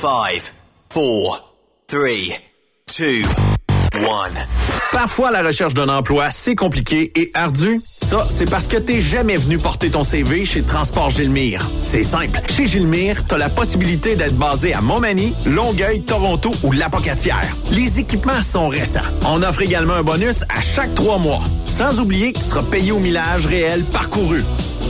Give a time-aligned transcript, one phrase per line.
[0.00, 0.52] 5, 4,
[0.88, 1.54] 3,
[1.90, 2.06] 2,
[3.94, 4.00] 1.
[4.92, 7.82] Parfois, la recherche d'un emploi, c'est compliqué et ardu.
[8.00, 11.68] Ça, c'est parce que t'es jamais venu porter ton CV chez Transport Gilmire.
[11.82, 12.40] C'est simple.
[12.48, 17.54] Chez Gilmire, t'as la possibilité d'être basé à Montmagny, Longueuil, Toronto ou Lapocatière.
[17.70, 19.00] Les équipements sont récents.
[19.26, 21.42] On offre également un bonus à chaque trois mois.
[21.66, 24.44] Sans oublier que tu seras payé au millage réel parcouru.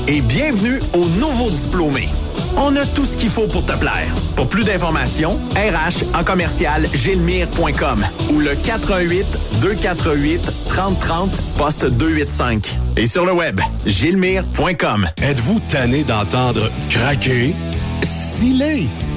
[0.06, 2.08] Et bienvenue aux nouveaux diplômés.
[2.56, 4.12] On a tout ce qu'il faut pour te plaire.
[4.36, 9.26] Pour plus d'informations, RH en commercial gilmire.com ou le 418
[9.60, 12.74] 248 3030 poste 285.
[12.96, 15.08] Et sur le web, gilmire.com.
[15.22, 17.54] Êtes-vous tanné d'entendre craquer,
[18.02, 18.88] sciller,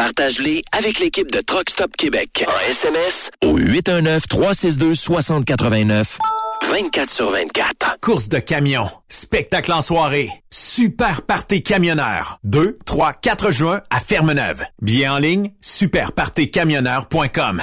[0.00, 2.46] Partage-les avec l'équipe de Truck Stop Québec.
[2.48, 6.16] En SMS au 819-362-6089.
[6.70, 7.98] 24 sur 24.
[8.00, 12.38] Course de camion, spectacle en soirée, super party camionneur.
[12.44, 14.64] 2, 3, 4 juin à Fermeneuve.
[14.80, 17.62] Bien en ligne, superpartycamionneur.com.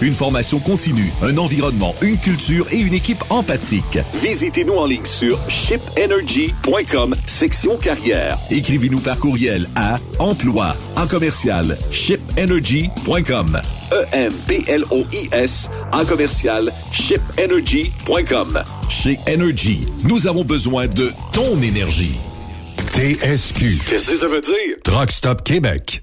[0.00, 3.98] une formation continue, un environnement, une culture et une équipe empathique.
[4.22, 8.38] Visitez-nous en ligne sur shipenergy.com, section carrière.
[8.50, 13.60] Écrivez-nous par courriel à emploi en commercial shipenergy.com.
[13.92, 18.62] E-M-P-L-O-I-S en commercial shipenergy.com.
[18.88, 22.16] Chez Energy, nous avons besoin de ton énergie.
[22.94, 23.78] TSQ.
[23.88, 24.76] Qu'est-ce que ça veut dire?
[24.82, 26.02] Truck Stop Québec.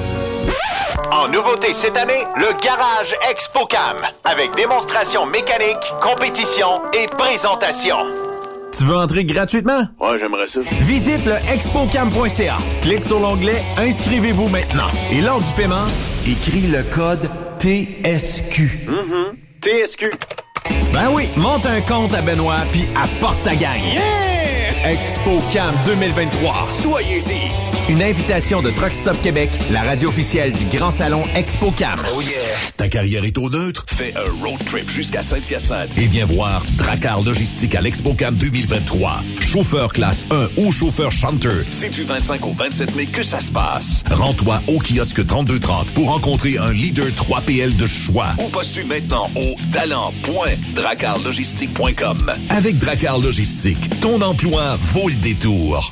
[1.11, 7.97] En nouveauté cette année, le Garage ExpoCam, avec démonstration mécanique, compétition et présentation.
[8.71, 9.83] Tu veux entrer gratuitement?
[9.99, 10.61] Ouais, j'aimerais ça.
[10.79, 12.57] Visite le expocam.ca.
[12.81, 14.87] Clique sur l'onglet Inscrivez-vous maintenant.
[15.11, 15.85] Et lors du paiement,
[16.25, 17.29] écris le code
[17.59, 18.87] TSQ.
[19.61, 20.11] TSQ.
[20.93, 23.83] Ben oui, monte un compte à Benoît puis apporte ta gagne.
[23.83, 24.91] Yeah!
[24.93, 26.67] ExpoCam 2023.
[26.69, 27.70] Soyez-y.
[27.91, 31.99] Une invitation de Truck Stop Québec, la radio officielle du Grand Salon Expo Cam.
[32.15, 32.31] Oh yeah!
[32.77, 33.83] Ta carrière est au neutre?
[33.89, 39.23] Fais un road trip jusqu'à Saint-Hyacinthe et viens voir Dracar Logistique à l'ExpoCam 2023.
[39.41, 43.51] Chauffeur classe 1 ou chauffeur chanteur, c'est du 25 au 27 mai que ça se
[43.51, 44.05] passe.
[44.09, 49.57] Rends-toi au kiosque 3230 pour rencontrer un leader 3PL de choix ou postule maintenant au
[49.73, 52.31] talent.dracarlogistique.com.
[52.51, 55.91] Avec Dracar Logistique, ton emploi vaut le détour.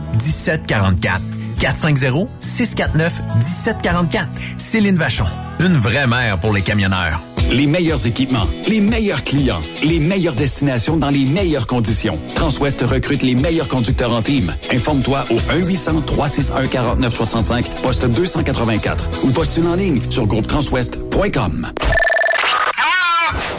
[0.13, 1.21] 1744.
[1.59, 4.27] 450-649-1744.
[4.57, 5.25] Céline Vachon.
[5.59, 7.19] Une vraie mère pour les camionneurs.
[7.51, 12.17] Les meilleurs équipements, les meilleurs clients, les meilleures destinations dans les meilleures conditions.
[12.33, 14.55] Transwest recrute les meilleurs conducteurs en team.
[14.71, 21.67] Informe-toi au 1-800-361-4965, poste 284 ou postule en ligne sur groupetranswest.com.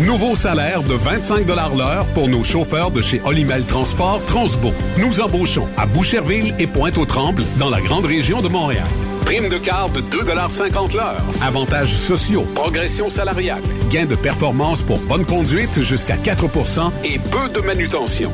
[0.00, 4.72] Nouveau salaire de 25 l'heure pour nos chauffeurs de chez Olimel Transport Transbo.
[4.98, 8.88] Nous embauchons à Boucherville et Pointe-aux-Trembles dans la grande région de Montréal.
[9.32, 11.24] Prime de quart de 2,50 l'heure.
[11.40, 17.60] Avantages sociaux, progression salariale, gains de performance pour bonne conduite jusqu'à 4% et peu de
[17.64, 18.30] manutention.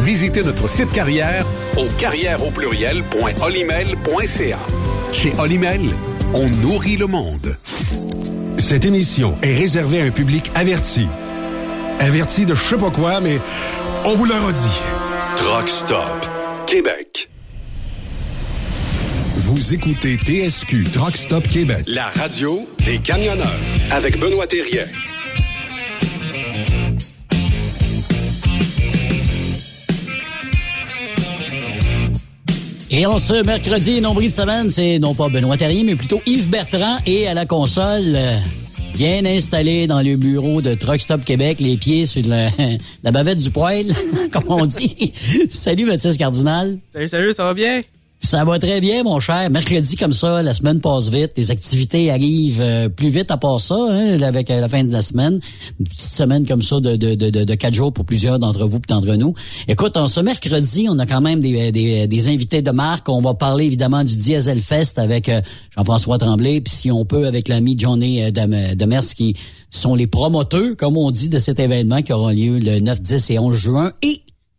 [0.00, 1.46] Visitez notre site carrière
[1.78, 4.58] au carrière au pluriel.olimel.ca.
[5.10, 5.88] Chez Olimel,
[6.34, 7.56] on nourrit le monde.
[8.58, 11.08] Cette émission est réservée à un public averti.
[11.98, 13.40] Averti de je sais pas quoi, mais
[14.04, 14.82] on vous le redit.
[15.36, 16.28] Truck Stop
[16.66, 17.31] Québec.
[19.52, 23.52] Vous écoutez TSQ Truck Stop Québec, la radio des camionneurs
[23.90, 24.86] avec Benoît Thérien.
[32.90, 36.50] Et en ce mercredi, nombril de semaine, c'est non pas Benoît Terrier, mais plutôt Yves
[36.50, 38.36] Bertrand et à la console, euh,
[38.94, 42.48] bien installé dans le bureau de Truck Stop Québec, les pieds sur le-
[43.02, 43.94] la bavette du poêle,
[44.32, 45.12] comme on dit.
[45.50, 46.78] salut Mathis Cardinal.
[46.92, 47.80] Salut, salut, ça va bien?
[48.22, 49.50] Ça va très bien, mon cher.
[49.50, 53.60] Mercredi comme ça, la semaine passe vite, les activités arrivent euh, plus vite à part
[53.60, 55.40] ça, hein, avec euh, la fin de la semaine.
[55.80, 59.14] Une petite semaine comme ça de, de, quatre jours pour plusieurs d'entre vous et d'entre
[59.16, 59.34] nous.
[59.66, 63.08] Écoute, en ce mercredi, on a quand même des, des, invités de marque.
[63.08, 65.42] On va parler évidemment du Diesel Fest avec euh,
[65.76, 69.36] Jean-François Tremblay, puis si on peut avec l'ami Johnny euh, de, de Mers qui
[69.68, 73.30] sont les promoteurs, comme on dit, de cet événement qui aura lieu le 9, 10
[73.30, 73.92] et 11 juin.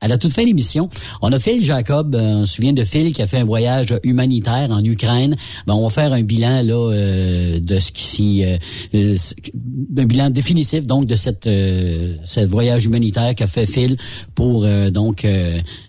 [0.04, 0.90] À la toute fin de l'émission,
[1.22, 3.96] on a Phil Jacob, euh, on se souvient de Phil qui a fait un voyage
[4.04, 5.38] humanitaire en Ukraine.
[5.66, 8.58] Ben, on va faire un bilan là euh, de ce qui s'y euh,
[8.96, 9.16] euh,
[9.98, 13.96] un bilan définitif donc de cette euh, ce voyage humanitaire qu'a fait Phil
[14.36, 15.26] pour euh, donc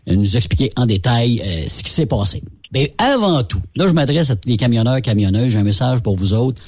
[0.06, 2.42] nous expliquer en détail ce qui s'est passé.
[2.72, 6.16] Mais avant tout, là je m'adresse à tous les camionneurs camionneuses, j'ai un message pour
[6.16, 6.62] vous autres.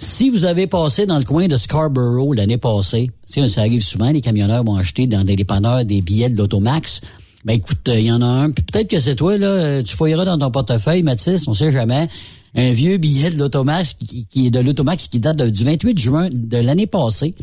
[0.00, 4.20] Si vous avez passé dans le coin de Scarborough l'année passée, ça arrive souvent, les
[4.20, 7.00] camionneurs vont acheter dans des dépanneurs des billets de l'Automax.
[7.44, 9.96] Ben écoute, il y en a un, puis peut-être que c'est toi, là, euh, tu
[9.96, 12.08] fouilleras dans ton portefeuille, Mathis, on sait jamais,
[12.54, 16.28] un vieux billet de l'Automax qui, qui est de l'Automax qui date du 28 juin
[16.32, 17.34] de l'année passée.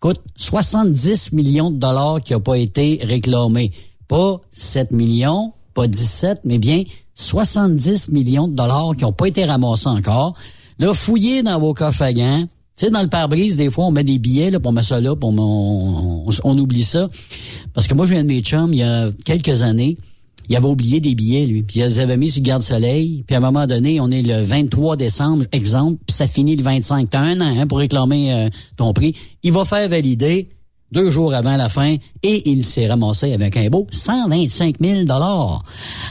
[0.00, 3.72] Coûte 70 millions de dollars qui n'ont pas été réclamés.
[4.08, 9.44] Pas 7 millions, pas 17, mais bien 70 millions de dollars qui n'ont pas été
[9.44, 10.34] ramassés encore.
[10.78, 12.12] Là, fouillez dans vos coffres à.
[12.12, 14.82] Tu sais, dans le pare-brise, des fois, on met des billets, là, puis on met
[14.82, 17.08] ça là, puis on, oublie ça.
[17.72, 19.96] Parce que moi, j'ai un de mes chums, il y a quelques années,
[20.48, 21.62] il avait oublié des billets, lui.
[21.62, 23.22] Puis il les avait mis sur garde-soleil.
[23.26, 26.64] Puis à un moment donné, on est le 23 décembre, exemple, puis ça finit le
[26.64, 27.08] 25.
[27.10, 29.14] T'as un an hein, pour réclamer euh, ton prix.
[29.44, 30.48] Il va faire valider
[30.94, 35.00] deux jours avant la fin et il s'est ramassé avec un beau 125 000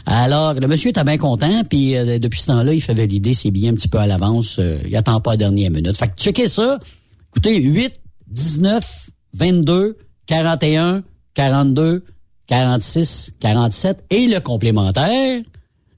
[0.05, 3.49] Alors, le monsieur était bien content, puis euh, depuis ce temps-là, il fait valider ses
[3.49, 4.57] billets un petit peu à l'avance.
[4.59, 5.97] Euh, il attend pas la dernière minute.
[5.97, 6.79] Fait que checkez ça.
[7.31, 7.93] Écoutez, 8,
[8.27, 9.97] 19, 22,
[10.27, 12.03] 41, 42,
[12.47, 15.41] 46, 47 et le complémentaire,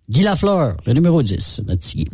[0.08, 2.06] Guy Lafleur, le numéro 10, notre petit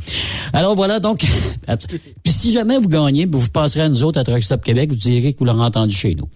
[0.54, 1.20] Alors voilà, donc,
[2.24, 4.96] puis si jamais vous gagnez, vous passerez à nous autres à Truck Stop Québec, vous
[4.96, 6.30] direz que vous l'aurez entendu chez nous.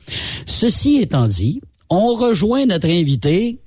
[0.46, 3.60] Ceci étant dit, on rejoint notre invité,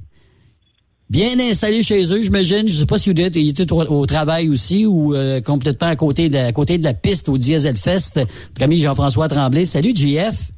[1.08, 2.68] bien installé chez eux, j'imagine.
[2.68, 5.96] Je sais pas si vous êtes, il était au, travail aussi ou euh, complètement à
[5.96, 8.16] côté, de, à côté de la piste au Diesel Fest.
[8.16, 9.64] Notre ami Jean-François Tremblay.
[9.64, 10.50] Salut, JF.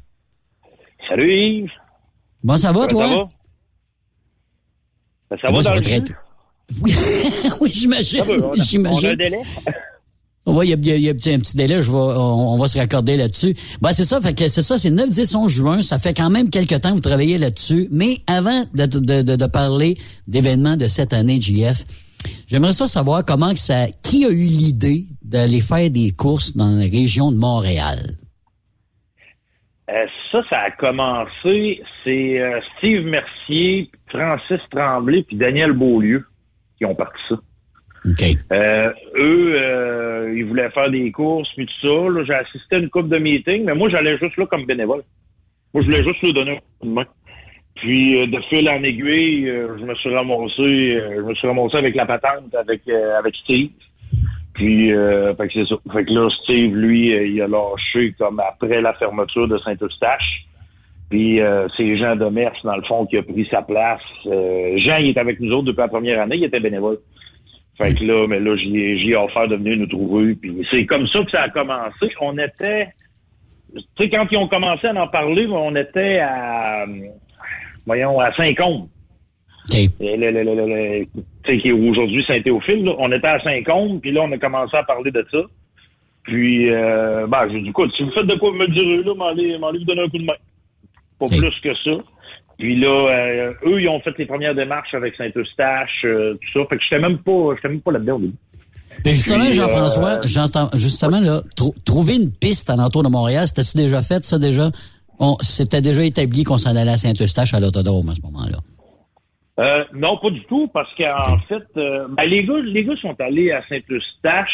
[1.07, 1.71] Salut Yves.
[2.43, 3.03] Bon, ça va, toi?
[3.03, 3.29] Ça va?
[5.29, 6.13] Ben, ça, va dans le jus?
[6.81, 6.93] Oui,
[7.61, 8.23] oui j'imagine.
[8.27, 9.41] On, a un délai.
[10.47, 13.15] Oui, il y a, y a, un petit délai, je vais, on, va se raccorder
[13.15, 13.55] là-dessus.
[13.79, 16.31] Ben, c'est ça, fait que c'est ça, c'est 9, 10, 11 juin, ça fait quand
[16.31, 17.87] même quelques temps que vous travaillez là-dessus.
[17.91, 19.97] Mais avant de, de, de, de parler
[20.27, 21.85] d'événements de cette année, JF,
[22.47, 26.71] j'aimerais ça savoir comment que ça, qui a eu l'idée d'aller faire des courses dans
[26.71, 27.99] la région de Montréal?
[29.91, 36.25] Euh, ça, ça a commencé, c'est euh, Steve Mercier, Francis Tremblay puis Daniel Beaulieu
[36.81, 37.35] qui ont parti ça.
[38.51, 42.23] Euh, eux, ils voulaient faire des courses puis tout ça.
[42.25, 45.03] J'ai assisté à une coupe de meeting, mais moi, j'allais juste là comme bénévole.
[45.73, 47.05] Moi, je voulais juste lui donner un coup de main.
[47.75, 52.05] Puis de fil en aiguille, je me suis ramassé, je me suis ramassé avec la
[52.05, 53.69] patente avec avec Steve.
[54.53, 55.75] Puis, euh, fait que c'est ça.
[55.93, 60.45] Fait que là, Steve, lui, euh, il a lâché comme après la fermeture de Saint-Eustache.
[61.11, 64.01] Puis euh, c'est Jean Demers, dans le fond, qui a pris sa place.
[64.27, 66.99] Euh, Jean, il est avec nous autres depuis la première année, il était bénévole.
[67.77, 70.35] Fait que là, mais là, j'ai offert de venir nous trouver.
[70.35, 72.09] Puis c'est comme ça que ça a commencé.
[72.21, 72.87] On était...
[73.75, 76.85] Tu sais, quand ils ont commencé à en parler, on était à...
[77.85, 78.87] Voyons, à Saint-Côme.
[79.69, 79.89] Okay.
[81.59, 85.25] qui aujourd'hui Saint-Théophile, on était à Saint-Côme, puis là, on a commencé à parler de
[85.29, 85.39] ça.
[86.23, 89.57] Puis, euh, ben, j'ai dit, écoute, si vous faites de quoi me dire, là, m'allez,
[89.57, 90.33] vous donner un coup de main.
[91.21, 92.03] Pas plus que ça.
[92.57, 96.65] Puis là, euh, eux, ils ont fait les premières démarches avec Saint-Eustache, euh, tout ça.
[96.69, 98.35] Fait que j'étais même pas, j'étais même pas là-dedans au début.
[99.05, 100.21] Mais justement, Jean-François,
[100.75, 101.41] justement, là,
[101.85, 104.69] trouver une piste à l'entour de Montréal, c'était-tu déjà fait, ça, déjà?
[105.41, 108.57] c'était déjà établi qu'on s'en allait à Saint-Eustache à l'autodrome à ce moment-là.
[109.59, 113.15] Euh, non, pas du tout, parce qu'en fait, euh, ben, les gars, les gars sont
[113.19, 114.49] allés à Saint-Eustache,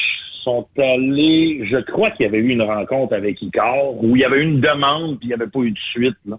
[0.47, 4.23] sont allés, je crois qu'il y avait eu une rencontre avec Icar, où il y
[4.23, 6.15] avait eu une demande, puis il n'y avait pas eu de suite.
[6.25, 6.37] Là.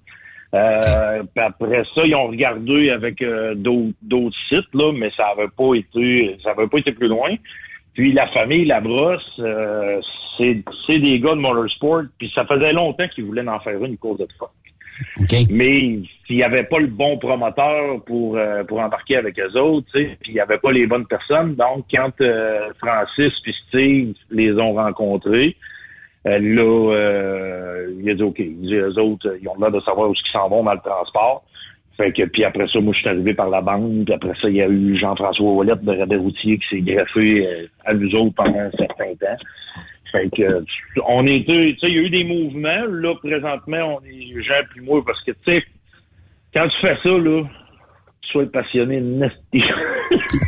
[0.55, 5.75] Euh, après ça, ils ont regardé avec euh, d'autres sites, là, mais ça n'avait pas
[5.75, 7.35] été, ça avait pas été plus loin.
[7.93, 10.01] Puis la famille Labrosse, euh,
[10.39, 14.21] c'est des gars de motorsport, puis ça faisait longtemps qu'ils voulaient en faire une course
[14.21, 14.29] de
[15.51, 19.89] Mais s'il n'y avait pas le bon promoteur pour euh, pour embarquer avec eux autres,
[19.93, 24.53] puis il n'y avait pas les bonnes personnes, donc quand euh, Francis puis Steve les
[24.55, 25.57] ont rencontrés,
[26.27, 30.33] euh, là, il a dit OK, les autres, ils ont l'air de savoir où ils
[30.33, 31.45] s'en vont dans le transport.
[31.97, 34.49] Fait que puis après ça, moi je suis arrivé par la banque, puis après ça,
[34.49, 38.35] il y a eu Jean-François Ouellet de Radet Routier qui s'est greffé à nous autres
[38.37, 39.37] pendant un certain temps.
[40.13, 40.65] Fait que,
[41.07, 42.87] on était, tu sais, il y a eu des mouvements.
[42.87, 45.65] Là, présentement, on est Jean puis moi, parce que, tu sais,
[46.55, 47.43] quand tu fais ça, là,
[48.31, 49.03] sois passionné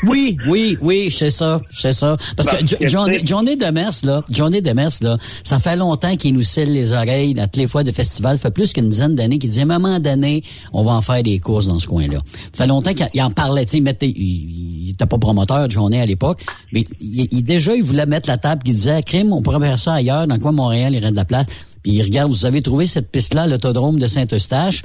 [0.06, 2.16] oui, oui, oui, c'est ça, c'est ça.
[2.37, 6.72] Parce que Johnny, Johnny Demers, là, Johnny Demers, là, ça fait longtemps qu'il nous scelle
[6.72, 8.37] les oreilles à toutes les fois de festival.
[8.37, 11.38] Ça fait plus qu'une dizaine d'années qu'il un moment donné, on va en faire des
[11.38, 12.18] courses dans ce coin-là.
[12.52, 16.42] Ça fait longtemps qu'il en parlait, tu sais, il, était pas promoteur, Johnny, à l'époque,
[16.72, 19.94] mais il, déjà, il voulait mettre la table, il disait, crime, on pourrait faire ça
[19.94, 21.46] ailleurs, dans quoi Montréal, il y aurait de la place.
[21.82, 24.82] Puis il regarde, vous avez trouvé cette piste-là, l'autodrome de Saint-Eustache?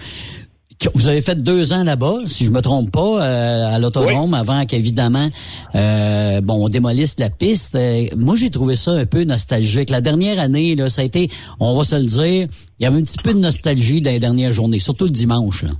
[0.94, 4.66] Vous avez fait deux ans là-bas, si je me trompe pas, euh, à l'autodrome, avant
[4.66, 5.30] qu'évidemment,
[5.74, 7.76] euh, bon, on démolisse la piste.
[7.76, 9.90] Euh, moi, j'ai trouvé ça un peu nostalgique.
[9.90, 11.30] La dernière année, là, ça a été,
[11.60, 12.48] on va se le dire,
[12.80, 15.64] il y avait un petit peu de nostalgie dans les dernières journées, surtout le dimanche.
[15.64, 15.72] Là.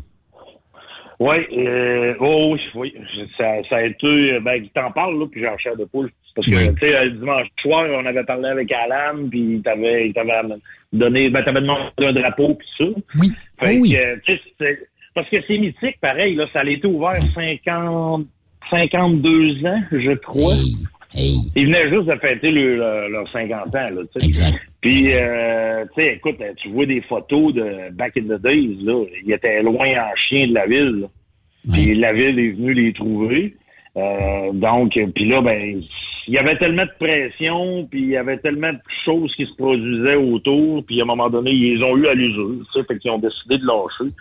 [1.20, 1.36] Oui,
[2.20, 2.94] oh, oui, oui.
[3.38, 6.12] Ça, ça a été, ben, t'en parles, là, puis j'ai chair de poule.
[6.36, 10.08] Parce que, tu sais, le dimanche soir, on avait parlé avec Alan, puis il t'avait,
[10.10, 10.34] il t'avait
[10.92, 12.86] donné, ben, t'avais demandé un drapeau, puis ça.
[13.22, 13.32] Oui.
[13.60, 13.96] Fait oh oui.
[14.28, 14.66] Que,
[15.14, 18.26] parce que c'est mythique, pareil, là, ça a été ouvert 50,
[18.70, 20.56] 52 ans, je crois.
[21.16, 21.38] Hey.
[21.56, 24.02] Ils venaient juste de fêter leurs leur 50 ans, là.
[24.22, 24.58] Exact.
[24.82, 29.04] Puis, euh, tu sais, écoute, tu vois des photos de back in the days, là.
[29.26, 31.08] Ils étaient loin en chien de la ville, là.
[31.72, 33.56] Puis la ville est venue les trouver.
[33.98, 35.82] Euh, donc, puis là, ben,
[36.28, 39.56] il y avait tellement de pression, puis il y avait tellement de choses qui se
[39.56, 43.00] produisaient autour, puis à un moment donné, ils ont eu à l'usure, tu sais, fait
[43.00, 44.12] qu'ils ont décidé de lâcher.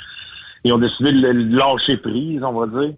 [0.64, 2.94] Ils ont décidé de lâcher prise, on va dire.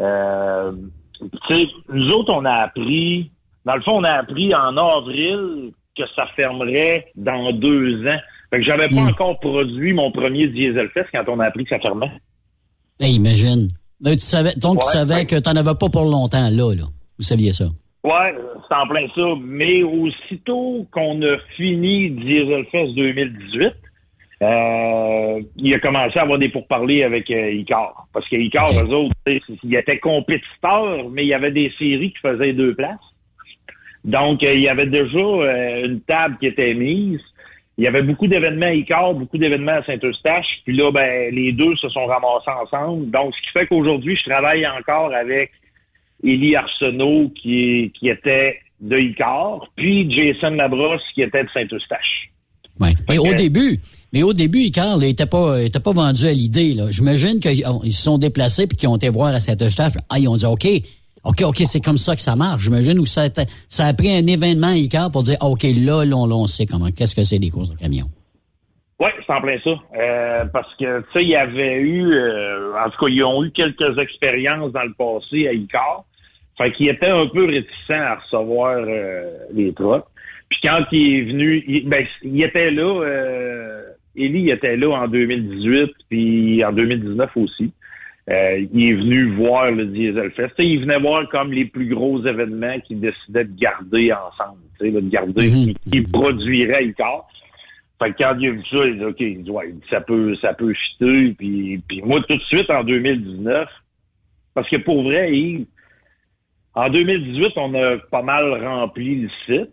[0.00, 0.72] Euh,
[1.20, 3.30] tu sais, nous autres, on a appris,
[3.64, 8.18] dans le fond, on a appris en avril que ça fermerait dans deux ans.
[8.50, 9.08] Fait que j'avais pas Hmm.
[9.08, 12.10] encore produit mon premier Dieselfest quand on a appris que ça fermait.
[13.00, 13.68] Hey, imagine.
[14.00, 15.26] Donc, tu savais, donc tu savais ouais.
[15.26, 16.84] que t'en avais pas pour longtemps, là, là.
[17.18, 17.66] Vous saviez ça.
[18.02, 18.34] Ouais,
[18.66, 19.22] c'est en plein ça.
[19.42, 23.72] Mais aussitôt qu'on a fini Dieselfest 2018,
[24.42, 28.06] euh, il a commencé à avoir des pourparlers avec euh, Icar.
[28.14, 32.12] Parce que Icar, eux autres, tu ils étaient compétiteurs, mais il y avait des séries
[32.12, 32.98] qui faisaient deux places.
[34.04, 37.20] Donc, euh, il y avait déjà euh, une table qui était mise.
[37.78, 40.46] Il y avait beaucoup d'événements à Icar, beaucoup d'événements à Saint-Eustache.
[40.64, 43.10] Puis là, ben, les deux se sont ramassés ensemble.
[43.10, 45.50] Donc, ce qui fait qu'aujourd'hui, je travaille encore avec
[46.22, 52.30] Élie Arsenault, qui, qui était de Icar, puis Jason Labrosse, qui était de Saint-Eustache.
[52.80, 52.92] Ouais.
[53.08, 53.78] Mais au début,
[54.12, 56.84] mais au début, Icar, là, il était pas, était pas vendu à l'idée, là.
[56.90, 59.92] J'imagine qu'ils ils se sont déplacés puis qu'ils ont été voir à Saint-Eustache.
[60.08, 60.66] Ah, ils ont dit, OK,
[61.24, 62.62] OK, OK, c'est comme ça que ça marche.
[62.62, 63.28] J'imagine où ça
[63.68, 66.90] ça a pris un événement Icar pour dire, OK, là, là, on, on sait comment,
[66.90, 68.06] qu'est-ce que c'est des courses de camions.
[69.00, 69.70] Oui, c'est en plein ça.
[69.98, 73.42] Euh, parce que, tu sais, il y avait eu, euh, en tout cas, ils ont
[73.42, 76.04] eu quelques expériences dans le passé à Icar.
[76.58, 79.24] Fait qu'ils étaient un peu réticents à recevoir euh,
[79.54, 80.06] les trottes.
[80.50, 83.02] Puis quand il est venu, il, ben, il était là,
[84.16, 87.72] Élie était là en 2018, puis en 2019 aussi.
[88.30, 90.50] Euh, il est venu voir le Dieselfest.
[90.50, 94.60] Tu sais, il venait voir comme les plus gros événements qu'il décidait de garder ensemble,
[94.80, 95.74] de garder, Mhm.
[95.74, 97.26] qui, qui produirait Icar.
[98.00, 100.34] Fait que quand il a vu ça, il dit OK, il dit, ouais, ça peut,
[100.36, 101.34] ça peut fitter.
[101.36, 103.68] Puis, puis moi, tout de suite en 2019,
[104.54, 105.66] parce que pour vrai, Yves,
[106.74, 109.70] en 2018, on a pas mal rempli le site.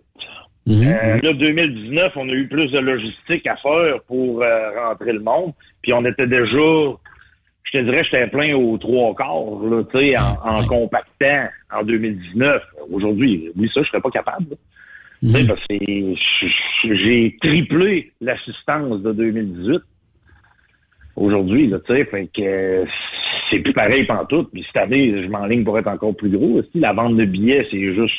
[0.66, 0.84] Mhm.
[0.84, 5.22] Euh, là, 2019, on a eu plus de logistique à faire pour euh, rentrer le
[5.22, 5.54] monde.
[5.82, 6.92] Puis on était déjà,
[7.72, 11.84] je te dirais, j'étais plein aux trois quarts, là, tu sais, en, en compactant en
[11.84, 12.62] 2019.
[12.92, 14.46] Aujourd'hui, oui, ça, je serais pas capable.
[14.52, 14.56] là.
[15.22, 15.48] Tu sais, Mhm.
[15.48, 19.82] parce que j'ai triplé l'assistance de 2018
[21.16, 22.86] aujourd'hui, là, tu sais, fait que
[23.50, 24.50] c'est plus pareil pantoute.
[24.54, 26.60] Puis cette année, je m'enligne pour être encore plus gros.
[26.60, 26.70] aussi.
[26.80, 28.14] La vente de billets, c'est juste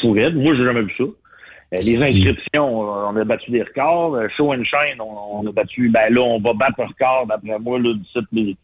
[0.00, 0.36] fou raide.
[0.36, 1.04] Moi, j'ai jamais vu ça.
[1.04, 4.14] Euh, les inscriptions, euh, on a battu des records.
[4.14, 7.26] Euh, Show and Shine, on, on a battu, ben là, on va battre un record,
[7.26, 8.56] d'après moi, là, d'ici les-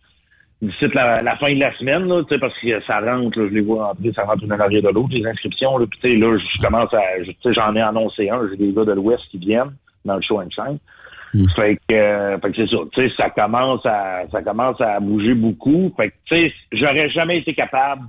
[0.63, 3.49] d'ici la, la fin de la semaine, là, tu sais, parce que ça rentre, là,
[3.49, 5.99] je les vois rentrer, ça rentre une en arrière de l'autre, les inscriptions, là, puis
[6.01, 8.73] tu sais, là, je commence à, je- tu sais, j'en ai annoncé un, j'ai des
[8.73, 10.79] gars de l'Ouest qui viennent dans le Show and Shine.
[11.57, 15.01] Fait que, euh, fait que c'est ça, tu sais, ça commence à, ça commence à
[15.01, 15.93] bouger beaucoup.
[15.97, 18.03] Fait que, tu sais, j'aurais jamais été capable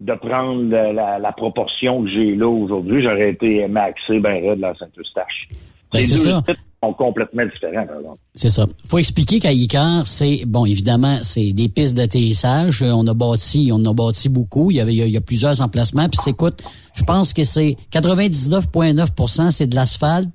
[0.00, 3.02] de prendre la, la- la proportion que j'ai là aujourd'hui.
[3.04, 5.48] J'aurais été maxé ben raide la Saint-Eustache.
[5.92, 6.40] Ben, c'est ça.
[6.84, 8.16] Sont complètement différents, par exemple.
[8.34, 8.66] C'est ça.
[8.86, 12.82] faut expliquer qu'à Icar, c'est, bon, évidemment, c'est des pistes d'atterrissage.
[12.82, 14.70] Euh, On a bâti, on a bâti beaucoup.
[14.70, 16.08] Il y avait, il y a, plusieurs emplacements.
[16.08, 16.62] Puis écoute,
[16.94, 20.30] je pense que c'est 99,9% c'est de l'asphalte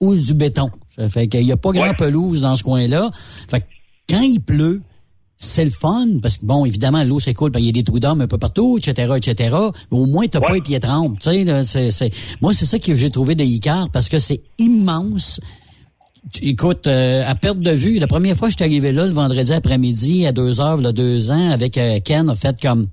[0.00, 0.70] ou du béton.
[0.96, 1.94] Ça fait qu'il y a pas grand Ouais.
[1.94, 3.10] pelouse dans ce coin-là.
[3.48, 3.66] Fait que
[4.08, 4.82] quand il pleut,
[5.38, 8.00] c'est le fun, parce que bon, évidemment, l'eau s'écoule, ben, il y a des trous
[8.00, 9.54] d'hommes un peu partout, etc., etc.
[9.92, 10.54] Mais au moins, t'as pas Ouais.
[10.58, 11.44] les pieds trempes, tu
[11.90, 15.40] sais, moi, c'est ça que j'ai trouvé de Icar, parce que c'est immense.
[16.42, 19.52] Écoute, euh, à perte de vue, la première fois que je arrivé là, le vendredi
[19.52, 22.88] après-midi, à deux heures, là, deux ans, avec euh, Ken, a fait comme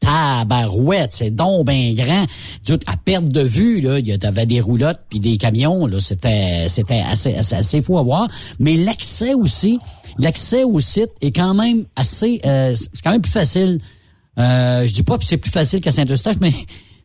[0.00, 2.24] tabarouette, c'est donc ben grand.
[2.86, 6.66] À perte de vue, là, il y avait des roulottes puis des camions, là, c'était
[6.68, 8.28] c'était assez, assez, assez fou à voir.
[8.58, 9.78] Mais l'accès aussi,
[10.18, 13.80] l'accès au site est quand même assez, euh, c'est quand même plus facile.
[14.38, 16.52] Euh, je dis pas que c'est plus facile qu'à Saint-Eustache, mais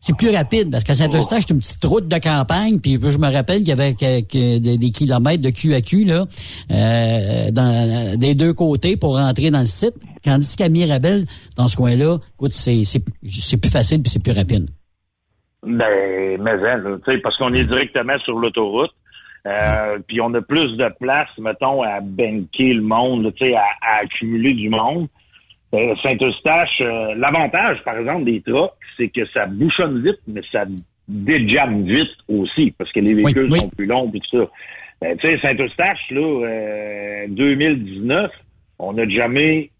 [0.04, 3.32] c'est plus rapide parce qu'à Saint-Eustache, c'est une petite route de campagne, puis je me
[3.32, 6.26] rappelle qu'il y avait des, kilomètres de cul à cul là,
[6.70, 9.94] euh, des deux côtés pour rentrer dans le site.
[10.22, 11.24] Tandis qu'à Mirabel,
[11.56, 14.68] dans ce coin-là, écoute, c'est c'est c'est plus facile puis c'est plus rapide.
[15.62, 18.92] Ben, mais hein, tu parce qu'on est directement sur l'autoroute.
[19.46, 23.64] Euh, puis on a plus de place, mettons, à banquer le monde, tu sais, à,
[23.80, 25.08] à accumuler du monde.
[25.74, 30.64] Euh, Saint-Eustache, euh, l'avantage, par exemple, des trucks, c'est que ça bouchonne vite, mais ça
[31.08, 33.58] déjamme vite aussi, parce que les véhicules oui.
[33.58, 34.50] sont plus longs et tout ça.
[35.00, 38.30] Ben, tu sais, Saint-Eustache, là, euh, 2019,
[38.78, 39.70] on a jamais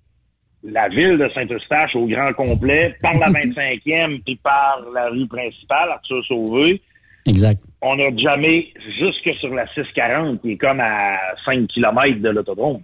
[0.62, 5.90] la ville de Saint-Eustache au grand complet, par la 25e, puis par la rue principale,
[5.90, 6.80] Arthur Sauvé.
[7.26, 7.62] Exact.
[7.82, 12.80] On n'a jamais jusque sur la 640, qui est comme à 5 km de l'autodrome.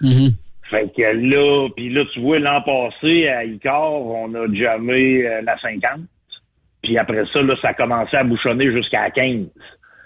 [0.00, 0.30] Mhm.
[0.70, 5.42] Fait que là, puis là, tu vois, l'an passé, à Icar, on a jamais euh,
[5.42, 6.00] la 50.
[6.82, 9.50] Puis après ça, là, ça a commencé à bouchonner jusqu'à la 15.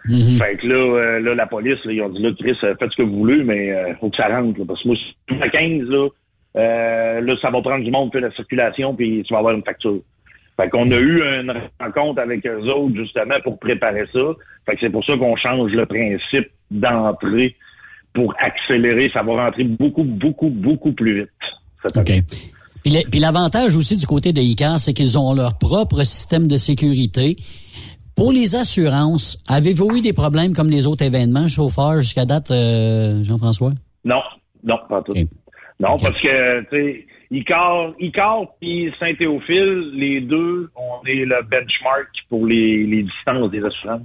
[0.09, 0.39] Mhm.
[0.39, 2.91] Fait que là, euh, là, la police, là, ils ont dit, là, Chris, euh, faites
[2.91, 4.59] ce que vous voulez, mais euh, faut que ça rentre.
[4.59, 6.09] là, parce que moi, si tout à 15, là,
[6.57, 9.65] euh, là, ça va prendre du monde, puis la circulation, puis tu vas avoir une
[9.65, 10.01] facture.
[10.59, 14.21] Fait qu'on a eu une rencontre avec eux autres, justement, pour préparer ça.
[14.67, 17.57] Fait que c'est pour ça qu'on change le principe d'entrée
[18.15, 19.11] pour accélérer.
[19.13, 21.31] Ça va rentrer beaucoup, beaucoup, beaucoup plus vite.
[21.95, 22.55] cette.
[22.85, 27.37] Puis l'avantage aussi du côté de ICAR, c'est qu'ils ont leur propre système de sécurité.
[28.15, 33.25] Pour les assurances, avez-vous eu des problèmes comme les autres événements, chauffeurs, jusqu'à date, euh,
[33.25, 33.73] Jean-François?
[34.05, 34.21] Non,
[34.63, 35.15] non, pas tout.
[35.81, 42.09] Non, parce que, tu sais, Icar, Icar puis Saint-Théophile, les deux, on est le benchmark
[42.29, 44.03] pour les, les distances des assurances.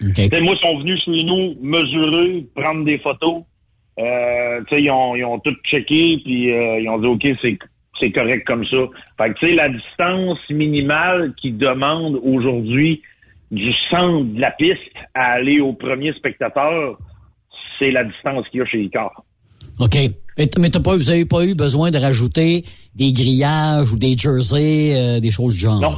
[0.00, 3.42] Moi, ils sont venus chez nous mesurer, prendre des photos.
[3.98, 7.58] Euh, ils ont, ils ont tout checké, puis euh, ils ont dit, OK, c'est
[8.00, 8.78] c'est correct comme ça.
[9.18, 13.02] Fait que, tu sais, la distance minimale qu'ils demandent aujourd'hui
[13.50, 14.78] du centre de la piste
[15.14, 16.98] à aller au premier spectateur,
[17.78, 19.22] c'est la distance qu'il y a chez Icar.
[19.78, 19.96] OK.
[20.38, 24.96] Mais, t'as pas, vous avez pas eu besoin de rajouter des grillages ou des jerseys,
[24.96, 25.80] euh, des choses du genre?
[25.80, 25.94] Non.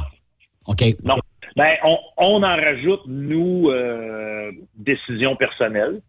[0.67, 0.83] OK.
[1.03, 1.15] Non.
[1.55, 6.01] Ben, on, on en rajoute, nous, euh, décision personnelle.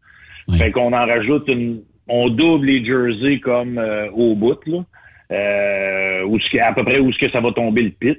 [0.58, 1.82] Fait qu'on en rajoute une.
[2.06, 4.84] On double les jerseys comme euh, au bout, là.
[5.32, 8.18] Euh, où à peu près où ce que ça va tomber le pit.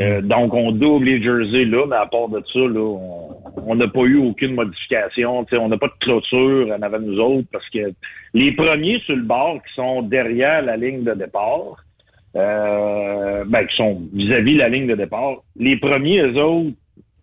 [0.00, 2.98] Euh, donc, on double les jerseys là, mais à part de ça, là,
[3.66, 5.44] on- n'a pas eu aucune modification.
[5.44, 7.92] Tu sais, on n'a pas de clôture en avant de nous autres parce que
[8.34, 11.83] les premiers sur le bord qui sont derrière la ligne de départ,
[12.36, 15.36] euh, ben, qui sont vis-à-vis la ligne de départ.
[15.56, 16.70] Les premiers, eux autres,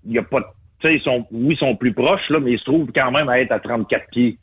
[0.06, 0.45] il y a pas de,
[0.80, 3.12] tu sais, ils sont, oui, ils sont plus proches, là, mais ils se trouvent quand
[3.12, 4.38] même à être à 34 pieds.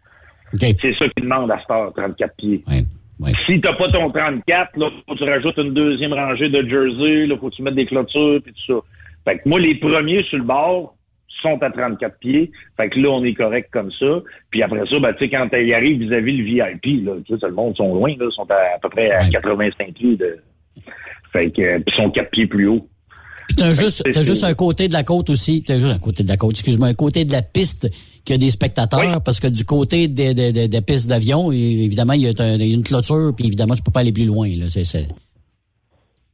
[0.52, 2.62] C'est ça qu'ils demandent à cette heure, 34 pieds.
[3.46, 7.26] Si t'as pas ton 34, là, faut que tu rajoutes une deuxième rangée de jersey,
[7.26, 8.80] là, faut que tu mettes des clôtures puis tout ça.
[9.24, 10.94] Fait que moi, les premiers sur le bord
[11.26, 12.50] sont à 34 pieds.
[12.76, 14.22] Fait que là, on est correct comme ça.
[14.50, 17.46] Puis après ça, ben, tu sais, quand ils arrivent vis-à-vis le VIP, là, tu sais,
[17.46, 20.38] le monde sont loin, là, ils sont à, à peu près à 85 pieds de,
[21.32, 22.88] fait que, ils sont 4 pieds plus haut.
[23.48, 25.62] Puis t'as juste, t'as juste un côté de la côte aussi.
[25.62, 27.88] T'as juste un côté de la côte, excuse-moi, un côté de la piste
[28.24, 32.12] qui a des spectateurs, parce que du côté des, des, des, des pistes d'avion, évidemment,
[32.12, 34.48] il y, a une clôture, puis évidemment, tu peux pas aller plus loin.
[34.48, 34.66] Là.
[34.68, 35.08] C'est, c'est...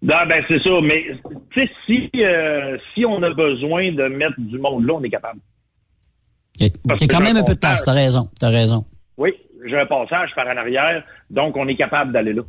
[0.02, 1.04] Non, ben c'est ça, mais
[1.52, 5.08] tu sais, si, euh, si on a besoin de mettre du monde là, on est
[5.08, 5.40] capable.
[6.58, 8.84] Il y a, quand même un un peu de place, t'as raison, t'as raison.
[9.16, 9.30] Oui,
[9.66, 12.42] j'ai un passage par en arrière, donc on est capable d'aller là.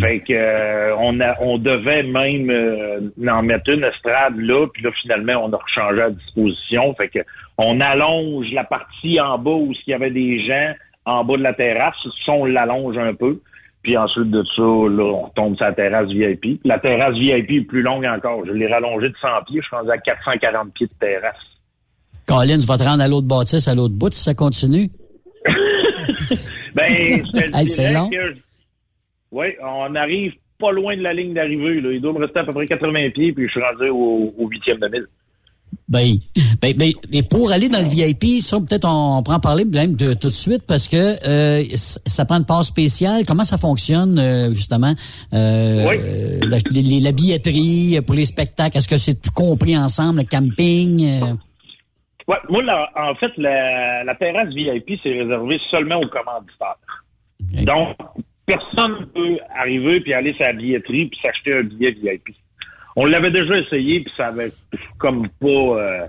[0.00, 4.82] Fait que euh, on a on devait même euh, en mettre une estrade là, puis
[4.82, 6.94] là finalement on a rechangé à disposition.
[6.94, 7.20] Fait que
[7.58, 10.72] on allonge la partie en bas où il y avait des gens
[11.04, 11.94] en bas de la terrasse,
[12.24, 13.40] ça on l'allonge un peu.
[13.82, 16.60] Puis ensuite de ça, là, on tombe sur la terrasse VIP.
[16.64, 18.44] La terrasse VIP est plus longue encore.
[18.44, 21.36] Je l'ai rallongée de 100 pieds, je suis rendu à 440 pieds de terrasse.
[22.26, 24.88] Colin, tu vas te rendre à l'autre bâtisse, à l'autre bout, si ça continue?
[26.74, 28.10] Ben, je te Hey, c'est dirais long.
[28.10, 28.36] que...
[29.36, 31.80] Oui, on arrive pas loin de la ligne d'arrivée.
[31.94, 34.78] Il doit me rester à peu près 80 pieds, puis je suis rendu au, huitième
[34.78, 35.06] de mille.
[35.88, 36.14] Ben,
[36.62, 39.64] ben, ben, et pour aller dans le VIP, ça, peut-être on, on prend en parler
[39.66, 40.96] même de tout de suite parce que
[41.28, 43.24] euh, ça prend une part spéciale.
[43.26, 44.94] Comment ça fonctionne, euh, justement?
[45.34, 45.96] Euh, Oui.
[46.48, 51.20] la, les- la billetterie pour les spectacles, est-ce que c'est tout compris ensemble, le camping?
[52.26, 56.78] Ouais, moi, là, en fait, la, la terrasse VIP, c'est réservé seulement aux commanditaires.
[57.64, 57.96] Donc,
[58.46, 62.34] personne ne peut arriver puis aller sur la billetterie puis s'acheter un billet VIP.
[62.94, 64.52] On l'avait déjà essayé puis ça avait
[64.98, 66.06] comme pas euh,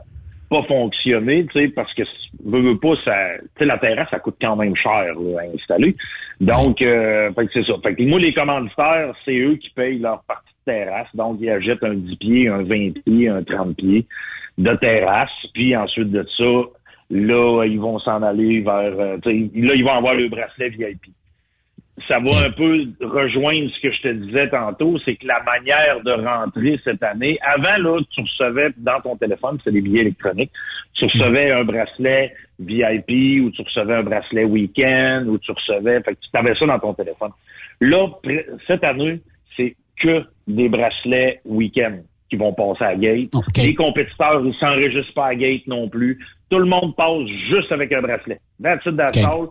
[0.50, 2.04] pas fonctionné, tu sais, parce que
[2.46, 5.54] veux, veux pas, ça, tu sais, la terrasse, ça coûte quand même cher là, à
[5.54, 5.96] installer.
[6.40, 7.74] Donc, euh, fait que c'est ça.
[7.84, 11.08] Fait que moi, les commanditaires, c'est eux qui payent leur partie de terrasse.
[11.14, 14.06] Donc, ils achètent un 10 pieds, un 20 pieds, un 30 pieds
[14.58, 15.30] de terrasse.
[15.54, 16.62] Puis ensuite de ça,
[17.10, 18.98] là, ils vont s'en aller vers...
[18.98, 21.12] euh, là, ils vont avoir le bracelet VIP.
[22.08, 26.00] Ça va un peu rejoindre ce que je te disais tantôt, c'est que la manière
[26.04, 30.52] de rentrer cette année, avant, là, tu recevais dans ton téléphone, c'est des billets électroniques,
[30.94, 36.14] tu recevais un bracelet VIP ou tu recevais un bracelet week-end ou tu recevais, fait
[36.14, 37.32] que tu avais ça dans ton téléphone.
[37.82, 38.08] Là,
[38.68, 39.20] cette année,
[39.56, 41.98] c'est que des bracelets week-end
[42.30, 43.32] qui vont passer à gate.
[43.58, 46.20] Les compétiteurs, ils s'enregistrent pas à gate non plus.
[46.50, 48.40] Tout le monde passe juste avec un bracelet.
[48.62, 49.50] That's it, that's all.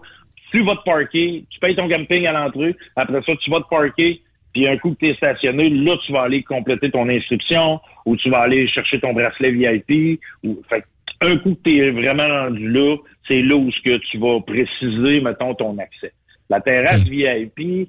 [0.51, 3.69] Tu vas te parker, tu payes ton camping à l'entrée, après ça, tu vas te
[3.69, 4.21] parker,
[4.53, 8.17] puis un coup que tu es stationné, là, tu vas aller compléter ton inscription, ou
[8.17, 10.87] tu vas aller chercher ton bracelet VIP, ou, fait que
[11.21, 14.41] un coup que tu es vraiment rendu là, c'est là où ce que tu vas
[14.41, 16.13] préciser, mettons, ton accès.
[16.49, 17.89] La terrasse VIP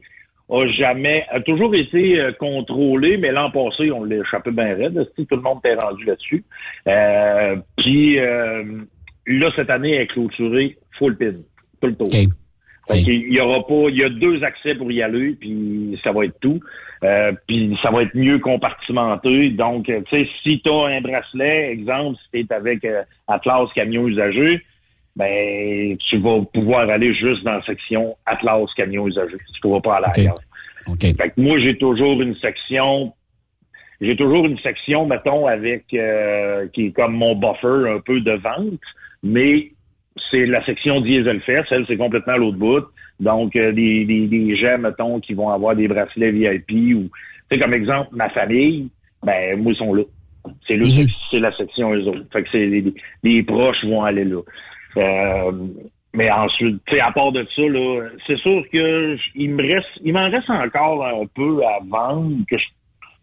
[0.50, 5.10] a jamais, a toujours été euh, contrôlée, mais l'an passé, on l'a échappé bien raide.
[5.16, 6.44] Tout le monde était rendu là-dessus.
[6.88, 8.64] Euh, puis euh,
[9.28, 11.34] là, cette année, elle est clôturée full pin,
[11.82, 12.08] tout le tour.
[12.96, 16.26] Il y aura pas, il y a deux accès pour y aller, puis ça va
[16.26, 16.60] être tout.
[17.04, 19.52] Euh, puis ça va être mieux compartimenté.
[19.52, 23.68] Donc, tu sais, si tu as un bracelet, exemple, si tu es avec euh, Atlas
[23.76, 24.62] camion usagé,
[25.16, 29.36] ben tu vas pouvoir aller juste dans la section Atlas camion usagé.
[29.54, 30.36] Tu pourras pas aller ailleurs.
[31.02, 33.14] Fait que moi, j'ai toujours une section
[34.00, 38.34] j'ai toujours une section, mettons, avec euh, qui est comme mon buffer un peu de
[38.34, 38.80] vente,
[39.24, 39.72] mais
[40.32, 42.86] c'est la section Dieselfest, elle, c'est complètement à l'autre bout.
[43.20, 47.10] Donc, euh, des, des, des, gens, mettons, qui vont avoir des bracelets VIP ou, tu
[47.50, 48.90] sais, comme exemple, ma famille,
[49.24, 50.04] ben, moi, ils sont là.
[50.68, 51.08] C'est là, mhm.
[51.32, 52.26] c'est la section eux autres.
[52.32, 54.42] Fait que c'est les, les, proches vont aller là.
[54.98, 55.52] Euh,
[56.14, 59.90] mais ensuite, tu sais, à part de ça, là, c'est sûr que il me reste,
[60.04, 62.66] il m'en reste encore un peu à vendre que je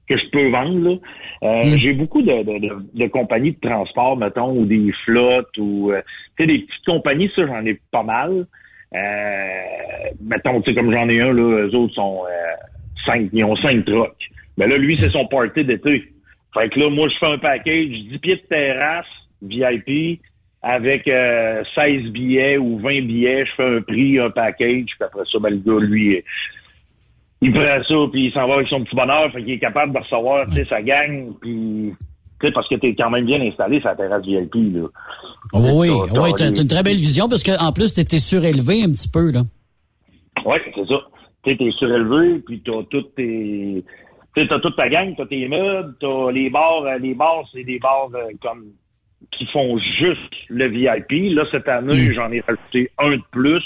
[0.09, 0.89] que je peux vendre.
[0.89, 0.97] Là.
[1.43, 1.79] Euh, mm.
[1.81, 6.01] J'ai beaucoup de, de, de, compagnies de transport, mettons, ou des flottes, ou euh,
[6.37, 8.43] tu sais, des petites compagnies, ça, j'en ai pas mal.
[8.95, 9.63] Euh,
[10.23, 12.55] mettons, tu sais, comme j'en ai un, là, eux autres sont euh,
[13.05, 14.31] cinq, ils ont cinq trucks.
[14.57, 16.05] Ben là, lui, c'est son party d'été.
[16.55, 19.07] Fait que là, moi, je fais un package, 10 pieds de terrasse,
[19.43, 20.21] VIP,
[20.63, 25.25] avec euh, 16 billets ou 20 billets, je fais un prix, un package, puis après
[25.31, 26.23] ça, ben, le gars, lui,
[27.45, 29.93] il prend ça, puis il s'en va avec son petit bonheur, fait qu'il est capable
[29.93, 31.93] de recevoir, tu sais, sa gang, puis...
[32.41, 34.89] Tu sais, parce que t'es quand même bien installé sur la terrasse VIP, là.
[35.53, 39.09] Oh, oui, oui, t'as une très belle vision, parce qu'en plus, t'étais surélevé un petit
[39.09, 39.43] peu, là.
[40.45, 41.01] Oui, c'est ça.
[41.45, 43.85] Tu t'es surélevé, puis t'as toutes tes...
[44.37, 47.63] Tu t'as toute ta gang, t'as tes meubles, t'as les bars, euh, les bars, c'est
[47.63, 48.73] des bars euh, comme
[49.31, 51.35] qui font juste le VIP.
[51.37, 52.13] Là, cette année, mm.
[52.15, 53.63] j'en ai rajouté un de plus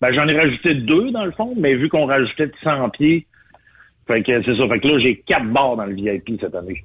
[0.00, 3.26] ben, j'en ai rajouté deux, dans le fond, mais vu qu'on rajoutait de 100 pieds,
[4.06, 4.68] fait que c'est ça.
[4.68, 6.82] Fait que là, j'ai quatre barres dans le VIP cette année.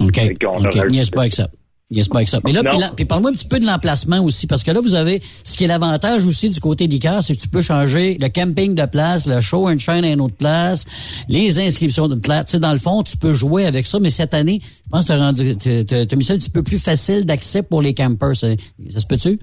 [0.00, 0.18] OK.
[0.42, 0.74] OK.
[0.90, 1.48] Yes, pas avec ça.
[1.90, 2.40] Yes, pas avec ça.
[2.44, 2.62] Mais là,
[2.94, 5.64] puis, parle-moi un petit peu de l'emplacement aussi, parce que là, vous avez, ce qui
[5.64, 9.26] est l'avantage aussi du côté d'ICAR, c'est que tu peux changer le camping de place,
[9.26, 10.84] le show and shine à une autre place,
[11.30, 12.46] les inscriptions de place.
[12.46, 15.06] Tu sais, dans le fond, tu peux jouer avec ça, mais cette année, je pense
[15.06, 15.12] que
[15.54, 18.36] tu as, mis ça un petit peu plus facile d'accès pour les campers.
[18.36, 18.48] Ça,
[18.90, 19.38] ça se peut-tu?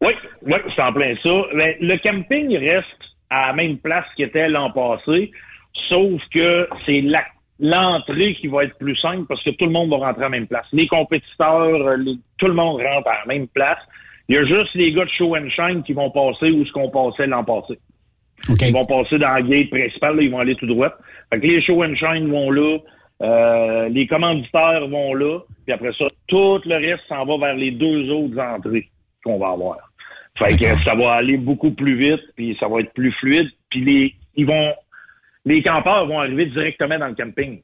[0.00, 1.30] Oui, oui, c'est en plein ça.
[1.54, 2.86] Mais le camping reste
[3.30, 5.30] à la même place qu'il était l'an passé,
[5.88, 7.02] sauf que c'est
[7.58, 10.30] l'entrée qui va être plus simple parce que tout le monde va rentrer à la
[10.30, 10.66] même place.
[10.72, 11.96] Les compétiteurs,
[12.38, 13.78] tout le monde rentre à la même place.
[14.28, 16.72] Il y a juste les gars de Show and Shine qui vont passer où ce
[16.72, 17.78] qu'on passait l'an passé.
[18.48, 20.90] Ils vont passer dans la gate principale, là, ils vont aller tout droit.
[21.32, 22.78] Fait que les Show and Shine vont là,
[23.22, 27.72] euh, les commanditaires vont là, puis après ça, tout le reste s'en va vers les
[27.72, 28.88] deux autres entrées
[29.24, 29.78] qu'on va avoir.
[30.38, 33.48] Fait que ça va aller beaucoup plus vite, puis ça va être plus fluide.
[33.70, 34.72] Puis les, ils vont,
[35.44, 37.60] les campeurs vont arriver directement dans le camping.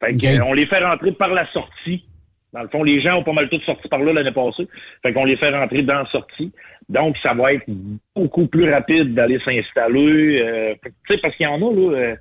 [0.00, 2.04] Fait que, on les fait rentrer par la sortie.
[2.52, 4.66] Dans le fond, les gens ont pas mal tous sorti par là l'année passée.
[5.02, 6.52] Fait qu'on les fait rentrer dans la sortie.
[6.88, 7.66] Donc, ça va être
[8.14, 10.40] beaucoup plus rapide d'aller s'installer.
[10.40, 12.16] Euh, tu sais, parce qu'il y en a, là, euh,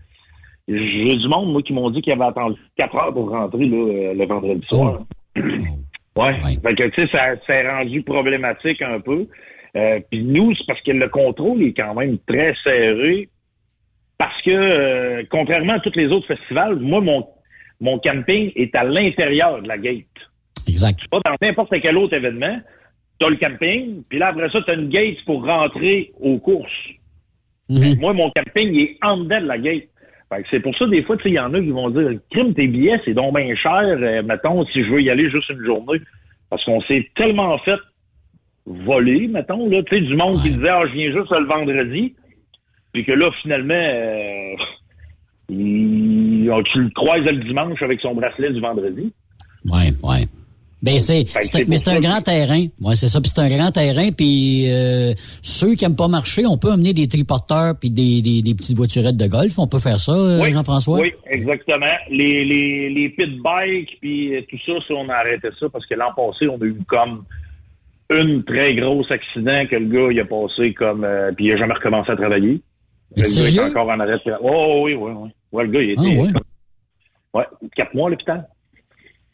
[0.67, 3.77] j'ai du monde, moi, qui m'ont dit qu'ils avaient attendu quatre heures pour rentrer, là,
[3.77, 5.01] euh, le vendredi soir.
[5.37, 5.41] Oh.
[6.25, 6.59] ouais.
[6.61, 9.27] Fait que, tu sais, ça s'est rendu problématique un peu.
[9.75, 13.29] Euh, puis nous, c'est parce que le contrôle est quand même très serré.
[14.17, 17.25] Parce que, euh, contrairement à tous les autres festivals, moi, mon,
[17.79, 20.05] mon camping est à l'intérieur de la gate.
[20.67, 20.99] Exact.
[21.09, 22.59] Pas dans n'importe quel autre événement.
[23.19, 26.37] Tu as le camping, puis là, après ça, tu as une gate pour rentrer aux
[26.37, 26.89] courses.
[27.69, 27.99] Mhm.
[27.99, 29.87] Moi, mon camping, il est en dedans de la gate.
[30.49, 33.01] C'est pour ça, des fois, il y en a qui vont dire Crime, tes billets,
[33.03, 36.01] c'est donc bien cher, euh, mettons, si je veux y aller juste une journée.
[36.49, 37.79] Parce qu'on s'est tellement fait
[38.65, 42.15] volé, mettons, là, tu sais, du monde qui disait, ah, je viens juste le vendredi,
[42.93, 44.55] puis que là, finalement, euh,
[45.49, 49.11] il, oh, tu le croises le dimanche avec son bracelet du vendredi.
[49.65, 50.25] Ouais, ouais.
[50.81, 51.25] Ben c'est,
[51.67, 52.63] mais c'est un grand terrain.
[52.81, 53.19] Ouais, c'est ça.
[53.19, 54.11] Puis c'est un grand terrain.
[54.11, 58.41] Puis euh, ceux qui aiment pas marcher, on peut amener des triporteurs puis des, des,
[58.41, 59.59] des, petites voiturettes de golf.
[59.59, 61.01] On peut faire ça, euh, Jean-François?
[61.01, 61.95] Oui, exactement.
[62.09, 65.95] Les les les pit bikes puis tout ça, ça, on a arrêté ça parce que
[65.95, 67.25] l'an passé, on a eu comme
[68.09, 71.57] une très grosse accident que le gars il a passé comme euh, puis il a
[71.57, 72.61] jamais recommencé à travailler.
[73.17, 74.17] Le gars est encore en arrêt.
[74.41, 75.29] Oh oui, oui, oui.
[75.51, 76.33] Ouais, le gars, il était.
[77.33, 77.45] Ah, ouais.
[77.75, 78.47] quatre mois à l'hôpital.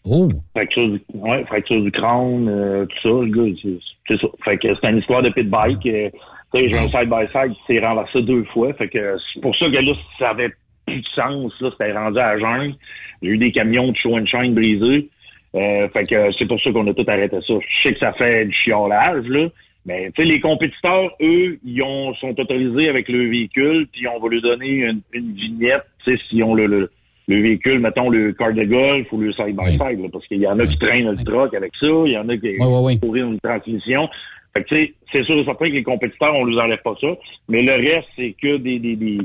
[0.06, 0.30] Oh.
[0.52, 4.28] Fracture du, ouais, fracture du crâne, euh, tout ça, le gars, c'est ça.
[4.44, 5.86] Fait que c'est une histoire de pit bike.
[5.88, 6.10] Euh,
[6.54, 8.74] j'ai un side-by-side qui s'est renversé deux fois.
[8.74, 10.52] Fait que c'est pour ça que là, ça avait
[10.86, 11.54] plus de sens.
[11.60, 12.76] Là, c'était rendu à jeun.
[13.22, 15.10] J'ai eu des camions de show and shine brisés.
[15.56, 17.54] Euh, fait que c'est pour ça qu'on a tout arrêté ça.
[17.60, 19.48] Je sais que ça fait du chiolage, là,
[19.86, 24.20] Mais tu sais, les compétiteurs, eux, ils ont, sont autorisés avec le véhicule, puis on
[24.20, 26.91] va lui donner une, une vignette, tu sais, s'ils ont le, le,
[27.27, 30.59] le véhicule, mettons le car de golf ou le side-by-side, là, parce qu'il y en
[30.59, 32.55] a qui traînent le truck avec ça, il y en a qui
[32.99, 34.07] courir une transmission.
[34.53, 36.95] Fait que tu sais, c'est sûr et certain que les compétiteurs, on ne enlève pas
[37.01, 37.07] ça,
[37.49, 39.17] mais le reste, c'est que des, des, des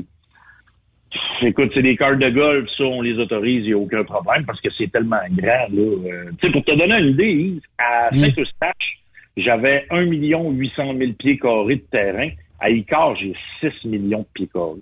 [1.41, 4.45] Écoute, c'est des cartes de golf, ça, on les autorise, il n'y a aucun problème
[4.45, 5.67] parce que c'est tellement grand.
[5.69, 5.81] Là.
[5.81, 9.01] Euh, tu sais, pour te donner une idée, à Saint-Eustache,
[9.35, 12.29] j'avais 1 800 000 pieds carrés de terrain.
[12.59, 14.81] À Icar, j'ai 6 millions de pieds carrés.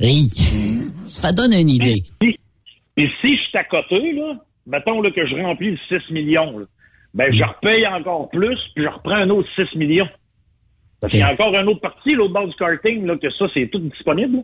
[0.00, 0.28] Oui,
[1.06, 2.02] ça donne une idée.
[2.20, 4.34] Et si je suis à côté, là,
[4.66, 6.66] mettons là, que je remplis le 6 millions, là,
[7.14, 10.08] ben je repaye encore plus, puis je reprends un autre 6 millions.
[11.00, 13.46] Parce qu'il y a encore un autre parti, l'autre bord du karting, là, que ça,
[13.54, 14.42] c'est tout disponible.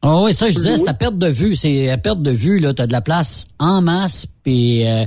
[0.00, 1.54] Ah oui, ça, je disais, c'est ta perte de vue.
[1.54, 2.74] C'est à perte de vue, là.
[2.74, 5.04] T'as de la place en masse, puis euh,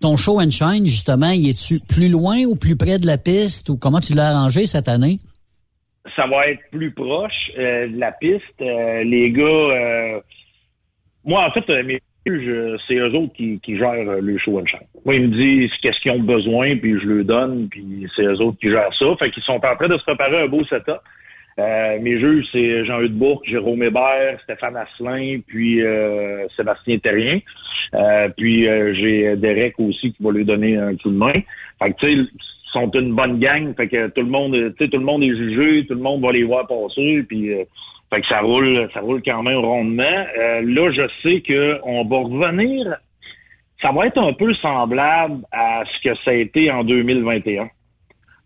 [0.00, 3.68] ton show and shine, justement, y es-tu plus loin ou plus près de la piste,
[3.68, 5.20] ou comment tu l'as arrangé cette année?
[6.16, 8.60] Ça va être plus proche euh, de la piste.
[8.60, 10.22] Euh, les gars,
[11.24, 14.80] moi, en fait, mes c'est eux autres qui, qui gèrent le show and shine.
[15.04, 18.40] Moi, ils me disent qu'est-ce qu'ils ont besoin, puis je le donne, puis c'est eux
[18.40, 19.06] autres qui gèrent ça.
[19.18, 21.00] Fait qu'ils sont en train de se préparer un beau setup.
[21.58, 27.38] Euh, mes juges, c'est Jean-Hugues Bourque, Jérôme Hébert, Stéphane Asselin, puis euh, Sébastien Terrien.
[27.94, 31.40] Euh, puis j'ai Derek aussi qui va lui donner un coup de main.
[31.80, 32.30] Fait que tu sais,
[32.74, 33.74] sont une bonne gang.
[33.76, 36.22] Fait que tout le monde, tu sais, tout le monde est jugé, tout le monde
[36.22, 37.24] va les voir passer.
[37.28, 37.50] Puis
[38.10, 40.24] fait que ça roule, ça roule quand même rondement.
[40.36, 42.96] là, je sais que on va revenir.
[43.80, 47.68] Ça va être un peu semblable à ce que ça a été en 2021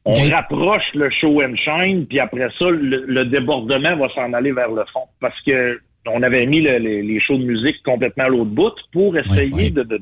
[0.09, 4.71] on rapproche le show and shine, puis après ça, le, débordement va s'en aller vers
[4.71, 5.05] le fond.
[5.21, 9.71] Parce que on avait mis les shows de musique complètement à l'autre bout pour essayer
[9.71, 10.01] de, de,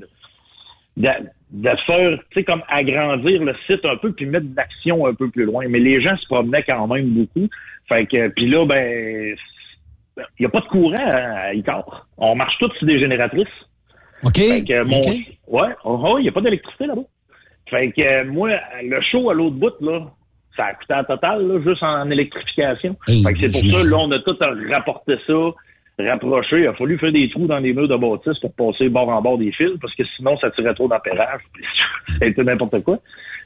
[0.97, 5.31] de, faire, tu sais, comme agrandir le site un peu, puis mettre l'action un peu
[5.31, 5.67] plus loin.
[5.69, 7.49] Mais les gens se promenaient quand même beaucoup.
[7.89, 9.37] Fait que, puis là, ben,
[10.17, 12.07] il n'y a pas de courant à Icar.
[12.17, 13.47] On marche tous sur des génératrices.
[14.23, 14.37] OK.
[14.37, 15.01] Fait que, mon,
[15.47, 17.05] Ouais, oh, oh, il n'y a pas d'électricité là-bas.
[17.69, 18.51] Fait que moi,
[18.83, 20.07] le show à l'autre bout, là,
[20.57, 22.97] ça a coûté en total, là, juste en électrification.
[23.07, 24.37] fait que c'est pour ça, là, on a tout
[24.71, 25.51] rapporté ça,
[25.99, 26.61] rapproché.
[26.61, 29.23] Il a fallu faire des trous dans les murs de bâtisse pour passer bord en
[29.23, 31.41] bord des fils, parce que sinon, ça tirait trop d'ampérage.
[32.19, 32.99] ça a n'importe quoi.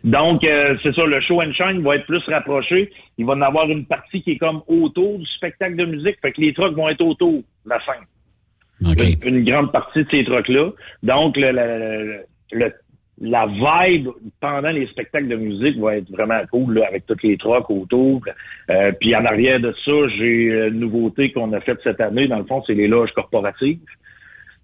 [0.03, 2.91] Donc, euh, c'est ça, le show and shine va être plus rapproché.
[3.19, 6.17] Il va en avoir une partie qui est comme autour du spectacle de musique.
[6.23, 9.19] Fait que les trucks vont être autour de la scène.
[9.25, 10.71] Une, grande partie de ces trucks-là.
[11.03, 12.73] Donc, le, le, le,
[13.21, 14.09] la vibe
[14.41, 18.23] pendant les spectacles de musique va être vraiment cool là, avec toutes les trucks autour.
[18.71, 22.29] Euh, puis en arrière de ça, j'ai une nouveauté qu'on a faite cette année.
[22.29, 23.79] Dans le fond, c'est les loges corporatives.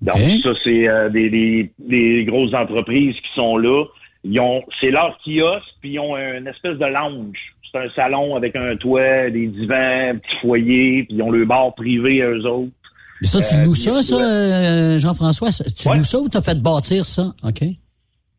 [0.01, 3.85] Donc ça, c'est euh, des, des, grosses entreprises qui sont là.
[4.25, 7.39] Ils ont, c'est leur kiosque, puis ils ont une espèce de lounge.
[7.71, 11.45] C'est un salon avec un toit, des divans, un petit foyer, puis ils ont le
[11.45, 12.73] bar privé à eux autres.
[13.21, 15.51] Mais ça, tu loues ça, ça, Jean-François?
[15.51, 17.33] Tu loues ça ou t'as fait bâtir ça?
[17.43, 17.63] OK.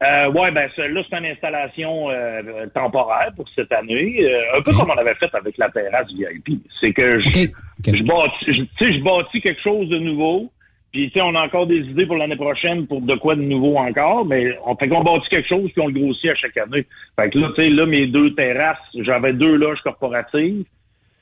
[0.04, 4.72] Euh, ouais, ben là, c'est une installation euh, temporaire pour cette année, euh, un peu
[4.72, 6.62] comme on avait fait avec la terrasse VIP.
[6.80, 7.48] C'est que je,
[7.84, 10.52] je bâtis, je, je bâtis quelque chose de nouveau.
[10.92, 14.26] Puis, on a encore des idées pour l'année prochaine pour de quoi de nouveau encore,
[14.26, 16.86] mais on fait qu'on bâtit quelque chose puis on le grossit à chaque année.
[17.20, 20.64] Fait que là, tu sais, là, mes deux terrasses, j'avais deux loges corporatives.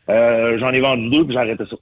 [0.09, 1.75] Euh, j'en ai vendu deux puis j'ai arrêté ça.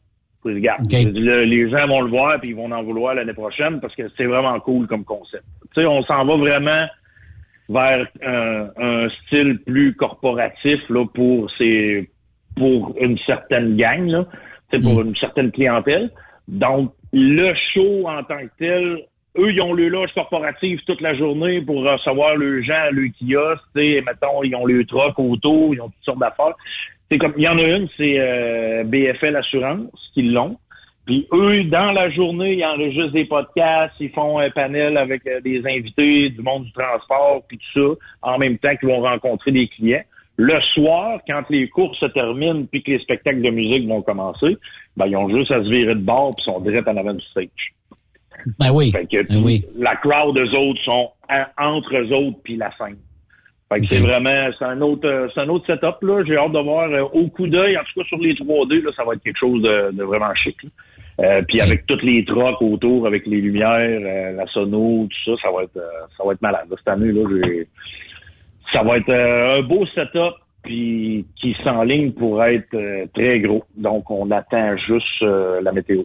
[0.45, 4.25] Les gens vont le voir puis ils vont en vouloir l'année prochaine parce que c'est
[4.25, 5.43] vraiment cool comme concept
[5.75, 6.85] sais, on s'en va vraiment
[7.69, 12.09] vers un, style plus corporatif là pour ces
[12.55, 14.25] pour une certaine gang là,
[14.81, 15.07] pour mm.
[15.07, 16.11] une certaine clientèle.
[16.47, 19.05] Donc le show en tant que tel,
[19.37, 23.63] eux ils ont le loge corporatif toute la journée pour recevoir le gens, le kiosque,
[23.75, 26.55] tu mettons ils ont le truck autour, ils ont toutes sortes d'affaires.
[27.13, 30.57] C'est comme il y en a une, c'est euh, BFL Assurance qui l'ont.
[31.05, 35.39] Puis eux, dans la journée, ils enregistrent des podcasts, ils font un panel avec euh,
[35.41, 39.51] des invités du monde du transport, puis tout ça, en même temps qu'ils vont rencontrer
[39.51, 40.01] des clients.
[40.37, 44.57] Le soir, quand les courses se terminent puis que les spectacles de musique vont commencer,
[44.97, 47.23] ben, ils ont juste à se virer de bord puis sont direct en avant du
[47.25, 47.75] stage.
[48.59, 48.89] Ben oui.
[48.89, 49.63] Fait que, ben oui.
[49.75, 51.11] La crowd, eux autres, sont
[51.59, 52.97] entre eux autres puis la scène.
[53.73, 56.23] Fait que c'est vraiment, c'est un autre, euh, c'est un autre setup, là.
[56.25, 58.91] J'ai hâte de voir euh, au coup d'œil, en tout cas sur les 3D, là,
[58.95, 60.57] ça va être quelque chose de, de vraiment chic,
[61.19, 65.41] euh, puis avec toutes les trocs autour, avec les lumières, euh, la sono, tout ça,
[65.43, 65.81] ça va être,
[66.17, 66.67] ça va être malade.
[66.77, 67.23] cette année, là,
[68.71, 72.77] ça va être un beau setup, puis qui s'enligne pour être
[73.13, 73.63] très gros.
[73.75, 76.03] Donc, on attend juste la météo.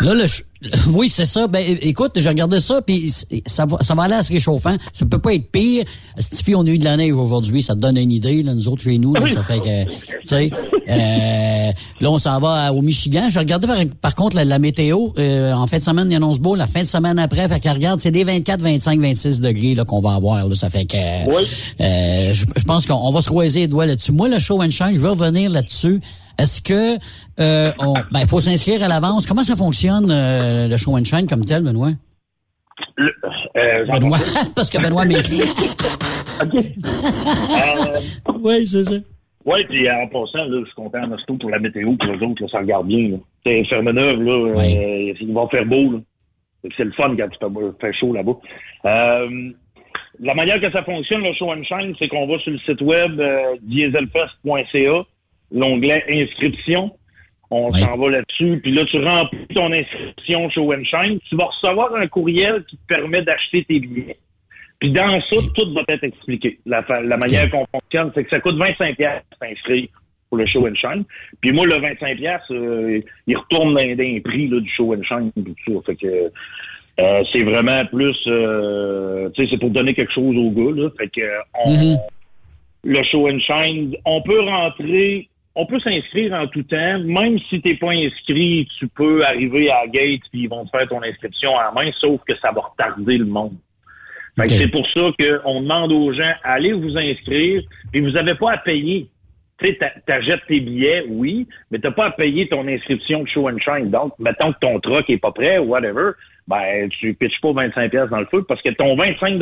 [0.00, 0.44] Là, le ch-
[0.92, 1.46] oui, c'est ça.
[1.48, 3.10] Ben, écoute, j'ai regardé ça, puis
[3.46, 4.76] ça va, ça va aller à se réchauffant.
[4.92, 5.84] Ça peut pas être pire.
[6.18, 7.62] Stifi, on a eu de la neige aujourd'hui.
[7.62, 9.12] Ça te donne une idée, là, nous autres, chez nous.
[9.14, 9.90] là, ça fait que, tu
[10.24, 10.50] sais,
[10.88, 13.28] euh, là, on s'en va au Michigan.
[13.28, 15.08] J'ai regardé, par, par contre, la, la météo.
[15.18, 16.54] euh, en fin de semaine, il annonce beau.
[16.54, 19.84] La fin de semaine après, fait que regarde, c'est des 24, 25, 26 degrés là,
[19.84, 20.46] qu'on va avoir.
[20.48, 20.96] Là, ça fait que,
[21.80, 24.12] euh, je, je pense qu'on on va se croiser les doigts là-dessus.
[24.12, 26.00] Moi, le show and shine, je veux revenir là-dessus.
[26.38, 26.98] Est-ce que
[27.40, 29.26] euh, on, ben, il faut s'inscrire à l'avance.
[29.26, 31.90] Comment ça fonctionne euh, le show and shine comme tel, Benoît?
[32.96, 33.14] Le-
[33.56, 34.18] euh, Benoît,
[34.56, 35.46] parce que Benoît m'est client.
[36.42, 38.00] Euh,
[38.42, 38.94] oui, c'est ça.
[39.44, 42.26] Oui, puis en passant, là, je suis content en Osto pour la météo, pour les
[42.26, 43.10] autres, là, ça regarde bien.
[43.10, 43.16] Là.
[43.44, 45.92] C'est Fermeneuve, là, euh, il va faire beau.
[45.92, 45.98] Là.
[46.76, 48.32] C'est le fun quand il fait- fait chaud là-bas.
[48.86, 49.50] Euh,
[50.20, 52.80] la manière que ça fonctionne, le show and shine, c'est qu'on va sur le site
[52.82, 55.04] web euh, dieselfest.ca,
[55.52, 56.92] l'onglet inscription.
[57.50, 61.18] On s'en va là-dessus, puis là, tu remplis ton inscription show and shine.
[61.28, 64.16] Tu vas recevoir un courriel qui te permet d'acheter tes billets.
[64.80, 66.58] Puis dans ça, tout va être expliqué.
[66.64, 69.88] La, la manière qu'on fonctionne, c'est que ça coûte 25 pièces s'inscrire
[70.30, 71.04] pour le show and shine.
[71.42, 75.02] Puis moi, le 25 pièces, il retourne dans, dans les prix là, du show and
[75.02, 75.80] shine et tout ça.
[75.86, 76.32] Fait que
[77.00, 80.82] euh, c'est vraiment plus, euh, tu sais, c'est pour donner quelque chose au gars.
[80.82, 80.88] Là.
[80.98, 81.20] Fait que
[81.64, 81.98] on,
[82.84, 86.98] le show and shine, on peut rentrer, on peut s'inscrire en tout temps.
[87.00, 90.70] Même si t'es pas inscrit, tu peux arriver à la gate puis ils vont te
[90.70, 93.56] faire ton inscription à la main, sauf que ça va retarder le monde.
[94.36, 94.58] Fait que Ok.
[94.60, 98.58] c'est pour ça qu'on demande aux gens, allez vous inscrire, puis vous avez pas à
[98.58, 99.08] payer.
[99.58, 103.58] Tu sais, tes billets, oui, mais t'as pas à payer ton inscription de show and
[103.58, 103.90] shine.
[103.90, 106.12] Donc, mettons que ton truck est pas prêt ou whatever,
[106.48, 109.38] ben, tu pitches pas 25 pièces dans le feu parce que ton 25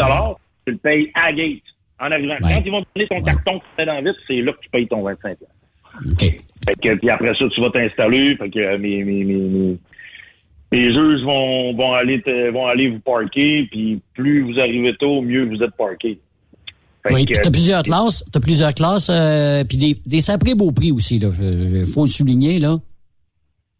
[0.67, 1.63] tu le payes à gate.
[2.01, 2.37] En arrivant.
[2.43, 4.71] Quand ils vont te donner ton carton qui fait dans vite, c'est là que tu
[4.71, 5.39] payes ton 25
[6.19, 8.37] Fait que, puis après ça, tu vas t'installer.
[8.37, 9.79] Fait que euh, mes, mes, mes,
[10.73, 15.23] mes, juges vont, vont aller te- vont aller vous parquer, puis plus vous arrivez tôt,
[15.23, 16.19] mieux vous êtes parqué.
[17.11, 20.71] Oui, que, puis t'as plusieurs classes, t'as plusieurs classes, euh, puis des, des sacrés beaux
[20.71, 21.29] prix aussi, là.
[21.41, 22.77] Euh, Faut le souligner, là.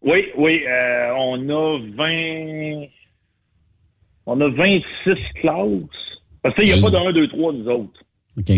[0.03, 2.85] Oui, oui, euh, on a 20...
[4.25, 4.83] On a 26
[5.39, 5.65] classes.
[6.41, 8.03] Parce qu'il n'y a pas de 1, 2, 3, nous autres.
[8.37, 8.51] OK.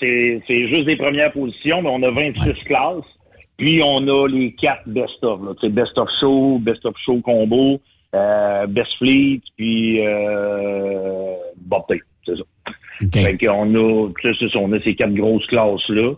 [0.00, 3.04] C'est c'est juste des premières positions, mais on a 26 classes.
[3.58, 5.40] Puis on a les quatre best-of.
[5.42, 5.68] là.
[5.68, 7.80] Best of show, best of show combo,
[8.14, 12.42] euh, best fleet, puis euh, Bob Tape, c'est ça.
[13.12, 16.12] Fait qu'on a, ça, on a ces quatre grosses classes-là.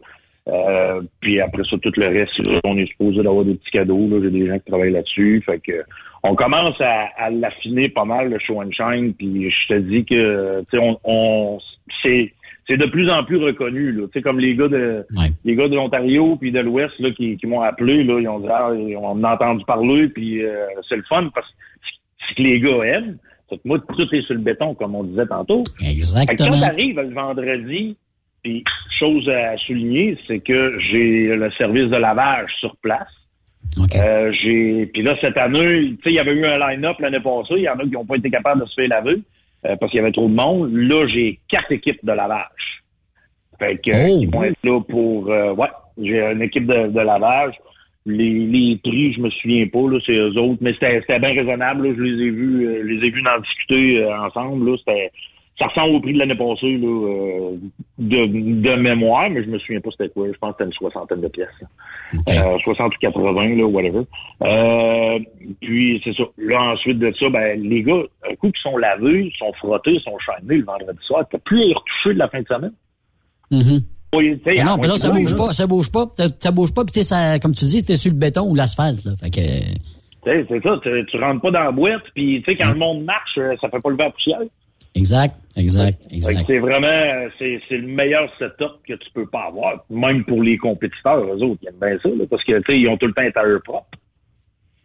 [0.48, 4.08] Euh, puis après ça, tout le reste, là, on est supposé d'avoir des petits cadeaux.
[4.08, 4.20] Là.
[4.22, 5.42] J'ai des gens qui travaillent là-dessus.
[5.44, 5.82] Fait que
[6.22, 9.14] on commence à, à l'affiner pas mal, le show and shine.
[9.14, 11.58] Puis je te dis que tu sais, on, on
[12.02, 12.32] c'est
[12.66, 13.92] c'est de plus en plus reconnu.
[13.92, 14.06] Là.
[14.06, 15.06] Tu sais, comme les gars de
[15.44, 18.40] les gars de l'Ontario puis de l'Ouest là, qui, qui m'ont appelé, là, ils ont
[18.40, 22.36] dit ah, on a entendu parler, puis euh, c'est le fun parce que c'est ce
[22.36, 23.16] que les gars aiment.
[23.48, 25.64] Fait que moi, tout est sur le béton, comme on disait tantôt.
[25.78, 26.50] Fait que Exactement.
[26.52, 27.96] quand t'arrives le vendredi,
[28.42, 28.64] puis
[28.98, 33.08] chose à souligner, c'est que j'ai le service de lavage sur place.
[33.94, 37.20] Euh, j'ai puis là cette année, tu sais, il y avait eu un line-up l'année
[37.20, 39.20] passée, il y en a qui n'ont pas été capables de se faire laver
[39.66, 40.72] euh, parce qu'il y avait trop de monde.
[40.72, 42.82] Là, j'ai quatre équipes de lavage.
[43.58, 44.18] Fait que euh, Oh!
[44.22, 47.54] ils vont être là pour euh, ouais, j'ai une équipe de, de lavage.
[48.06, 51.34] Les, les prix, je me souviens pas, là, c'est eux autres, mais c'était c'était bien
[51.34, 51.86] raisonnable.
[51.86, 54.70] Là, je les ai vus, euh, je les ai vus en discuter euh, ensemble.
[54.70, 55.10] Là, c'était
[55.60, 57.56] ça ressemble au prix de l'année passée là, euh,
[57.98, 60.26] de, de mémoire, mais je me souviens pas c'était quoi.
[60.32, 61.48] Je pense que c'était une soixantaine de pièces.
[61.60, 61.68] là.
[62.50, 64.02] Euh, 60 ou 80, là, whatever.
[64.42, 65.18] Euh,
[65.60, 66.24] puis c'est ça.
[66.38, 69.92] Là, ensuite de ça, ben, les gars, un coup qu'ils sont lavés, ils sont frottés,
[69.92, 72.46] ils sont chaînés le vendredi soir, t'as plus à y retoucher de la fin de
[72.48, 72.72] semaine.
[73.50, 73.80] Mhm.
[74.14, 76.74] Oui, Mais à non, mais là, ça bouge pas, ça bouge pas, ça, ça bouge
[76.74, 79.12] pas, puis ça- comme tu dis, t'es sur le béton ou l'asphalte, là.
[79.20, 82.50] Fait que, Tu sais, C'est ça, tu, tu rentres pas dans la boîte, puis tu
[82.52, 84.40] sais, quand le monde marche, ça fait pas lever la poussière.
[84.96, 86.44] exact, exact, exact.
[86.46, 89.84] C'est vraiment, c'est, c'est le meilleur setup que tu peux pas avoir.
[89.90, 92.78] Même pour les compétiteurs, eux autres, ils aiment bien ça, là, parce que, tu sais,
[92.78, 93.88] ils ont tout le temps un tailleur propre.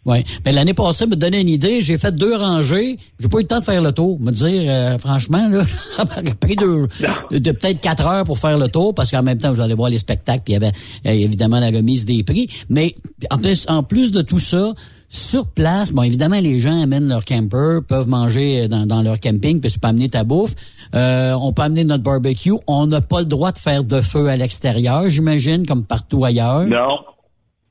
[0.06, 0.24] Ouais.
[0.46, 2.98] Mais l'année passée, me donner une idée, j'ai fait deux rangées.
[3.20, 4.20] J'ai pas eu le temps de faire le tour.
[4.20, 5.64] Me dire, euh, franchement, là,
[5.98, 6.88] m'a pris deux,
[7.32, 9.74] de, de peut-être quatre heures pour faire le tour, parce qu'en même temps, je allais
[9.74, 10.74] voir les spectacles, puis il y avait
[11.08, 12.48] euh, évidemment la remise des prix.
[12.70, 12.94] Mais
[13.32, 14.74] en plus, en plus de tout ça,
[15.16, 19.60] sur place, bon, évidemment, les gens amènent leur camper, peuvent manger dans, dans leur camping,
[19.62, 20.54] puis tu peux amener ta bouffe.
[20.94, 22.54] Euh, on peut amener notre barbecue.
[22.68, 26.66] On n'a pas le droit de faire de feu à l'extérieur, j'imagine, comme partout ailleurs.
[26.66, 27.00] Non.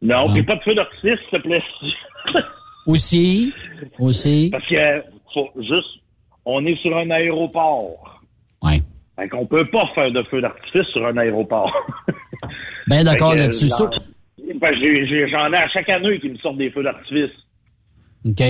[0.03, 1.63] Non, puis pas de feu d'artifice, s'il te plaît.
[2.87, 3.51] Aussi,
[3.99, 4.51] aussi.
[4.53, 5.89] Parce que, faut juste,
[6.45, 8.21] on est sur un aéroport.
[8.63, 8.83] Ouais.
[9.17, 11.73] Fait qu'on peut pas faire de feu d'artifice sur un aéroport.
[12.89, 13.69] Ben d'accord là-dessus.
[13.71, 13.91] dans-
[14.73, 17.31] J'ai- J'en ai à chaque année qui me sortent des feux d'artifice.
[18.25, 18.43] OK.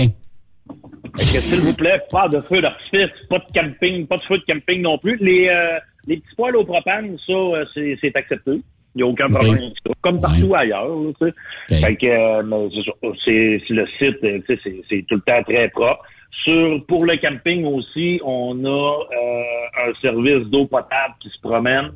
[1.17, 4.81] S'il vous plaît, pas de feu d'artifice, pas de camping, pas de feu de camping
[4.81, 5.17] non plus.
[5.21, 8.51] Les, euh, les petits poêles au propane, ça, euh, c'est, accepté.
[8.95, 9.59] Il n'y a aucun problème.
[9.85, 9.93] ça.
[10.01, 11.75] Comme partout ailleurs, là, tu sais.
[11.85, 12.69] Fait que, euh,
[13.25, 16.03] c'est, le site, tu sais, c'est, c'est tout le temps très propre.
[16.43, 21.91] Sur, pour le camping aussi, on a euh, un service d'eau potable qui se promène.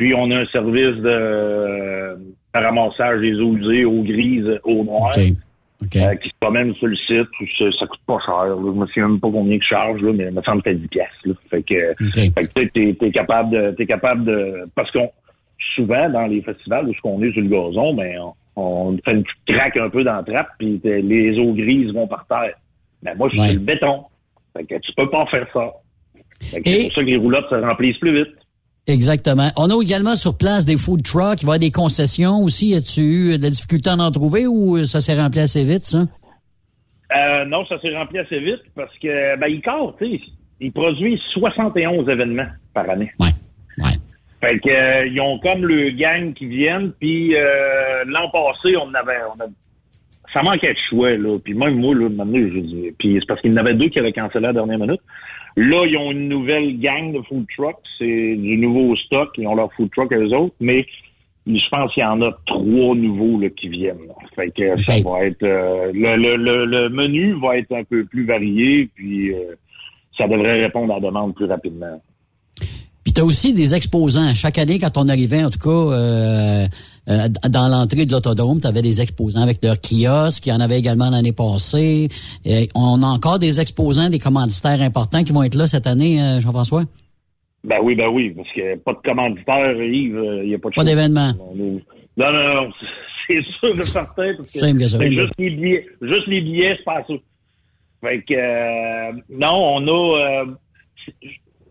[0.00, 2.16] Puis on a un service de euh,
[2.54, 5.10] ramassage des eaux usées, eau grise, eau noire.
[5.18, 7.28] euh, qui se promène sur le site.
[7.58, 8.46] Ça, ça coûte pas cher.
[8.46, 8.56] Là.
[8.56, 10.70] Je me souviens même pas combien que je charge, là, mais il me semble que
[10.70, 11.14] c'est 10 piastres.
[11.26, 11.34] Là.
[11.50, 15.10] Fait que, fait t'es, t'es capable de, t'es capable de, parce qu'on,
[15.74, 18.20] souvent, dans les festivals où on est sur le gazon, ben,
[18.56, 21.92] on, on fait une petite craque un peu dans la trappe, puis les eaux grises
[21.92, 22.54] vont par terre.
[23.02, 23.50] Mais moi, je suis Ouais.
[23.50, 24.04] sur le béton.
[24.56, 25.70] Fait que tu peux pas faire ça.
[26.40, 28.34] Fait que C'est pour ça que les roulottes se remplissent plus vite.
[28.90, 29.48] Exactement.
[29.56, 32.74] On a également sur place des food trucks, il va y avoir des concessions aussi.
[32.74, 35.98] As-tu eu de la difficulté à en trouver ou ça s'est rempli assez vite, ça?
[37.16, 40.20] Euh, non, ça s'est rempli assez vite parce que ben Icor, tu sais,
[40.60, 43.10] il produit 71 événements par année.
[43.18, 43.30] Ouais.
[44.40, 48.92] Fait que euh, ils ont comme le gang qui viennent, puis euh, l'an passé, on
[48.94, 49.48] avait, on a-
[50.32, 51.38] ça manquait de choix là.
[51.44, 53.88] Puis même moi là, maintenant, j'ai dit, puis c'est parce qu'il y en avait deux
[53.88, 55.00] qui avaient cancellé à la dernière minute.
[55.56, 59.54] Là, ils ont une nouvelle gang de food trucks, c'est du nouveau stock, ils ont
[59.54, 60.86] leur food truck eux autres, mais
[61.46, 64.06] je pense qu'il y en a trois nouveaux là, qui viennent.
[64.06, 64.14] là.
[64.36, 68.04] Fait que ça va être euh, le, le, le, le menu va être un peu
[68.04, 69.54] plus varié, puis euh,
[70.16, 72.00] ça devrait répondre à la demande plus rapidement.
[73.02, 74.34] Puis tu as aussi des exposants.
[74.34, 76.66] Chaque année, quand on arrivait, en tout cas, euh,
[77.08, 80.46] euh, dans l'entrée de l'autodrome, tu avais des exposants avec leur kiosque.
[80.46, 82.08] Il y en avait également l'année passée.
[82.44, 86.22] Et on a encore des exposants, des commanditaires importants qui vont être là cette année,
[86.22, 86.84] euh, Jean-François?
[87.64, 90.70] Ben oui, ben oui, parce que pas de commanditaire, Yves, euh, il n'y a pas
[90.70, 91.32] de Pas d'événement.
[91.36, 92.70] Non, non, non,
[93.26, 97.04] c'est sûr de certain, parce que c'est juste les billets, juste les billets, c'est pas
[97.06, 97.14] ça.
[98.02, 100.44] Fait que, euh, non, on a,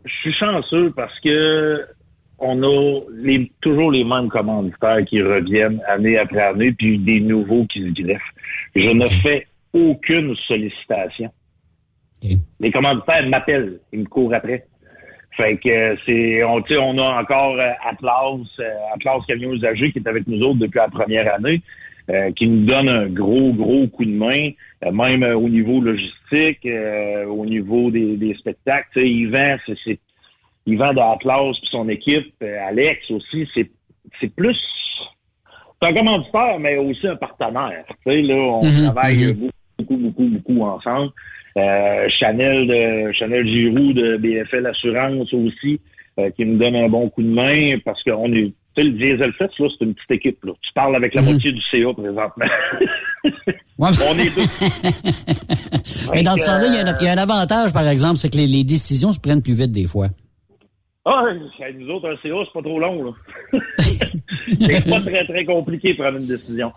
[0.06, 1.86] je suis chanceux parce que
[2.42, 7.66] on a les, toujours les mêmes commanditaires qui reviennent année après année, puis des nouveaux
[7.66, 8.22] qui se greffent.
[8.76, 11.30] Je ne fais aucune sollicitation.
[12.60, 14.66] Les commanditaires m'appellent, ils me courent après.
[15.38, 20.00] Fait que euh, c'est on on a encore euh, Atlas, euh, Atlas Camion Usagé qui
[20.00, 21.62] est avec nous autres depuis la première année,
[22.10, 24.50] euh, qui nous donne un gros, gros coup de main,
[24.84, 29.00] euh, même au niveau logistique, euh, au niveau des, des spectacles.
[29.00, 30.00] Yvan, c'est
[30.66, 33.70] Yvan de Atlas puis son équipe, euh, Alex aussi, c'est,
[34.20, 34.58] c'est plus
[35.82, 37.86] c'est un commanditaire, mais aussi un partenaire.
[37.88, 39.34] Tu sais, là, on Mhm, travaille mhm.
[39.34, 41.12] beaucoup, beaucoup, beaucoup, beaucoup ensemble.
[41.58, 45.80] Euh, Chanel de Chanel Giroux de BFL Assurance aussi,
[46.20, 48.52] euh, qui nous donne un bon coup de main parce qu'on est.
[48.52, 50.44] Tu sais, le Diesel Fest, là, c'est une petite équipe.
[50.44, 50.52] Là.
[50.62, 51.30] Tu parles avec la Mhm.
[51.30, 52.46] moitié du CA présentement.
[53.80, 53.88] On
[54.20, 54.42] est deux.
[56.14, 58.18] Mais dans ce sens-là, il y a un- il y, a un avantage, par exemple,
[58.18, 60.08] c'est que les, les décisions se prennent plus vite des fois.
[61.06, 61.24] Ah,
[61.74, 63.12] nous autres, un CA, c'est pas trop long, là.
[64.60, 66.72] c'est pas très, très compliqué de prendre une décision.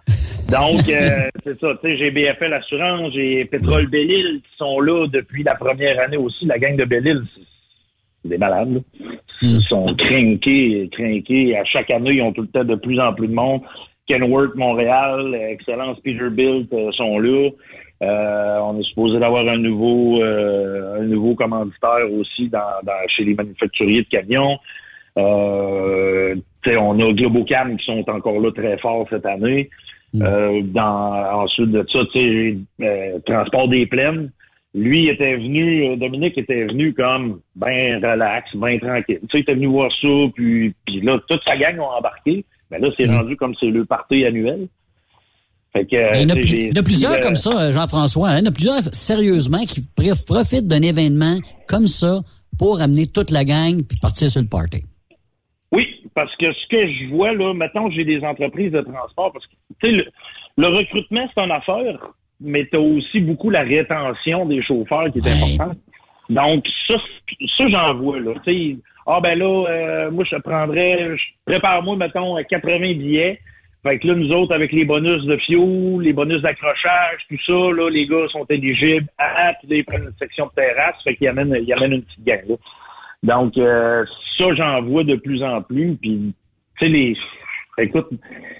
[0.48, 1.74] Donc, euh, c'est ça.
[1.82, 6.16] Tu sais, j'ai BFL Assurance, j'ai Pétrole Bellil qui sont là depuis la première année
[6.16, 6.46] aussi.
[6.46, 7.22] La gang de Bellil,
[8.22, 8.80] c'est des malades, là.
[9.42, 11.56] Ils sont crinqués, crinqués.
[11.56, 13.60] À chaque année, ils ont tout le temps de plus en plus de monde.
[14.06, 17.50] Kenworth Montréal, Excellence Peterbilt euh, sont là.
[18.02, 23.24] Euh, on est supposé d'avoir un nouveau euh, un nouveau commanditaire aussi dans, dans- chez
[23.24, 24.58] les manufacturiers de camions.
[25.18, 29.70] Euh, tu sais, on a Globocam qui sont encore là très forts cette année.
[30.20, 34.30] Euh, dans, ensuite de ça, tu sais, euh, Transport des Plaines.
[34.74, 39.18] Lui était venu, euh, Dominique était venu comme ben relax, ben tranquille.
[39.22, 42.44] Tu sais, il était venu voir ça, puis, puis là, toute sa gang ont embarqué.
[42.70, 44.66] Mais là, c'est rendu comme c'est le party annuel.
[45.72, 48.28] Fait que, Il y en a, il y plusieurs comme ça, euh, Jean-François.
[48.28, 48.38] hein.
[48.38, 52.20] Il y en a plusieurs, sérieusement, qui pr- profitent d'un événement comme ça
[52.58, 54.84] pour amener toute la gang puis partir sur le party.
[55.72, 59.46] Oui, parce que ce que je vois, là, maintenant, j'ai des entreprises de transport, parce
[59.46, 59.52] que,
[59.82, 60.04] tu sais, le,
[60.58, 61.98] le recrutement, c'est une affaire,
[62.40, 65.22] mais tu as aussi beaucoup la rétention des chauffeurs qui est
[65.56, 65.78] importante.
[66.28, 66.94] Donc, ça,
[67.56, 68.32] ça j'en vois, là.
[68.44, 73.40] Tu sais, ah, ben là, euh, moi, je prendrais, je- prépare-moi, mettons, à 80 billets.
[73.84, 77.52] Fait que là, nous autres, avec les bonus de fioul, les bonus d'accrochage, tout ça,
[77.52, 81.16] là, les gars sont éligibles à, puis là, ils prennent une section de terrasse, fait
[81.16, 82.54] qu'ils amènent, ils amènent une petite gang, là.
[83.22, 84.04] Donc, euh,
[84.36, 85.96] ça, j'en vois de plus en plus.
[86.00, 86.34] Puis,
[86.78, 87.14] tu sais, les.
[87.78, 88.08] Écoute,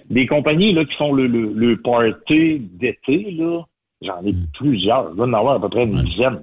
[0.08, 3.62] des compagnies là, qui font le, le, le party d'été, là,
[4.00, 5.10] j'en ai plusieurs.
[5.10, 6.42] Je dois en avoir à peu près une dizaine.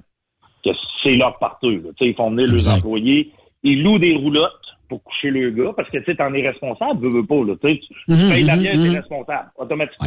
[0.64, 0.70] Que
[1.02, 1.76] c'est leur party.
[1.76, 1.88] Là.
[1.96, 5.72] Tu sais, Ils font venir leurs employés, ils louent des roulottes pour coucher le gars,
[5.74, 7.36] parce que tu sais, t'en es responsable, veux, veux pas.
[7.46, 8.82] Là, tu sais, tu Mhm, payes la bière, mhm.
[8.90, 10.06] t'es responsable, automatiquement.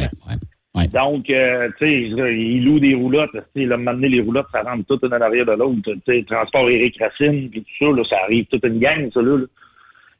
[0.92, 2.02] Donc, euh, tu sais,
[2.36, 3.30] il loue des roulottes.
[3.56, 5.80] Il a amené les roulottes, ça rentre tout une en arrière de l'autre.
[5.84, 9.20] Tu sais, transport Éric Racine, puis tout ça, là, ça arrive toute une gang, ça,
[9.22, 9.38] là.
[9.38, 9.44] là.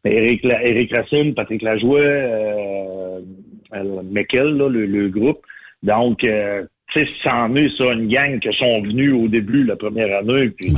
[0.06, 3.20] Éric, La- Éric Racine, Patrick Lajoie, euh,
[3.74, 5.40] euh, Meckel, là, le, le groupe.
[5.82, 6.62] Donc, euh,
[6.92, 10.18] tu sais, ça en est, ça, une gang qui sont venus au début, la première
[10.18, 10.70] année, puis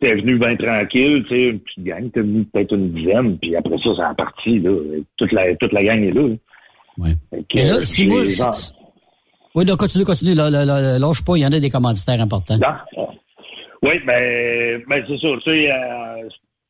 [0.00, 3.56] t'es venu bien tranquille, tu sais, une petite gang, t'es venu peut-être une dizaine, puis
[3.56, 4.72] après ça, ça a parti, là.
[5.16, 6.28] Toute la, toute la gang est là.
[6.98, 8.72] Que, Mais là, euh, si moi, gens-
[9.54, 10.34] Oui, là, continue, continue.
[10.34, 12.58] Là, là, là, lâche pas, il y en a des commanditaires importants.
[13.82, 15.28] Oui, ben, ben c'est ça.
[15.44, 16.28] Tu sais, euh,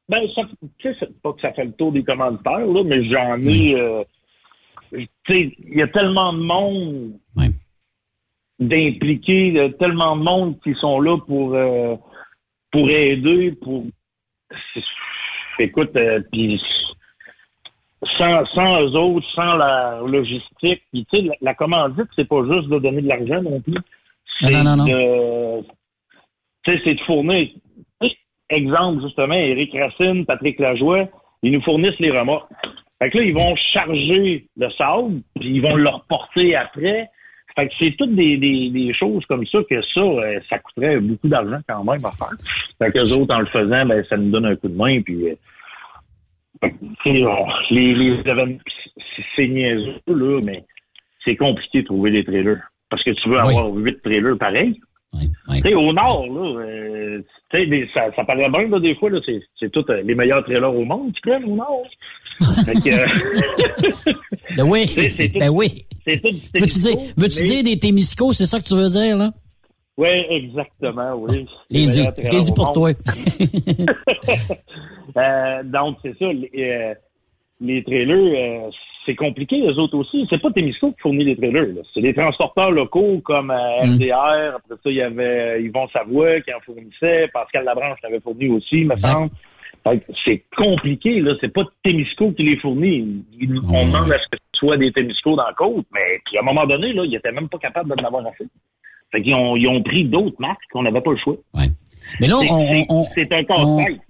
[0.08, 0.42] ben, ça,
[0.78, 3.74] tu sais, c'est pas que ça fait le tour des commanditaires, là, mais j'en ai.
[3.74, 4.02] euh,
[4.92, 7.12] tu sais, il y a tellement de monde
[8.58, 11.96] d'impliqués, il y a tellement de monde qui sont là pour euh,
[12.76, 13.84] pour aider, pour.
[14.74, 14.82] c'est-
[15.58, 16.60] Écoute, euh, puis
[18.18, 22.42] sans, sans eux autres, sans la logistique, puis tu sais, la, la commandite, c'est pas
[22.52, 23.74] juste de donner de l'argent non plus.
[24.42, 24.84] Non, non, non, non.
[24.84, 25.62] de-
[26.64, 27.48] tu sais, c'est de fournir.
[28.50, 31.08] Exemple, justement, Éric Racine, Patrick Lajoie,
[31.42, 32.48] ils nous fournissent les remorques.
[33.00, 37.08] Fait que là, ils vont charger le sable, puis ils vont le reporter après.
[37.56, 41.00] Fait que c'est toutes des, des, des choses comme ça que ça, euh, ça coûterait
[41.00, 42.36] beaucoup d'argent quand même à faire.
[42.78, 45.00] Fait que les autres, en le faisant, ben, ça nous donne un coup de main,
[45.00, 45.30] puis...
[45.30, 45.34] euh,
[47.70, 48.58] les, les événements,
[49.36, 50.64] c'est- niaiseux, là, mais
[51.24, 52.60] c'est compliqué de trouver des trailers.
[52.88, 54.80] Parce que tu veux avoir huit trailers pareils.
[55.62, 58.94] Tu sais, au nord, là, euh, tu sais, des- ça, ça paraît bien, là, des
[58.96, 61.86] fois, là, c'est, c'est tous euh, les meilleurs trailers au monde, tu connais, au nord?
[62.40, 63.06] Euh,
[64.56, 65.84] Ben oui, C'est- c'est tout- ben oui.
[66.04, 68.88] c'est tout du Veux-tu dire, veux-tu mais- dire des Témisco, c'est ça que tu veux
[68.88, 69.30] dire, là?
[69.98, 71.46] Oui, exactement, oui.
[71.70, 72.90] Les dit, je pour toi.
[75.16, 76.30] Euh, donc, c'est ça.
[76.30, 76.94] Les, euh,
[77.60, 78.70] les trailers, euh,
[79.06, 80.26] c'est compliqué, les autres aussi.
[80.28, 81.68] C'est pas Témisco qui fournit les trailers.
[81.94, 84.56] C'est des transporteurs locaux comme RDR.
[84.56, 87.28] Après ça, il y avait Yvon Savoie qui en fournissait.
[87.32, 89.30] Pascal Labranche en avait fourni aussi, me semble.
[89.86, 91.34] Fait que C'est compliqué, là.
[91.40, 93.22] C'est pas Témisco qui les fournit.
[93.40, 96.36] Ils- On demande à ce que ce soit des Témisco dans la côte, mais puis
[96.38, 98.48] à un moment donné, là, ils étaient même pas capables d'en avoir assez.
[99.12, 101.36] Fait qu'ils ont, ils ont pris d'autres marques qu'on n'avait pas le choix.
[102.20, 103.44] Mais là, C'est- on, c'est- un on-
[103.84, 104.00] casse-tête.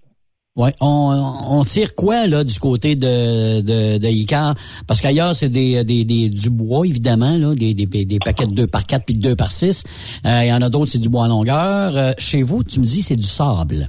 [0.57, 4.55] Ouais, on, on tire quoi là du côté de de, de Icar?
[4.89, 8.55] Parce qu'ailleurs c'est des, des, des du bois évidemment là, des, des, des paquets de
[8.55, 9.85] 2 par 4 puis de 2 par 6.
[10.24, 11.95] Euh, Il y en a d'autres c'est du bois à longueur.
[11.99, 13.87] Euh, chez vous, tu me dis c'est du sable.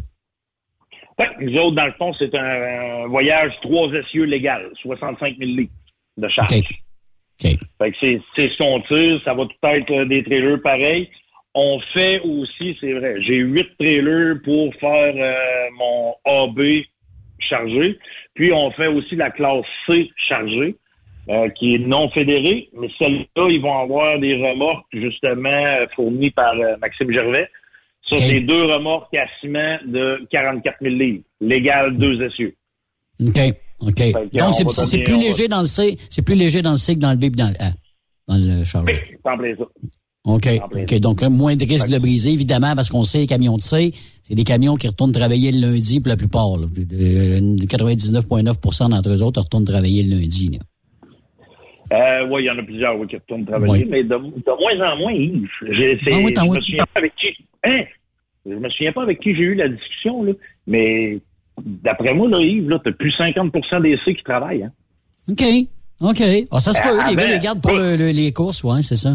[1.19, 5.51] Ouais, nous autres, dans le fond, c'est un, un voyage trois essieux légal, 65 000
[5.51, 5.73] litres
[6.17, 6.61] de charge.
[7.39, 11.09] Fait que c'est, c'est ce qu'on tire, ça va tout être euh, des trailers pareils.
[11.53, 16.83] On fait aussi, c'est vrai, j'ai huit trailers pour faire euh, mon AB
[17.39, 17.97] chargé.
[18.33, 20.75] Puis on fait aussi la classe C chargée,
[21.29, 26.31] euh, qui est non fédérée, mais celle-là, ils vont avoir des remorques justement euh, fournies
[26.31, 27.49] par euh, Maxime Gervais.
[28.09, 32.55] Ça, c'est deux remorques à ciment de 44 000 livres, légal deux essieux.
[33.19, 33.39] OK.
[33.79, 34.01] OK.
[34.33, 34.53] Donc
[34.85, 37.17] c'est plus léger dans le C, c'est plus léger dans le C que dans le
[37.17, 37.71] B et dans le A.
[38.27, 38.95] Dans le chargeur.
[40.25, 40.49] OK.
[40.73, 40.99] OK.
[40.99, 43.93] Donc, moins de risque de le briser, évidemment, parce qu'on sait les camions de C,
[44.23, 46.57] c'est des camions qui retournent travailler le lundi pour la plupart.
[46.57, 46.65] là.
[46.65, 50.49] Euh, 99,9 d'entre eux autres retournent travailler le lundi.
[50.49, 50.59] là.
[51.93, 53.87] Euh, oui, il y en a plusieurs oui, qui retournent travailler, Oui.
[53.89, 54.17] mais de, de
[54.77, 55.47] moins en moins, Yves.
[55.71, 57.27] J'ai- c'est- Ah oui, je me souviens pas avec qui.
[57.63, 57.83] Hein?
[58.45, 60.33] Je me souviens pas avec qui j'ai eu la discussion, là,
[60.67, 61.19] mais
[61.65, 64.63] d'après moi, là, Yves, là, t'as plus 50% des C qui travaillent.
[64.63, 64.71] Hein?
[65.29, 65.43] OK.
[66.01, 66.21] OK.
[66.51, 66.89] Ah, ça se peut.
[66.89, 69.11] Euh, les gars avant- les gardent pour le- le- les courses, ouais, c'est ça.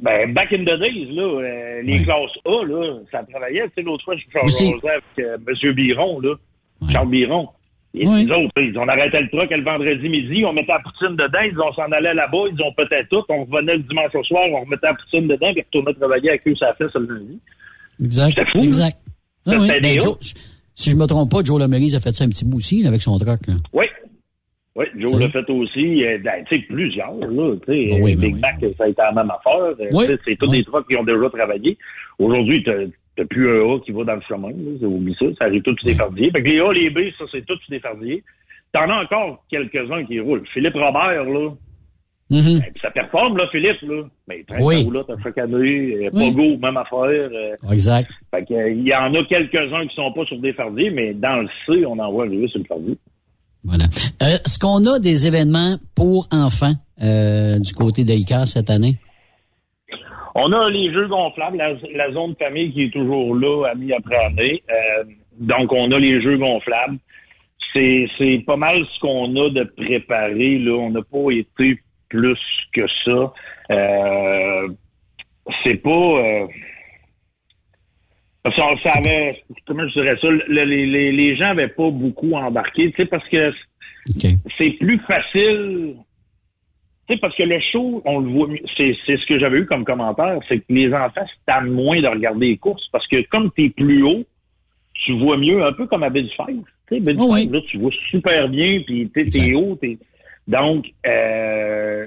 [0.00, 3.64] Ben, back in the days, là, euh, les classes A, là, ça travaillait.
[3.68, 5.72] Tu sais, l'autre fois, je suis avec euh, M.
[5.74, 6.34] Biron, là,
[6.90, 7.48] Charles Biron.
[7.92, 11.16] Et les autres, ils on arrêtait le truck le vendredi midi, on mettait la poutine
[11.16, 14.22] dedans, ils on s'en allait là-bas, ils ont peut-être tout, on revenait le dimanche au
[14.22, 17.06] soir, on remettait la poutine dedans, puis retournait travailler avec eux, ça fait ça le
[17.14, 17.40] lundi.
[18.04, 18.40] Exact.
[18.52, 18.96] Fou, Exact.
[19.44, 19.68] Ça, Ah oui.
[19.82, 20.18] Ben, Joe-
[20.74, 23.02] si je me trompe pas, Joe Lemerise a fait ça un petit bout aussi, avec
[23.02, 23.54] son truck, là.
[23.72, 23.86] Oui.
[24.76, 26.04] Oui, Joe l'a fait aussi.
[26.04, 27.56] euh, ben, tu sais, plusieurs, là.
[27.66, 29.74] Tu sais, oui, Big oui, Mac, ça a été la même affaire.
[29.80, 30.04] Euh, Oui.
[30.24, 31.76] C'est tous des trucks qui ont déjà travaillé.
[32.20, 32.64] Aujourd'hui,
[33.20, 34.48] t'as t'as plus un A qui va dans le chemin.
[34.48, 34.72] là.
[34.80, 35.26] C'est oublie ça.
[35.38, 36.30] Ça arrive tous des fardiers.
[36.30, 38.22] Fait que les A, les B, ça, c'est tous des fardiers.
[38.72, 40.44] T'en as encore quelques-uns qui roulent.
[40.52, 41.50] Philippe Robert, là.
[42.30, 44.04] Ben, puis ça performe, là, Philippe, là.
[44.28, 44.76] Mais il traîne Oui.
[44.78, 45.94] sa roulotte à chaque année.
[46.06, 46.30] Euh, Oui.
[46.32, 47.00] Pogo, même affaire.
[47.32, 48.08] euh, Exact.
[48.32, 51.12] fait que, euh, il y en a quelques-uns qui sont pas sur des fardiers, mais
[51.14, 52.96] dans le C, on en voit arriver sur le fardier.
[53.64, 53.84] Voilà.
[54.22, 58.94] Euh, Est-ce qu'on a des événements pour enfants euh, du côté d'Icar cette année?
[60.34, 64.16] On a les jeux gonflables, la, la zone famille qui est toujours là, année après
[64.24, 64.62] année.
[64.70, 65.04] Euh,
[65.38, 66.98] donc, on a les jeux gonflables.
[67.72, 70.58] C'est, c'est pas mal ce qu'on a de préparé.
[70.58, 70.72] Là.
[70.72, 72.38] On n'a pas été plus
[72.72, 73.32] que ça.
[73.70, 74.68] Euh,
[75.64, 75.90] c'est pas...
[75.90, 76.46] Euh,
[78.56, 79.30] ça, ça avait,
[79.66, 83.04] comment je dirais ça, le- les, les, les gens avaient pas beaucoup embarqué, tu sais,
[83.06, 83.52] parce que
[84.56, 85.96] c'est plus facile.
[87.10, 88.60] Tu sais, parce que le show, on le voit, mieux.
[88.76, 92.06] c'est, c'est ce que j'avais eu comme commentaire, c'est que les enfants c'est moins de
[92.06, 94.24] regarder les courses, parce que comme t'es plus haut,
[94.94, 96.62] tu vois mieux, un peu comme à Five.
[96.88, 99.98] Tu sais, là, tu vois super bien, puis t'es, t'es haut, t'es...
[100.46, 102.04] Donc, euh,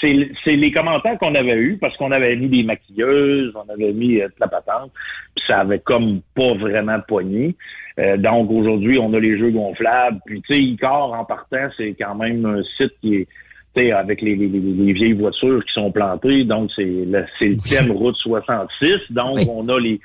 [0.00, 3.92] c'est, c'est les commentaires qu'on avait eus, parce qu'on avait mis des maquilleuses, on avait
[3.92, 4.90] mis euh, de la patente,
[5.36, 7.54] puis ça avait comme pas vraiment poigné.
[8.00, 11.94] Euh, donc, aujourd'hui, on a les jeux gonflables, puis tu sais, Icar, en partant, c'est
[11.96, 13.45] quand même un site qui est tu
[13.78, 17.56] avec les, les, les- les vieilles voitures qui sont plantées, donc c'est le, c'est le
[17.58, 20.00] thème Route 66, donc on a les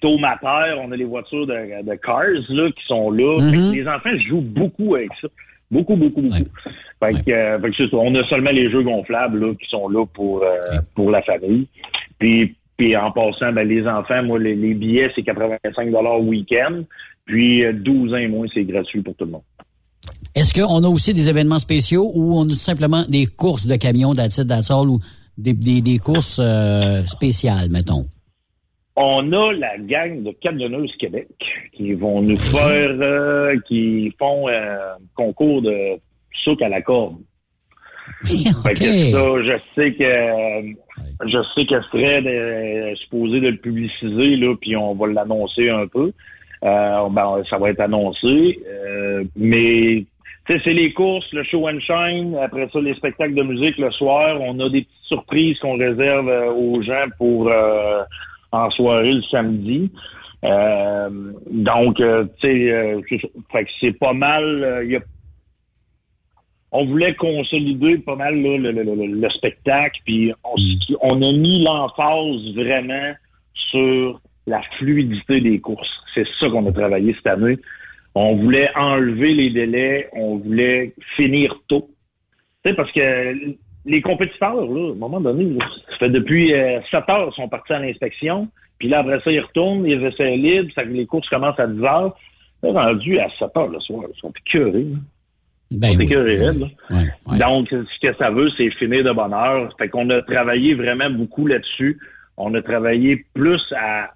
[0.00, 3.38] Tomater, on a les voitures de, de Cars là, qui sont là.
[3.40, 5.28] Fait que les enfants jouent beaucoup avec ça.
[5.70, 6.34] Beaucoup, beaucoup, beaucoup.
[7.00, 10.04] Fait que, euh, fait que on a seulement les jeux gonflables là, qui sont là
[10.12, 10.58] pour, euh,
[10.94, 11.66] pour la famille.
[12.18, 15.88] Puis, puis en passant, ben, les enfants, moi, les, les billets, c'est 85
[16.20, 16.82] week-end.
[17.24, 19.42] Puis euh, 12 ans et moins, c'est gratuit pour tout le monde.
[20.34, 23.76] Est-ce qu'on a aussi des événements spéciaux ou on a tout simplement des courses de
[23.76, 24.98] camions d'Atit d'Atsol ou
[25.36, 28.04] des, des, des courses euh, spéciales, mettons?
[28.96, 31.28] On a la gang de camionneuses Québec
[31.74, 34.76] qui vont nous faire, euh, qui font euh,
[35.14, 35.98] concours de
[36.44, 37.16] souk à la corde.
[38.24, 44.36] Fait que ça, je sais que je sais que Fred est supposé de le publiciser
[44.36, 46.12] là, puis on va l'annoncer un peu.
[46.64, 50.04] Euh, ben, ça va être annoncé, euh, mais
[50.46, 52.36] sais, c'est les courses, le show and shine.
[52.42, 54.40] Après ça, les spectacles de musique le soir.
[54.40, 58.02] On a des petites surprises qu'on réserve euh, aux gens pour euh,
[58.52, 59.90] en soirée le samedi.
[60.44, 63.00] Euh, donc, euh, tu sais, euh,
[63.80, 64.82] c'est pas mal.
[64.84, 65.00] il y a
[66.74, 70.54] on voulait consolider pas mal là, le, le- le- le spectacle, puis on,
[71.02, 73.12] on a mis l'emphase vraiment
[73.70, 75.90] sur la fluidité des courses.
[76.14, 77.58] C'est ça qu'on a travaillé cette année.
[78.14, 81.88] On voulait enlever les délais, on voulait finir tôt.
[82.64, 83.54] Tu sais, parce que
[83.84, 87.34] les compétiteurs, là, à un moment donné, là, ça fait depuis euh, 7 heures ils
[87.34, 88.48] sont partis à l'inspection,
[88.78, 91.82] puis là, après ça, ils retournent, les essais libres, ça, les courses commencent à 10
[91.82, 92.16] heures.
[92.62, 94.84] Là, rendu à 7 heures le soir, ils sont écœurés.
[94.84, 94.98] là.
[95.72, 96.04] Ben Ils sont
[96.90, 97.38] oui.
[97.38, 97.38] là.
[97.38, 99.74] Donc, ce que ça veut, c'est finir de bonne heure.
[99.78, 101.98] Fait qu'on a travaillé vraiment beaucoup là-dessus.
[102.36, 104.10] On a travaillé plus à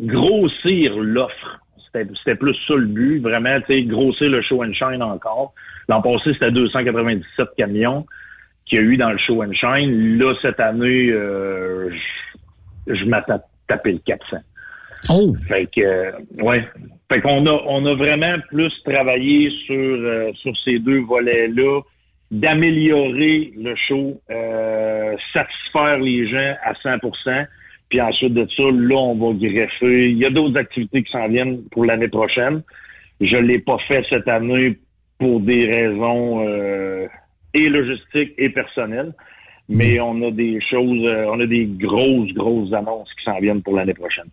[0.00, 1.59] grossir l'offre.
[1.92, 5.54] C'était plus ça le but, vraiment, tu sais, grossir le show and shine encore.
[5.88, 8.06] L'an passé, c'était 297 camions
[8.66, 10.18] qu'il y a eu dans le show and shine.
[10.18, 11.90] Là, cette année, euh,
[12.86, 14.36] je, je m'attends à taper le 400.
[15.08, 15.34] Oh!
[15.48, 16.12] Fait que, euh,
[16.42, 16.64] ouais.
[17.10, 21.80] Fait qu'on a, on a vraiment plus travaillé sur, euh, sur ces deux volets-là,
[22.30, 27.46] d'améliorer le show, euh, satisfaire les gens à 100%.
[27.90, 30.10] Puis ensuite de ça, là, on va greffer.
[30.10, 32.62] Il y a d'autres activités qui s'en viennent pour l'année prochaine.
[33.20, 34.78] Je l'ai pas fait cette année
[35.18, 37.06] pour des raisons euh,
[37.52, 39.12] et logistiques et personnelles.
[39.68, 43.62] Mais on a des choses, euh, on a des grosses, grosses annonces qui s'en viennent
[43.62, 44.30] pour l'année prochaine.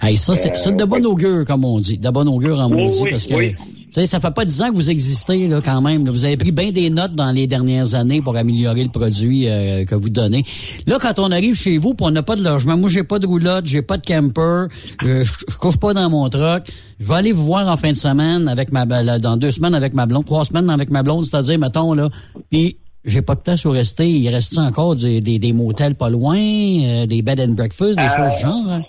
[0.00, 1.98] Hey, ça, c'est c'est de bon augure, comme on dit.
[1.98, 3.54] De bon augure en maudit, oui, parce que, oui.
[3.56, 6.04] tu sais, ça fait pas dix ans que vous existez, là, quand même.
[6.04, 6.12] là.
[6.12, 9.84] Vous avez pris bien des notes dans les dernières années pour améliorer le produit euh,
[9.86, 10.44] que vous donnez.
[10.86, 13.18] Là, quand on arrive chez vous, puis on n'a pas de logement, moi, j'ai pas
[13.18, 14.66] de roulotte, j'ai pas de camper,
[15.04, 16.64] euh, je, je couche pas dans mon truck.
[16.98, 19.74] Je vais aller vous voir en fin de semaine avec ma, là, dans deux semaines
[19.74, 22.10] avec ma blonde, trois semaines avec ma blonde, c'est-à-dire, mettons, là,
[22.50, 22.76] puis
[23.06, 24.10] j'ai pas de place où rester.
[24.10, 28.04] Il reste encore des, des, des motels pas loin, euh, des bed and breakfast, des
[28.04, 28.82] Euh, choses du genre, hein?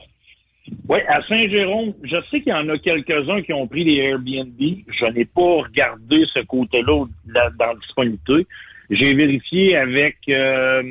[0.90, 4.60] Oui, à Saint-Jérôme, je sais qu'il y en a quelques-uns qui ont pris des Airbnb.
[4.60, 8.48] Je n'ai pas regardé ce côté-là là, dans la disponibilité.
[8.90, 10.84] J'ai vérifié avec euh,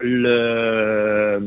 [0.00, 1.40] le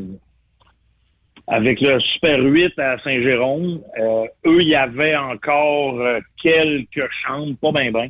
[1.48, 3.80] avec le Super 8 à Saint-Jérôme.
[4.00, 8.08] Euh, eux, il y avait encore euh, quelques chambres, pas bien bien.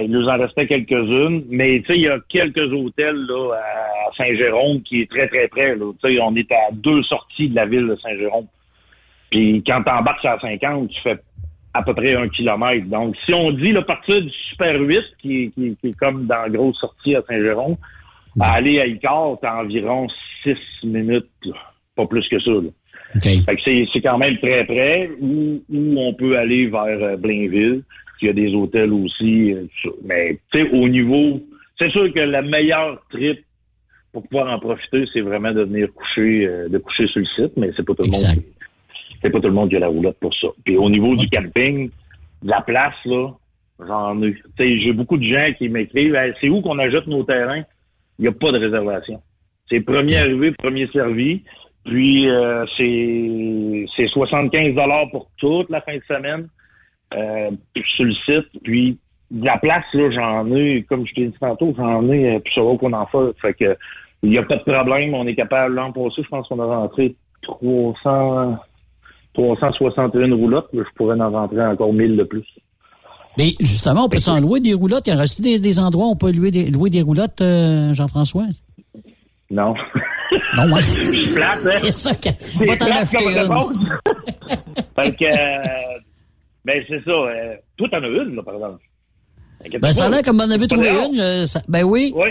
[0.00, 4.16] Il nous en restait quelques-unes, mais tu sais, il y a quelques hôtels là à
[4.16, 5.74] Saint-Jérôme qui est très très près.
[5.74, 5.92] Là.
[6.22, 8.46] On est à deux sorties de la ville de Saint-Jérôme.
[9.30, 11.18] Puis quand t'embarques à 50, tu fais
[11.72, 12.86] à peu près un kilomètre.
[12.88, 16.26] Donc, si on dit le partir du Super 8, qui, est- qui, qui est comme
[16.26, 17.76] dans la grosse sortie à Saint-Jérôme,
[18.40, 20.06] à aller à Icar, t'as environ
[20.42, 21.54] six minutes, là.
[21.96, 22.50] pas plus que ça.
[22.50, 22.60] Là.
[23.44, 27.16] Fait que c'est, c'est quand même très près, ou, ou on peut aller vers euh,
[27.16, 27.82] Blainville,
[28.22, 29.52] il y a des hôtels aussi.
[29.52, 29.64] euh.
[30.04, 31.40] Mais tu sais, au niveau,
[31.78, 33.40] c'est sûr que la meilleure trip
[34.12, 37.56] pour pouvoir en profiter, c'est vraiment de venir coucher, euh, de coucher sur le site,
[37.56, 38.20] mais c'est pas tout le monde.
[39.22, 40.48] C'est pas tout le monde qui a la roulotte pour ça.
[40.64, 41.90] Puis au niveau du camping,
[42.42, 43.28] de la place, là,
[43.86, 44.34] j'en ai.
[44.58, 47.64] J'ai beaucoup de gens qui m'écrivent Hey, c'est où qu'on ajoute nos terrains?
[48.20, 49.20] il n'y a pas de réservation.
[49.68, 51.42] C'est premier arrivé, premier servi.
[51.86, 56.48] Puis euh, c'est c'est 75 dollars pour toute la fin de semaine
[57.14, 57.50] euh,
[57.96, 58.62] sur le site.
[58.62, 58.98] Puis
[59.30, 62.52] de la place, là, j'en ai, comme je t'ai dit tantôt, j'en ai euh, plus
[62.52, 63.40] sur qu'on en fait.
[63.40, 63.76] Fait que
[64.22, 65.14] il n'y a pas de problème.
[65.14, 68.58] On est capable, l'an passé, je pense qu'on a rentré 300,
[69.34, 70.68] 361 roulottes.
[70.72, 72.44] Je pourrais en rentrer encore 1000 de plus.
[73.38, 75.06] Mais justement, on peut s'en louer des roulottes.
[75.06, 77.40] Il y a reste des, des endroits où on peut louer des, louer des roulottes,
[77.40, 78.46] euh, Jean-François?
[79.50, 79.74] Non.
[80.56, 80.82] Non, ouais.
[80.82, 81.78] C'est plate, hein?
[81.82, 82.28] C'est ça que.
[82.44, 83.18] C'est Va t'en acheter
[84.96, 85.98] fait que, euh,
[86.64, 87.10] ben, c'est ça.
[87.10, 88.82] Euh, toi, t'en as une, là, par exemple.
[89.80, 91.14] Ben, ça a l'air comme on avait trouvé une.
[91.14, 92.12] je- ça- ben oui.
[92.14, 92.28] Oui.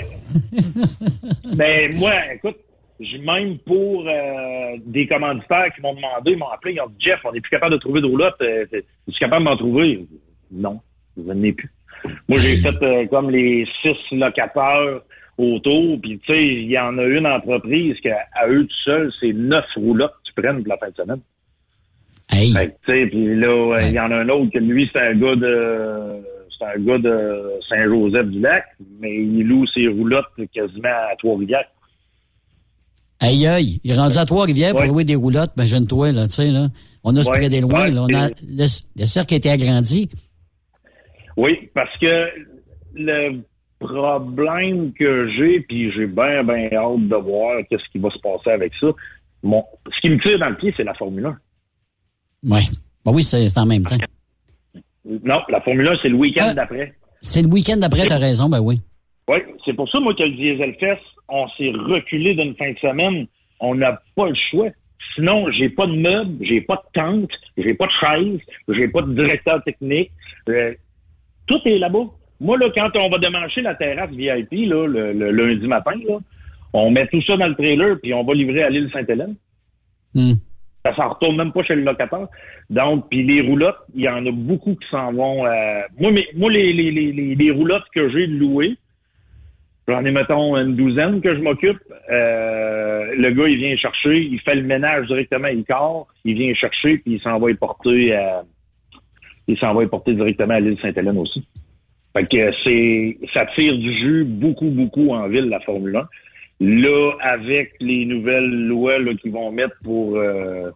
[1.55, 2.57] Mais moi, écoute,
[2.99, 7.05] j'ai même pour euh, des commanditaires qui m'ont demandé, ils m'ont appelé, ils ont dit
[7.05, 8.35] Jeff, on n'est plus capable de trouver de roulotte.
[8.41, 10.05] Euh, Es-tu capable de m'en trouver?
[10.51, 10.79] Non,
[11.15, 11.71] je n'en ai plus.
[12.27, 15.01] Moi, j'ai fait euh, comme les six locataires
[15.37, 19.11] autour, puis tu sais, il y en a une entreprise qui, à eux tout seuls,
[19.19, 21.21] c'est neuf roulottes que tu prennes pour la fin de semaine.
[22.31, 22.51] Hey.
[22.51, 24.89] Fait que, tu sais, puis là, euh, il y en a un autre que lui,
[24.91, 26.21] c'est un gars de
[26.57, 28.65] c'est un gars de Saint-Joseph-du-Lac,
[28.99, 31.69] mais il loue ses roulottes quasiment à Trois-Rivières.
[33.19, 33.79] Aïe, aïe.
[33.83, 34.87] Il est rendu à Trois-Rivières pour Ouais.
[34.87, 35.51] louer des roulottes.
[35.57, 36.67] Ben, jeune-toi, là, tu sais, là.
[37.03, 37.49] On a se Ouais.
[37.49, 38.03] des loin, Ouais, là.
[38.03, 38.65] On a, le,
[38.95, 40.09] le cercle a été agrandi.
[41.37, 42.25] Oui, parce que
[42.95, 43.41] le
[43.79, 48.49] problème que j'ai, puis j'ai bien, bien hâte de voir qu'est-ce qui va se passer
[48.51, 48.87] avec ça.
[49.43, 49.63] Mon,
[49.93, 51.37] ce qui me tire dans le pied, c'est la Formule 1.
[52.49, 52.61] Ouais.
[53.05, 53.97] Ben oui, c'est en même temps.
[55.05, 56.53] Non, la Formule 1, c'est le week-end Ah.
[56.53, 56.93] d'après.
[57.21, 58.81] C'est le week-end d'après, t'as raison, ben oui.
[59.29, 62.77] Oui, c'est pour ça, moi, que le Diesel Fest, on s'est reculé d'une fin de
[62.79, 63.27] semaine.
[63.59, 64.69] On n'a pas le choix.
[65.15, 69.01] Sinon, j'ai pas de meubles, j'ai pas de tente, j'ai pas de chaise, j'ai pas
[69.01, 70.11] de directeur technique.
[70.49, 70.73] Euh,
[71.47, 72.05] tout est là-bas.
[72.39, 76.19] Moi, là, quand on va démancher la terrasse VIP, là, le, le lundi matin, là,
[76.73, 79.35] on met tout ça dans le trailer, puis on va livrer à l'île Sainte-Hélène.
[80.13, 80.33] Hmm.
[80.85, 82.27] Ça s'en retourne même pas chez le locataire.
[82.69, 85.45] Donc, puis les roulottes, il y en a beaucoup qui s'en vont.
[85.45, 88.77] euh, moi, mais, moi les, les, les, les, les roulottes que j'ai louées,
[89.89, 91.79] j'en ai, mettons, une douzaine que je m'occupe.
[92.11, 96.53] Euh, le gars, il vient chercher, il fait le ménage directement à Icar, il vient
[96.53, 98.43] chercher, puis il s'en va y porter à,
[99.49, 101.43] il s'en va y porter directement à l'île Sainte-Hélène aussi.
[102.13, 106.07] Fait que c'est, ça tire du jus beaucoup, beaucoup en ville, la Formule 1.
[106.61, 110.71] Là, avec les nouvelles lois là, qu'ils vont mettre pour euh,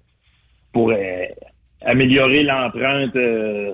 [0.72, 0.96] pour euh,
[1.82, 3.74] améliorer l'empreinte euh,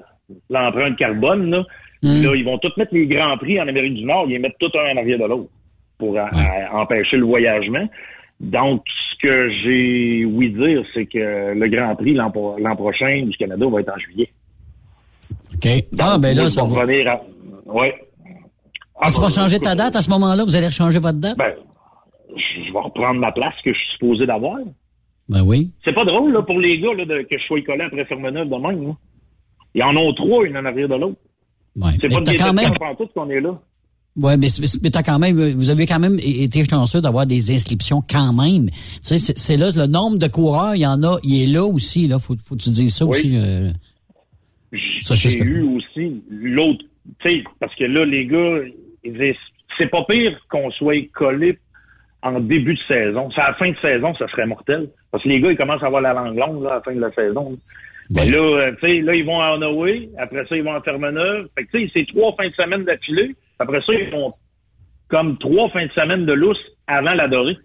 [0.49, 1.63] l'empreinte carbone, là,
[2.01, 4.57] là, ils vont tous mettre les grands prix en Amérique du Nord, ils les mettent
[4.59, 5.49] tous un en arrière de l'autre
[5.97, 7.87] pour à- à empêcher le voyagement.
[8.39, 13.23] Donc, ce que j'ai oui dire, c'est que le Grand Prix l'an pro- l'an prochain
[13.25, 14.29] du Canada va être en juillet.
[15.55, 15.67] OK.
[15.99, 16.81] Ah, ben là, ça va.
[16.81, 17.21] revenir à-
[17.65, 17.93] Ouais.
[19.01, 20.43] Ah, tu vas changer ta date à ce moment-là?
[20.43, 21.37] Vous allez changer votre date?
[21.37, 21.53] Ben,
[22.35, 24.57] je je vais reprendre ma place que je suis supposé d'avoir.
[25.27, 25.71] Ben oui.
[25.83, 28.47] C'est pas drôle là, pour les gars là, de- que je sois collé après Fermeneuve
[28.49, 28.87] de même.
[28.87, 28.93] Là.
[29.75, 31.19] Ils en ont trois, une en arrière de l'autre.
[31.75, 31.91] Ouais.
[32.01, 32.73] C'est Mais pas quand même.
[33.13, 33.55] qu'on est là.
[34.17, 34.47] Ouais, mais,
[34.83, 38.69] mais t'as quand même, vous avez quand même été chanceux d'avoir des inscriptions quand même.
[38.69, 41.63] Tu sais, c'est là, le nombre de coureurs, il y en a, il est là
[41.63, 42.19] aussi, là.
[42.19, 43.11] Faut, faut que tu dises ça Oui.
[43.11, 43.37] aussi.
[43.37, 43.69] euh.
[44.71, 46.83] J'ai eu aussi l'autre,
[47.21, 48.59] tu sais, parce que là, les gars,
[49.03, 49.35] ils
[49.77, 51.57] c'est pas pire qu'on soit collé
[52.21, 53.29] en début de saison.
[53.33, 54.89] C'est à la fin de saison, ça serait mortel.
[55.11, 56.93] Parce que les gars, ils commencent à avoir la langue longue là, à la fin
[56.93, 57.57] de la saison.
[58.09, 59.87] Mais là, euh, tu sais, là, ils vont à Onawa,
[60.17, 61.47] après ça, ils vont à Fermeneuve.
[61.55, 63.35] Fait que, tu sais, c'est trois fins de semaine d'affilée.
[63.59, 64.33] Après ça, ils font
[65.09, 66.57] comme trois fins de semaine de lousse
[66.87, 67.57] avant la dorée.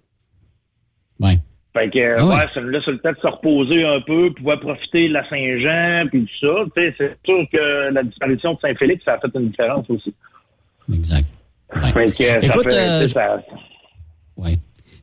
[1.20, 1.36] Ouais.
[1.72, 2.34] Fait que, Ah ouais.
[2.36, 6.08] ouais, ça laisse le temps de se reposer un peu, pouvoir profiter de la Saint-Jean,
[6.10, 6.64] puis tout ça.
[6.76, 10.14] Tu sais, c'est sûr que la disparition de Saint-Félix, ça a fait une différence aussi.
[10.92, 11.26] Exact.
[11.92, 13.42] Fait que, ça Écoute, fait, euh, ça-
[14.36, 14.56] Ouais.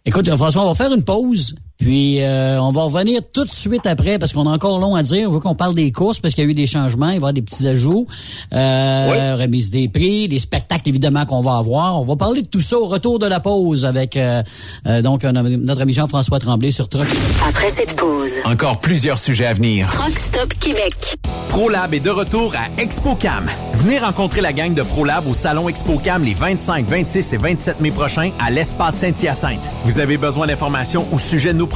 [0.05, 3.87] Écoute, Jean-François, on va faire une pause, puis euh, on va revenir tout de suite
[3.87, 5.27] après, parce qu'on a encore long à dire.
[5.27, 7.13] On veut qu'on parle des courses, parce qu'il y a eu des changements, il va
[7.13, 8.05] y avoir des petits ajouts,
[8.53, 11.99] euh, remise des prix, les spectacles, évidemment, qu'on va avoir.
[11.99, 14.43] On va parler de tout ça au retour de la pause avec euh,
[14.85, 17.07] euh, donc notre ami Jean-François Tremblay sur Truck.
[17.49, 19.89] Après cette pause, Encore plusieurs sujets à venir.
[19.91, 21.17] Truck Stop Québec.
[21.49, 23.49] ProLab est de retour à ExpoCam.
[23.73, 27.89] Venez rencontrer la gang de ProLab au salon ExpoCam les 25, 26 et 27 mai
[27.89, 29.59] prochains à l'espace Saint-Hyacinthe.
[29.83, 31.70] Vous avez besoin d'informations au sujet de nos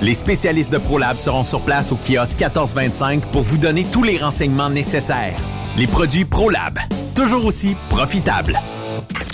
[0.00, 4.16] Les spécialistes de ProLab seront sur place au kiosque 1425 pour vous donner tous les
[4.16, 5.36] renseignements nécessaires.
[5.76, 6.78] Les produits ProLab,
[7.14, 8.58] toujours aussi profitables.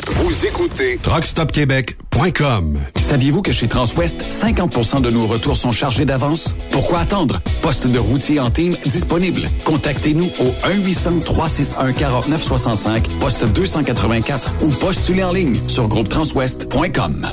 [0.08, 6.54] Vous écoutez TruckStopQuébec.com Saviez-vous que chez Transwest, 50% de nos retours sont chargés d'avance?
[6.72, 7.40] Pourquoi attendre?
[7.62, 9.48] Poste de routier en team disponible.
[9.64, 17.32] Contactez-nous au 1-800-361-4965, poste 284 ou postulez en ligne sur groupetranswest.com.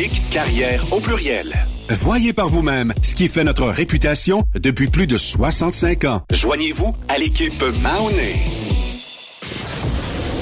[0.29, 1.53] carrière au pluriel.
[1.89, 6.21] Voyez par vous-même ce qui fait notre réputation depuis plus de 65 ans.
[6.31, 8.35] Joignez-vous à l'équipe Mahoney.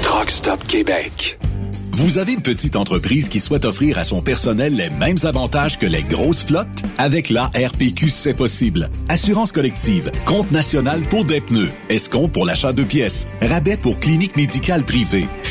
[0.03, 1.39] Truck Stop Québec.
[1.91, 5.86] Vous avez une petite entreprise qui souhaite offrir à son personnel les mêmes avantages que
[5.86, 6.68] les grosses flottes?
[6.97, 8.89] Avec la RPQ, c'est possible.
[9.10, 14.38] Assurance collective, compte national pour des pneus, escompte pour l'achat de pièces, rabais pour clinique
[14.38, 15.28] médicale privée,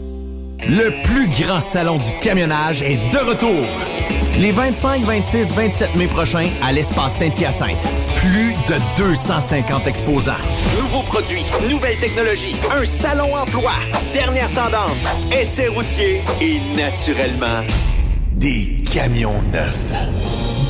[0.69, 3.67] Le plus grand salon du camionnage est de retour.
[4.39, 7.89] Les 25, 26, 27 mai prochains à l'espace Saint-Hyacinthe.
[8.17, 10.33] Plus de 250 exposants.
[10.79, 13.73] Nouveaux produits, nouvelles technologies, un salon emploi,
[14.13, 17.63] dernière tendance, essais routiers et naturellement
[18.35, 19.93] des camions neufs.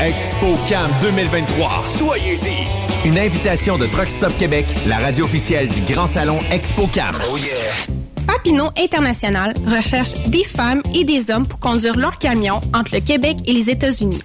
[0.00, 1.84] ExpoCam 2023.
[1.84, 3.06] Soyez-y.
[3.06, 7.18] Une invitation de Truck Stop Québec, la radio officielle du Grand Salon ExpoCam.
[7.30, 7.50] Oh yeah.
[8.26, 13.40] Papineau International recherche des femmes et des hommes pour conduire leur camion entre le Québec
[13.46, 14.22] et les États-Unis.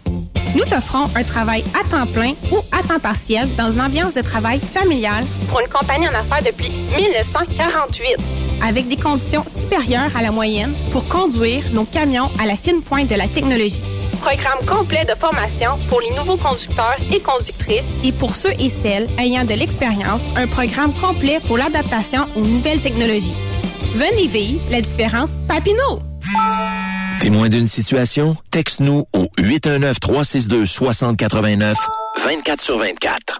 [0.55, 4.21] Nous t'offrons un travail à temps plein ou à temps partiel dans une ambiance de
[4.21, 8.15] travail familiale pour une compagnie en affaires depuis 1948,
[8.63, 13.09] avec des conditions supérieures à la moyenne pour conduire nos camions à la fine pointe
[13.09, 13.81] de la technologie.
[14.21, 19.07] Programme complet de formation pour les nouveaux conducteurs et conductrices et pour ceux et celles
[19.19, 23.35] ayant de l'expérience, un programme complet pour l'adaptation aux nouvelles technologies.
[23.93, 26.01] Venez vivre la différence Papineau.
[27.21, 28.35] Témoin d'une situation?
[28.51, 31.75] Texte-nous au 819-362-6089,
[32.23, 33.39] 24 sur 24.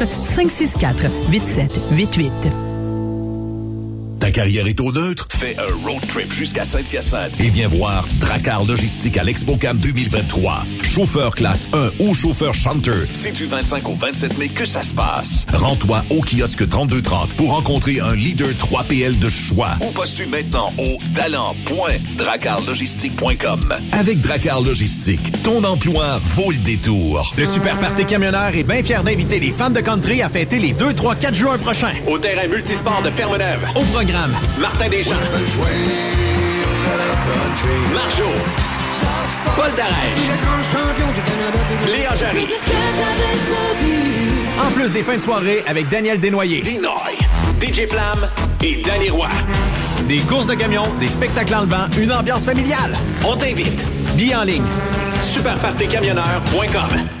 [0.05, 2.70] 1-844-564-8788.
[4.21, 5.27] Ta carrière est au neutre?
[5.31, 10.63] Fais un road trip jusqu'à Saint-Hyacinthe et viens voir Dracar Logistique à l'ExpoCam 2023.
[10.83, 14.93] Chauffeur classe 1 ou chauffeur chanteur, c'est du 25 au 27 mai que ça se
[14.93, 15.47] passe.
[15.51, 20.99] Rends-toi au kiosque 3230 pour rencontrer un leader 3PL de choix ou postule maintenant au
[21.15, 23.73] talent.dracarlogistique.com.
[23.91, 27.33] Avec Dracar Logistique, ton emploi vaut le détour.
[27.39, 30.73] Le Super Party Camionneur est bien fier d'inviter les fans de country à fêter les
[30.73, 31.95] 2, 3, 4 juin prochains.
[32.05, 33.65] Au terrain multisport de Fermeneuve.
[33.75, 34.10] Au programme,
[34.59, 35.15] Martin Deschamps.
[37.93, 38.25] Marjo.
[39.55, 40.29] Paul Darèche.
[41.87, 42.47] Léa Jarry.
[44.59, 46.61] En plus des fins de soirée avec Daniel Desnoyers.
[46.61, 47.17] Dinoy.
[47.61, 48.27] DJ Flamme
[48.61, 49.29] et Danny Roy.
[50.07, 52.97] Des courses de camions, des spectacles en levant, une ambiance familiale.
[53.23, 53.85] On t'invite.
[54.15, 54.65] Billets en ligne.
[55.21, 57.20] Superpartycamionneur.com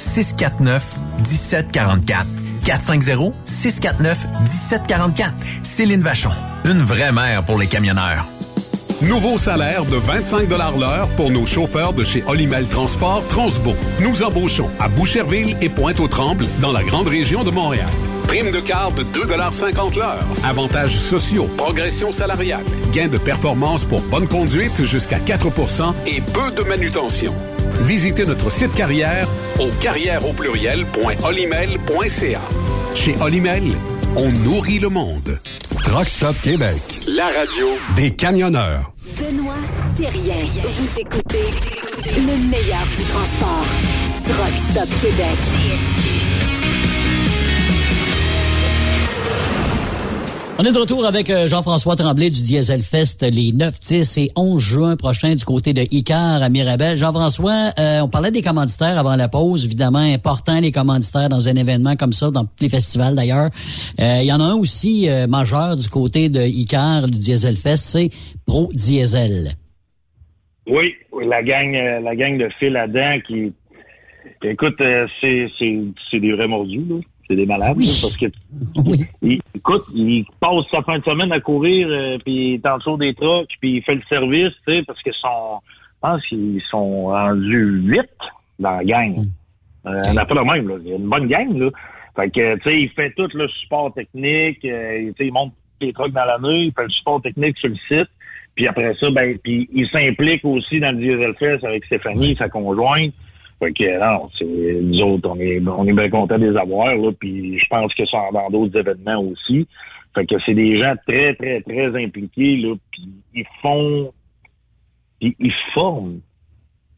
[0.00, 2.26] 649 1744.
[2.64, 5.34] 450 649 1744.
[5.62, 6.30] Céline Vachon.
[6.64, 8.26] Une vraie mère pour les camionneurs.
[9.02, 13.74] Nouveau salaire de 25 l'heure pour nos chauffeurs de chez Olimel Transport Transbo.
[14.00, 17.88] Nous embauchons à Boucherville et Pointe-aux-Trembles dans la grande région de Montréal.
[18.24, 20.26] Prime de quart de 2,50 l'heure.
[20.44, 26.62] Avantages sociaux, progression salariale, gains de performance pour bonne conduite jusqu'à 4% et peu de
[26.68, 27.32] manutention.
[27.82, 29.26] Visitez notre site carrière
[29.58, 32.40] au carrière au pluriel.olimel.ca.
[32.94, 33.64] Chez Olimel,
[34.16, 35.38] on nourrit le monde.
[35.84, 36.80] Truck Stop Québec.
[37.08, 38.92] La radio Des camionneurs.
[39.18, 39.54] Benoît
[39.96, 40.36] Thérien.
[40.78, 41.44] Vous écoutez
[42.16, 43.66] le meilleur du transport.
[44.24, 45.38] Truck Stop Québec.
[50.60, 54.28] On est de retour avec euh, Jean-François Tremblay du Diesel Fest les 9, 10 et
[54.36, 56.98] 11 juin prochains du côté de Icar à Mirabel.
[56.98, 59.64] Jean-François, euh, on parlait des commanditaires avant la pause.
[59.64, 63.48] Évidemment, important les commanditaires dans un événement comme ça, dans tous les festivals d'ailleurs.
[64.00, 67.56] Euh, Il y en a un aussi euh, majeur du côté de Icar, du Diesel
[67.56, 68.10] Fest, c'est
[68.46, 69.52] Pro Diesel.
[70.66, 70.92] Oui,
[71.26, 72.76] la gang, la gang de Phil
[73.26, 73.50] qui,
[74.46, 74.76] écoute,
[75.22, 76.96] c'est des vrais mordus, là.
[77.30, 78.26] C'est des malades, parce que,
[79.22, 82.78] il- écoute, il passe sa fin de semaine à courir, euh, puis il est en
[82.78, 86.26] dessous des trucks, puis il fait le service, tu sais, parce que son, je pense
[86.26, 88.10] qu'ils sont rendus huit
[88.58, 89.16] dans la gang.
[89.86, 90.74] Euh, on n'a pas le même, là.
[90.82, 91.70] Il y a une bonne gang, là.
[92.16, 95.52] Fait que, tu sais, il fait tout le support technique, euh, tu sais, il monte
[95.80, 98.10] les trucks dans l'année, il fait le support technique sur le site.
[98.56, 102.48] Puis après ça, ben, puis il s'implique aussi dans le Diesel Fest avec Stéphanie, sa
[102.48, 103.14] conjointe.
[103.60, 106.96] Fait que non, c'est nous autres, on est on est bien contents de les avoir,
[106.96, 109.68] là, puis je pense que ça dans d'autres événements aussi.
[110.14, 114.12] Fait que c'est des gens très, très, très impliqués, là, puis ils font
[115.20, 116.20] ils, ils forment.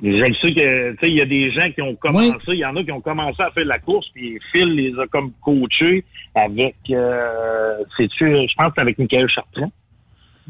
[0.03, 2.65] Je sais que tu sais, il y a des gens qui ont commencé, il y
[2.65, 5.33] en a qui ont commencé à faire de la course, puis Phil les a comme
[5.41, 6.05] coachés
[6.35, 9.71] avec euh, c'est-tu, je pense que c'est avec Michael Chartrand.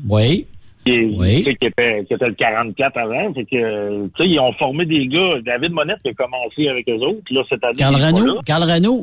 [0.09, 0.47] Oui.
[0.85, 3.33] Qui, tu sais, qui, était, qui était le 44 avant.
[3.35, 5.35] Fait que, tu sais, ils ont formé des gars.
[5.47, 7.23] David Monette qui a commencé avec eux autres.
[7.31, 8.35] Là, cette année, Carl est là.
[8.45, 8.63] Carl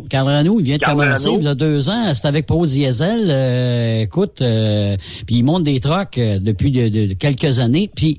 [0.09, 0.27] Carl
[0.59, 2.13] il vient de Carl commencer il y a deux ans.
[2.13, 3.27] C'était avec Pro Diesel.
[3.30, 7.89] euh, écoute, euh, puis il monte des trucks euh, depuis de, de- de quelques années.
[7.95, 8.17] Puis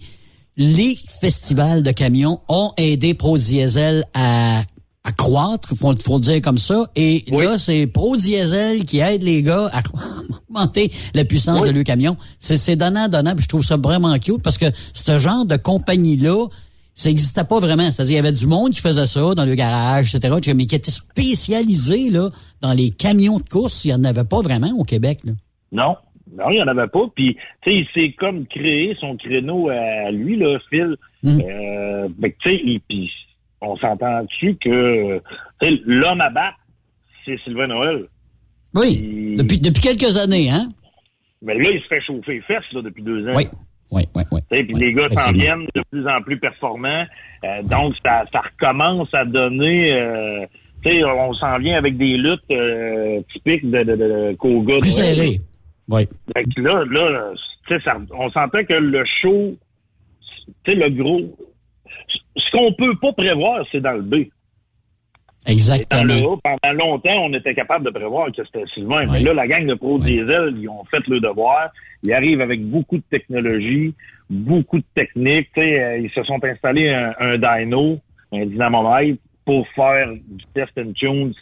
[0.56, 4.62] les festivals de camions ont aidé Pro Diesel à,
[5.02, 6.84] à croître, faut, faut le dire comme ça.
[6.94, 9.80] Et là, c'est Pro Diesel qui aide les gars à
[10.48, 12.16] augmenter la puissance de leur camion.
[12.38, 13.34] C'est donnant, donnant.
[13.34, 16.48] Puis je trouve ça vraiment cute parce que ce genre de compagnie-là,
[16.94, 17.90] ça n'existait pas vraiment.
[17.90, 20.74] C'est-à-dire, il y avait du monde qui faisait ça dans le garage, etc., mais qui
[20.74, 22.28] était spécialisé là,
[22.60, 23.86] dans les camions de course.
[23.86, 25.20] Il n'y en avait pas vraiment au Québec.
[25.24, 25.32] Là.
[25.72, 25.96] Non.
[26.36, 27.06] Non, il n'y en avait pas.
[27.14, 30.96] Puis, tu sais, il s'est comme créé son créneau à lui, là, Phil.
[31.24, 32.80] Euh, fait que, tu sais,
[33.60, 35.20] on s'entend dessus que
[35.86, 36.58] l'homme à battre,
[37.24, 38.06] c'est Sylvain Noël.
[38.74, 40.68] Oui, depuis, depuis quelques années, hein?
[41.42, 43.32] Mais là, il se fait chauffer les fesses là, depuis deux ans.
[43.34, 43.44] Oui,
[43.90, 44.22] oui, oui.
[44.32, 44.40] oui.
[44.62, 47.04] Puis les gars s'en viennent de plus en plus performants.
[47.44, 49.92] Euh, donc, ça, ça recommence à donner...
[49.92, 50.46] Euh,
[50.82, 54.78] tu sais, on s'en vient avec des luttes euh, typiques de, de, de Koga.
[54.78, 55.40] Plus serré.
[55.88, 56.08] Oui.
[56.56, 57.32] Là, là
[57.66, 59.56] tu sais, ça- on sentait que le show,
[60.64, 61.36] tu sais, le gros...
[62.36, 64.14] Ce qu'on peut pas prévoir, c'est dans le B.
[65.46, 66.04] Dans Exactement.
[66.04, 69.06] le A, pendant longtemps, on était capable de prévoir que c'était Sylvain.
[69.06, 71.70] Mais là, la gang de Pro Diesel, ils ont fait le devoir.
[72.02, 73.94] Ils arrivent avec beaucoup de technologie,
[74.28, 75.48] beaucoup de techniques.
[75.56, 77.98] Euh, ils se sont installés un, un dyno,
[78.32, 81.32] un dynamomètre, pour faire du test and tune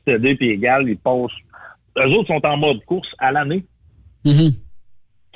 [0.00, 0.88] steady puis égal.
[0.88, 1.30] Ils passent.
[1.98, 3.64] Eux autres sont en mode course à l'année.
[4.24, 4.50] Mhm.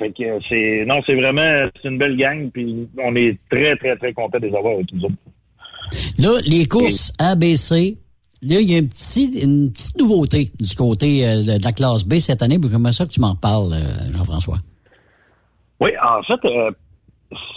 [0.01, 2.49] Fait que euh, c'est non, c'est vraiment c'est une belle gang.
[2.51, 5.15] Puis on est très très très content de les avoir avec nous autres.
[6.17, 7.97] Là, les courses ABC,
[8.41, 12.05] là, il y a un petit, une petite nouveauté du côté euh, de, la classe
[12.05, 12.57] B cette année.
[12.69, 14.57] J'aimerais ça que tu m'en parles, euh, Jean-François.
[15.79, 16.71] Oui, en fait, euh,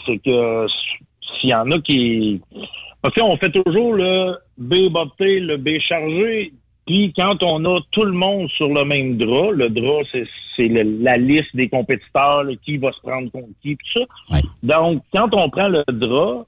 [0.06, 0.66] c'est que
[1.40, 2.40] s'il y en a qui...
[3.02, 6.52] Parce qu'on fait toujours le B bobté, le B chargé,
[6.86, 11.16] puis quand on a tout le monde sur le même drap, le drap, c'est, la
[11.16, 14.40] liste des compétiteurs, là, qui va se prendre contre qui, tout ça.
[14.62, 16.46] Donc, quand on prend le drap,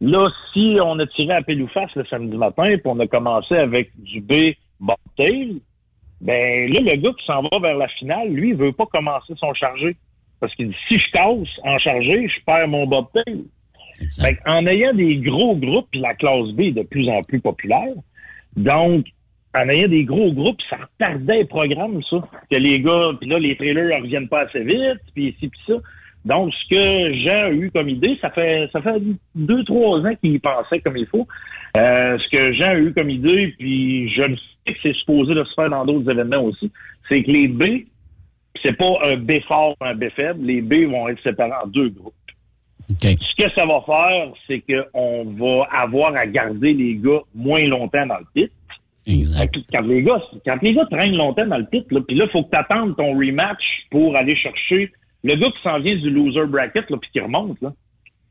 [0.00, 3.06] là, si on a tiré à pile ou face le samedi matin, puis on a
[3.06, 5.60] commencé avec du B bobtail,
[6.20, 9.34] ben là, le gars qui s'en va vers la finale, lui, il veut pas commencer
[9.36, 9.96] son chargé.
[10.38, 13.44] Parce qu'il dit, si je casse en chargé, je perds mon bobtail.
[14.20, 17.94] Fait en ayant des gros groupes, la classe B est de plus en plus populaire,
[18.56, 19.06] donc,
[19.54, 22.16] en ayant des gros groupes, ça retardait les programmes, ça.
[22.50, 25.60] Que les gars, puis là, les trailers ne reviennent pas assez vite, puis ici, puis
[25.66, 25.74] ça.
[26.24, 29.02] Donc, ce que Jean a eu comme idée, ça fait ça fait
[29.34, 31.26] deux, trois ans qu'il y pensait comme il faut.
[31.76, 35.34] Euh, ce que Jean a eu comme idée, puis je le sais que c'est supposé
[35.34, 36.70] de se faire dans d'autres événements aussi,
[37.08, 37.86] c'est que les B,
[38.62, 41.88] c'est pas un B fort, un B faible, les B vont être séparés en deux
[41.88, 42.14] groupes.
[43.20, 48.06] Ce que ça va faire, c'est qu'on va avoir à garder les gars moins longtemps
[48.06, 48.52] dans le pit.
[49.04, 52.16] Fait que Quand les gars, quand les gars traînent longtemps dans le pit, là, puis
[52.16, 54.92] là, faut que tu attendes ton rematch pour aller chercher
[55.24, 57.60] le gars qui s'en vient du loser bracket, là, puis qui remonte.
[57.60, 57.72] Là.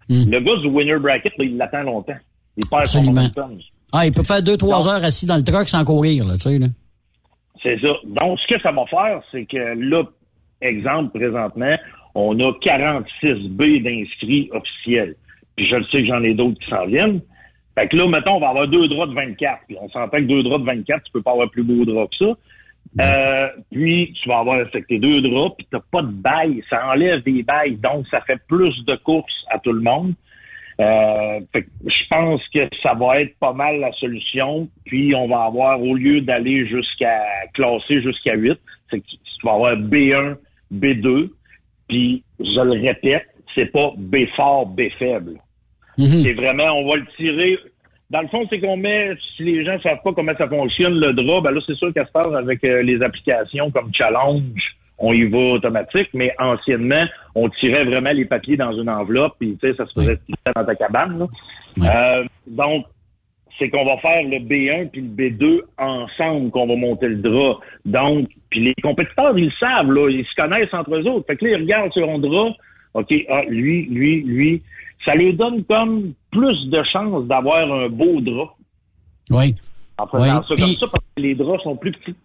[0.09, 2.15] Le gars du winner bracket, là, il l'attend longtemps.
[2.57, 3.21] Il perd son Absolument.
[3.21, 3.57] momentum.
[3.93, 6.41] Ah, il peut faire deux, trois heures assis dans le truck sans courir, là, tu
[6.41, 6.67] sais, là.
[7.63, 7.93] C'est ça.
[8.05, 10.03] Donc, ce que ça va faire, c'est que là,
[10.61, 11.75] exemple, présentement,
[12.15, 15.15] on a 46 B d'inscrits officiels.
[15.55, 17.21] Puis je le sais que j'en ai d'autres qui s'en viennent.
[17.75, 19.61] Fait que là, mettons, on va avoir deux draps de 24.
[19.67, 22.07] Puis on s'entend que deux draps de 24, tu peux pas avoir plus beau drap
[22.07, 22.37] que ça.
[22.99, 26.61] Euh, puis tu vas avoir fait tes deux draps, puis t'as pas de bail.
[26.69, 27.77] Ça enlève des bails.
[27.77, 30.13] Donc, ça fait plus de courses à tout le monde.
[30.79, 34.67] Euh, fait que je pense que ça va être pas mal la solution.
[34.85, 37.21] Puis on va avoir, au lieu d'aller jusqu'à
[37.53, 40.35] classer jusqu'à 8, c'est que tu vas avoir B1,
[40.73, 41.29] B2.
[41.87, 45.39] Puis je le répète, c'est pas B fort, B faible.
[45.97, 47.57] C'est vraiment, on va le tirer.
[48.09, 51.13] Dans le fond, c'est qu'on met, si les gens savent pas comment ça fonctionne, le
[51.13, 54.61] drap, ben là, c'est sûr qu'à se passe avec euh, les applications comme Challenge,
[54.97, 57.05] on y va automatique, mais anciennement,
[57.35, 60.19] on tirait vraiment les papiers dans une enveloppe, puis tu sais, ça se faisait
[60.55, 61.19] dans ta cabane.
[61.19, 61.27] là.
[61.79, 62.85] Euh, donc,
[63.57, 67.59] c'est qu'on va faire le B1 puis le B2 ensemble qu'on va monter le drap.
[67.85, 71.27] Donc, puis les compétiteurs, ils le savent, là, ils se connaissent entre eux autres.
[71.27, 72.53] Fait que là, ils regardent sur un drap,
[72.93, 74.61] OK, ah, lui, lui, lui.
[75.05, 78.55] Ça leur donne comme plus de chances d'avoir un beau drap
[79.31, 79.55] Oui.
[79.97, 82.15] en faisant Oui, ça puis- comme ça parce que les draps sont plus petits.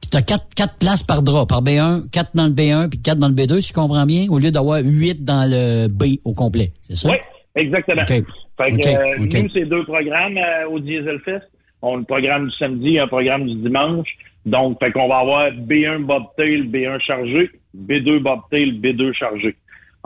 [0.00, 3.18] Puis t'as quatre, quatre places par drap, par B1, quatre dans le B1, puis quatre
[3.18, 6.32] dans le B2, si je comprends bien, au lieu d'avoir huit dans le B au
[6.32, 6.72] complet.
[6.88, 7.10] C'est ça?
[7.10, 7.16] Oui,
[7.56, 8.04] exactement.
[8.06, 11.44] Fait que euh, nous, c'est deux programmes euh, au Diesel Fest.
[11.82, 14.08] On a un programme du samedi, un programme du dimanche.
[14.46, 19.56] Donc, fait qu'on va avoir B1 bobtail, B1 chargé, B2 bobtail, B2 chargé.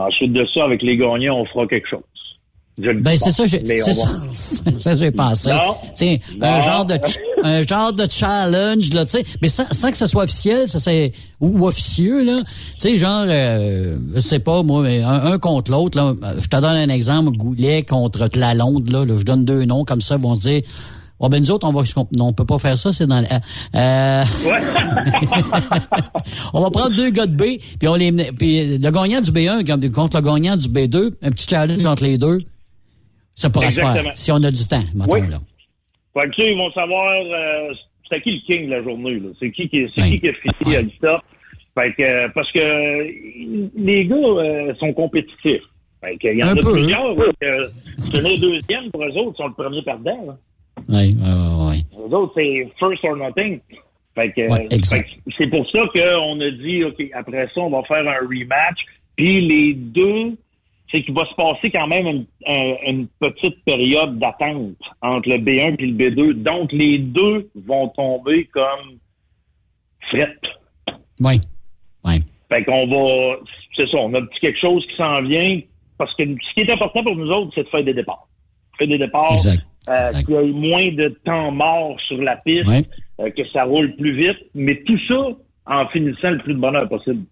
[0.07, 2.01] Ensuite de ça, avec les gagnants, on fera quelque chose.
[2.79, 3.45] Ben, c'est ça,
[4.33, 5.51] c'est ça, j'ai pensé.
[5.97, 6.95] Tiens, un genre de,
[7.43, 10.79] un genre de challenge, là, tu sais, mais sans, sans que ce soit officiel, ça
[10.79, 12.43] c'est, ou officieux, là.
[12.75, 16.15] Tu sais, genre, euh, je sais pas, moi, mais un, un contre l'autre, là.
[16.41, 20.01] Je te donne un exemple, Goulet contre Tlalonde, là, là, je donne deux noms, comme
[20.01, 20.63] ça, ils vont se dire,
[21.23, 21.83] Oh ben nous autres, on va,
[22.17, 23.27] non, on peut pas faire ça, c'est dans le,
[23.75, 24.25] euh,
[26.55, 29.91] on va prendre deux gars de B, puis on les, puis le gagnant du B1
[29.93, 32.39] contre le gagnant du B2, un petit challenge entre les deux.
[33.35, 35.21] Ça pourra se faire si on a du temps, Oui.
[35.29, 35.39] là.
[36.15, 37.73] Fait que, tu sais, ils vont savoir euh,
[38.11, 39.21] c'est qui le king de la journée.
[39.21, 39.29] là.
[39.39, 41.21] C'est qui qui c'est qui qui a fini à top.
[41.75, 43.09] Fait que, euh, parce que euh,
[43.77, 45.63] les gars euh, sont compétitifs.
[46.03, 46.73] Fait que, il y en Un a peu.
[46.73, 47.15] plusieurs.
[47.15, 50.25] là, que tenir deuxième pour eux autres, ils sont le premier perdant.
[50.27, 50.37] Là.
[50.91, 51.31] Oui, oui,
[51.71, 51.85] oui.
[51.99, 53.61] Eux autres, c'est first or nothing.
[54.15, 54.67] Fait que, Ouais,
[55.39, 58.79] c'est pour ça qu'on a dit, OK, après ça, on va faire un rematch.
[59.17, 60.37] Puis les deux,
[60.91, 65.39] c'est qu'il va se passer quand même une, un- une petite période d'attente entre le
[65.39, 66.33] B1 et le B2.
[66.43, 68.99] Donc, les deux vont tomber comme
[70.11, 70.37] fret.
[71.21, 71.41] Oui.
[72.49, 73.37] Fait qu'on va,
[73.77, 75.61] c'est ça, on a petit quelque chose qui s'en vient.
[75.99, 78.27] Parce que ce qui est important pour nous autres, c'est de faire des départs.
[78.79, 79.63] Faire des départs, Exact.
[79.89, 82.83] Euh, qu'il y ait moins de temps mort sur la piste, Ouais.
[83.21, 85.29] euh, que ça roule plus vite, mais tout ça
[85.67, 87.25] en finissant le plus de bonheur possible.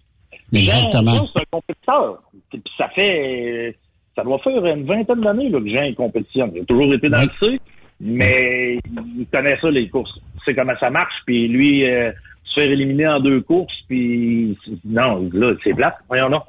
[0.55, 1.23] Exactement.
[1.33, 2.23] C'est un compétiteur.
[2.51, 3.77] Puis ça fait,
[4.17, 6.51] ça doit faire une vingtaine d'années que Jean est compétition.
[6.55, 7.61] Il a toujours été dans le C,
[8.01, 10.19] mais il connaît ça, les courses.
[10.37, 12.11] Il sait comment ça marche, puis lui, euh,
[12.45, 15.97] se faire éliminer en deux courses, puis non, là, c'est plate.
[16.09, 16.41] Voyons non.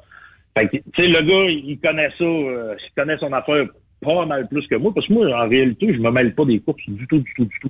[0.58, 3.66] Fait que, tu sais, le gars, il connaît ça, il connaît son affaire
[4.02, 6.60] pas mal plus que moi, parce que moi, en réalité, je me mêle pas des
[6.60, 7.70] courses du tout, du tout, du tout.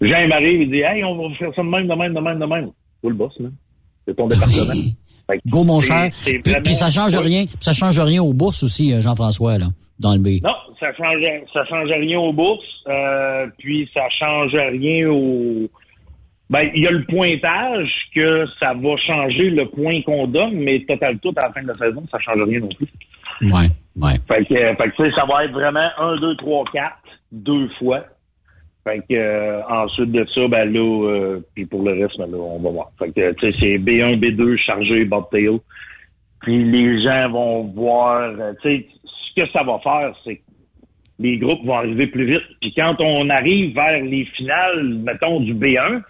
[0.00, 2.20] Jean il m'arrive, il dit, hey, on va faire ça de même, de même, de
[2.20, 2.70] même, de même.
[3.02, 3.48] Toi, le boss, là.
[4.06, 4.74] C'est ton département.
[5.46, 6.10] Go, mon cher.
[6.24, 7.22] Puis, puis ça change Ouais.
[7.22, 7.44] rien.
[7.60, 9.66] Ça change rien aux bourses aussi, euh, Jean-François, là,
[9.98, 10.42] dans le B.
[10.42, 11.20] Non, ça change,
[11.52, 15.68] ça change rien aux bourses, euh, puis ça change rien au.
[16.48, 20.80] Ben, il y a le pointage que ça va changer le point qu'on donne, mais
[20.88, 22.88] total tout à la fin de la saison, ça change rien non plus.
[23.42, 23.66] Ouais,
[24.00, 24.14] ouais.
[24.28, 26.92] Fait que, euh, fait que, tu sais, ça va être vraiment 1, 2, 3, 4,
[27.32, 28.04] deux fois.
[28.84, 32.38] Fait que, euh, ensuite de ça, ben là, euh, puis pour le reste, ben là,
[32.38, 32.90] on va voir.
[32.98, 35.58] Fait que, tu sais, c'est B1, B2, chargé, bobtail.
[36.40, 40.42] Puis les gens vont voir, euh, tu sais, ce que ça va faire, c'est que
[41.18, 42.44] les groupes vont arriver plus vite.
[42.60, 46.00] Puis quand on arrive vers les finales, mettons, du B1,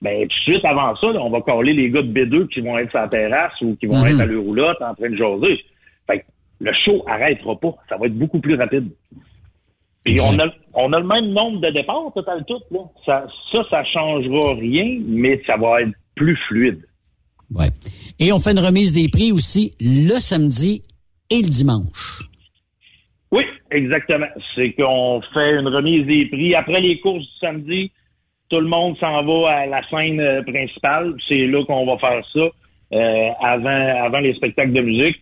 [0.00, 2.60] ben, tout de suite avant ça, là, on va coller les gars de B2 qui
[2.60, 4.06] vont être sur la terrasse ou qui vont Mhm.
[4.06, 5.60] être à l'euroulotte en train de jaser.
[6.06, 6.24] Fait que
[6.62, 7.74] le show arrêtera pas.
[7.88, 8.88] Ça va être beaucoup plus rapide.
[10.04, 12.60] Puis on a, on a le même nombre de départs, total tout.
[12.70, 12.80] Là.
[13.04, 16.82] Ça, ça, ça changera rien, mais ça va être plus fluide.
[17.54, 17.68] Ouais.
[18.18, 20.82] Et on fait une remise des prix aussi le samedi
[21.30, 22.22] et le dimanche.
[23.30, 24.26] Oui, exactement.
[24.54, 26.54] C'est qu'on fait une remise des prix.
[26.54, 27.92] Après les courses du samedi,
[28.48, 31.14] tout le monde s'en va à la scène euh, principale.
[31.28, 32.50] C'est là qu'on va faire ça
[32.92, 35.16] euh, avant, avant les spectacles de musique.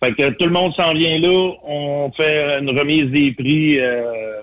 [0.00, 1.52] Fait que tout le monde s'en vient là.
[1.64, 4.42] On fait une remise des prix euh,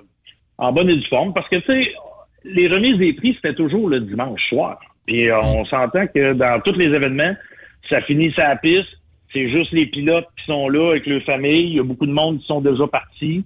[0.58, 1.34] en bonne et due forme.
[1.34, 1.92] Parce que, tu sais,
[2.44, 4.80] les remises des prix, c'était toujours le dimanche soir.
[5.06, 7.36] Puis euh, on s'entend que dans tous les événements,
[7.90, 8.90] ça finit la piste.
[9.32, 11.68] C'est juste les pilotes qui sont là avec leur famille.
[11.68, 13.44] Il y a beaucoup de monde qui sont déjà partis.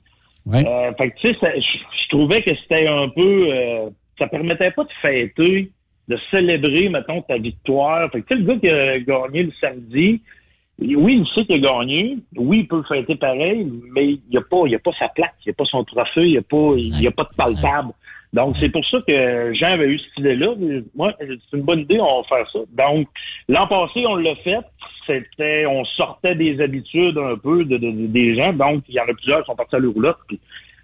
[0.53, 3.47] Euh, fait que, tu sais, je trouvais que c'était un peu...
[3.51, 5.69] euh, ça permettait pas de fêter,
[6.07, 8.09] de célébrer, mettons, ta victoire.
[8.11, 10.21] Fait que, tu sais, le gars qui a gagné le samedi,
[10.79, 12.17] oui, il sait qu'il a gagné.
[12.35, 15.33] Oui, il peut fêter pareil, mais il n'y a pas, il a pas sa plaque,
[15.45, 17.93] il n'y a pas son trophée, il n'y a pas, il a pas de palpable.
[18.33, 20.53] Donc, c'est pour ça que Jean avait eu cette idée-là.
[20.95, 22.59] Moi, c'est une bonne idée, on va faire ça.
[22.73, 23.07] Donc,
[23.47, 24.59] l'an passé, on l'a fait.
[25.07, 28.51] C'était, on sortait des habitudes un peu de, de- de- des gens.
[28.51, 30.17] Donc, il y en a plusieurs qui sont partis à l'Europe.
[30.27, 30.39] Puis,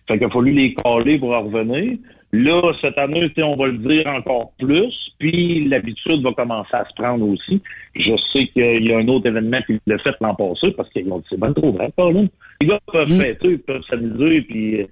[0.08, 1.98] fait qu'il a fallu les caler pour en revenir.
[2.34, 4.92] Là, cette année, on va le dire encore plus.
[5.20, 7.62] Puis, l'habitude va commencer à se prendre aussi.
[7.96, 11.12] Je sais qu'il y a un autre événement qui l'a fait l'an passé parce qu'ils
[11.12, 12.26] ont dit, c'est bien trop vrai, Colin.
[12.60, 14.42] Les gars peuvent fêter, ils peuvent s'amuser.
[14.42, 14.86] Puis, euh,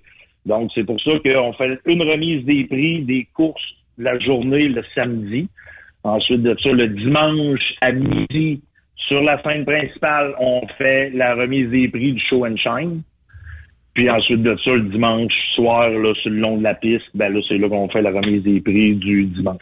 [0.46, 4.84] donc, c'est pour ça qu'on fait une remise des prix des courses la journée le
[4.94, 5.48] samedi.
[6.04, 8.62] Ensuite de ça, le dimanche à midi,
[8.96, 13.02] sur la scène principale, on fait la remise des prix du show and shine.
[13.94, 17.34] Puis ensuite de ça, le dimanche soir, là, sur le long de la piste, ben
[17.34, 19.58] là, c'est là qu'on fait la remise des prix du dimanche.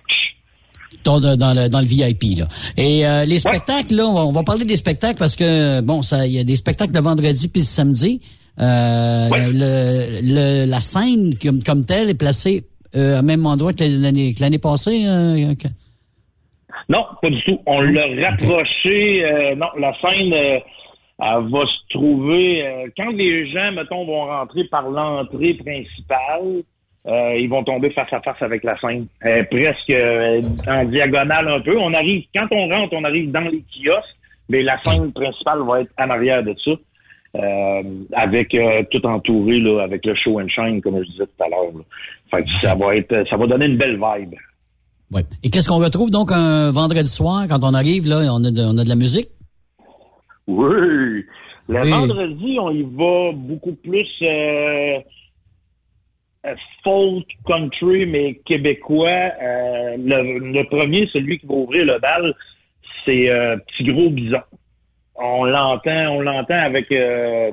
[1.03, 2.47] Dans, le- dans le, dans le VIP, là.
[2.77, 6.33] Et euh, les spectacles, là, on va, parler des spectacles parce que, bon, ça, il
[6.33, 8.21] y a des spectacles le vendredi puis le samedi.
[8.59, 10.19] Euh, le,
[10.65, 12.65] le- la scène comme, comme telle est placée
[12.95, 15.03] euh, au même endroit que l'année que l'année passée.
[15.05, 15.69] euh, que-
[16.89, 17.59] Non, pas du tout.
[17.65, 19.23] On l'a rapproché.
[19.23, 20.59] euh, non, la scène, euh,
[21.21, 26.63] elle va se trouver euh, quand les gens, mettons, vont rentrer par l'entrée principale.
[27.07, 31.59] euh, ils vont tomber face à face avec la scène, presque euh, en diagonale un
[31.61, 31.77] peu.
[31.77, 34.15] On arrive quand on rentre, on arrive dans les kiosques,
[34.49, 36.71] mais la scène principale va être en arrière de ça,
[37.35, 37.83] euh,
[38.13, 41.49] avec euh, tout entouré là, avec le show and shine, comme je disais tout à
[41.49, 41.83] l'heure.
[42.31, 44.35] Fait que ça va être, ça va donner une belle vibe.
[45.11, 45.23] Ouais.
[45.43, 48.61] Et qu'est-ce qu'on retrouve donc un vendredi soir quand on arrive là On a de,
[48.61, 49.29] on a de la musique?
[50.49, 51.25] Oui.
[51.67, 51.89] Le Oui.
[51.91, 54.99] vendredi, on y va beaucoup plus euh,
[56.47, 59.07] euh, folk country, mais québécois.
[59.41, 62.33] Euh, le, le premier, celui qui va ouvrir le bal,
[63.05, 64.41] c'est euh, Petit Gros Bison.
[65.15, 67.51] On l'entend, on l'entend avec euh,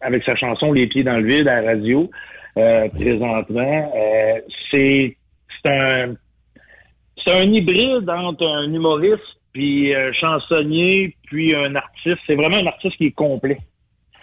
[0.00, 2.08] avec sa chanson Les pieds dans le vide à la radio
[2.56, 3.92] euh, présentement.
[3.96, 4.40] Euh,
[4.70, 5.16] c'est
[5.62, 6.14] c'est un
[7.24, 12.18] c'est un hybride entre un humoriste, puis un chansonnier, puis un artiste.
[12.26, 13.58] C'est vraiment un artiste qui est complet.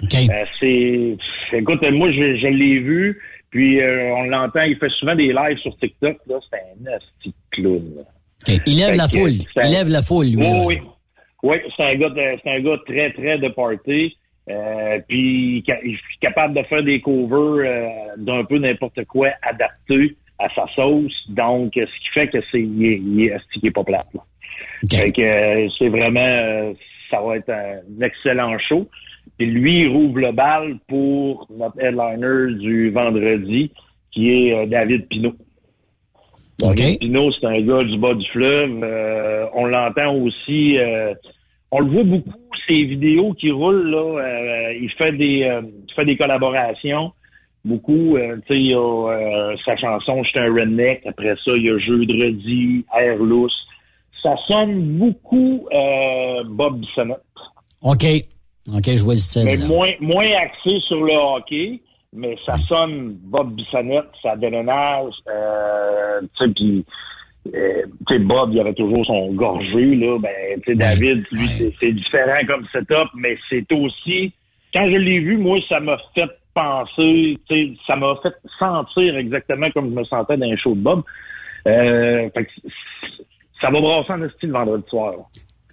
[0.03, 0.13] OK.
[0.13, 5.15] Euh, c'est, écoute, moi, je, je l'ai vu, puis euh, on l'entend, il fait souvent
[5.15, 7.95] des lives sur TikTok, là, c'est un petit clown.
[7.95, 8.03] là.
[8.67, 9.31] Il lève Fait la foule.
[9.31, 10.35] Il lève la foule, lui.
[10.37, 10.81] Oui, oui.
[11.43, 14.17] Oui, c'est un gars, c'est un gars très, très de party.
[14.49, 17.87] Euh, puis il est capable de faire des covers euh,
[18.17, 21.13] d'un peu n'importe quoi adapté à sa sauce.
[21.29, 24.07] Donc, euh, ce qui fait que c'est il est, il est, qu'il est pas plate.
[24.13, 24.21] Là.
[24.91, 26.73] Fait que euh, c'est vraiment euh,
[27.09, 28.87] ça va être un excellent show.
[29.37, 33.71] Puis lui, il rouvre le bal pour notre headliner du vendredi,
[34.11, 35.35] qui est euh, David Pinault.
[36.59, 38.79] David Pinault, c'est un gars du bas du fleuve.
[38.83, 40.77] Euh, on l'entend aussi.
[40.77, 41.13] euh,
[41.71, 42.31] on le voit beaucoup,
[42.67, 44.21] ses vidéos qui roulent, là.
[44.21, 45.49] euh, il fait des
[45.87, 47.11] il fait des collaborations.
[47.65, 51.01] Beaucoup, tu sais, il y a sa chanson Je suis un redneck.
[51.07, 53.55] Après ça, il y a Jeudi, Air lousse.
[54.25, 57.19] Ça sonne beaucoup euh, Bob Bissonnette.
[57.83, 58.05] OK.
[58.75, 59.45] OK, je vois le style.
[59.45, 59.67] Mais là.
[59.67, 61.79] moins, moins axé sur le hockey,
[62.11, 66.85] mais ça sonne Bob Bissonnette, ça déménage, euh, tu sais, puis,
[67.53, 71.47] euh, tu sais, Bob, il avait toujours son gorgé, là, ben, tu sais, David, lui,
[71.79, 74.33] c'est- différent comme setup, mais c'est aussi,
[74.73, 79.15] quand je l'ai vu, moi, ça m'a fait penser, tu sais, ça m'a fait sentir
[79.17, 81.03] exactement comme je me sentais dans un show de Bob.
[81.67, 82.29] Euh,
[83.65, 85.13] ça va brasser en style vendredi soir.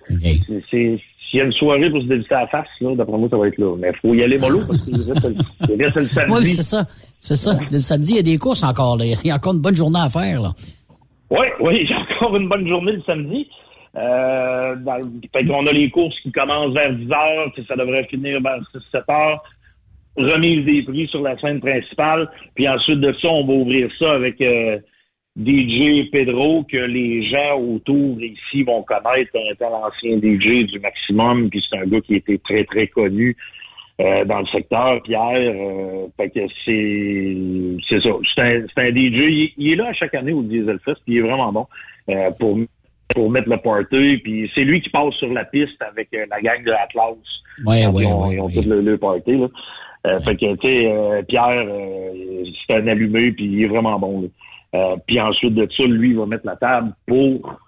[0.06, 0.98] C'est- c'est-
[1.30, 3.56] S'il y a une soirée pour se dévisser la face, d'après moi, ça va être
[3.56, 3.74] là.
[3.78, 6.32] Mais il faut y aller mollo parce qu'il reste, le- il reste le samedi.
[6.34, 6.84] Oui, c'est ça.
[7.18, 7.58] C'est ça.
[7.70, 8.98] Le samedi, il y a des courses encore.
[8.98, 9.06] là.
[9.06, 10.42] Il y a encore une bonne journée à faire.
[10.42, 10.50] Là.
[11.30, 13.48] Oui, oui, j'ai encore une bonne journée le samedi.
[13.96, 14.98] Euh, dans,
[15.32, 18.58] fait qu'on a les courses qui commencent vers 10 heures, puis ça devrait finir vers
[18.74, 19.42] 6-7 heures.
[20.18, 22.28] Remise des prix sur la scène principale.
[22.54, 24.78] Puis ensuite de ça, on va ouvrir ça avec euh,
[25.36, 31.48] DJ Pedro que les gens autour ici vont connaître comme étant l'ancien DJ du Maximum.
[31.48, 33.36] Puis c'est un gars qui était très, très connu
[34.00, 35.54] euh, dans le secteur, Pierre.
[35.54, 37.36] Euh, fait que c'est
[37.88, 38.10] c'est ça.
[38.34, 38.94] C'est un, c'est un DJ.
[38.96, 41.66] Il, il est là à chaque année au Diesel Fest, puis il est vraiment bon
[42.10, 42.58] euh, pour
[43.14, 44.18] pour mettre le party.
[44.18, 47.14] Puis c'est lui qui passe sur la piste avec euh, la gang de Atlas.
[47.66, 49.36] Ouais, ouais, ils ont, ouais, ils ont tout le, le party.
[49.36, 49.48] Là.
[50.06, 53.98] Euh, Fait que, tu sais, euh, Pierre, euh, c'est un allumé, puis il est vraiment
[53.98, 54.22] bon.
[54.22, 54.28] là.
[54.74, 57.58] Euh, puis ensuite de ça, lui, il va mettre la table pour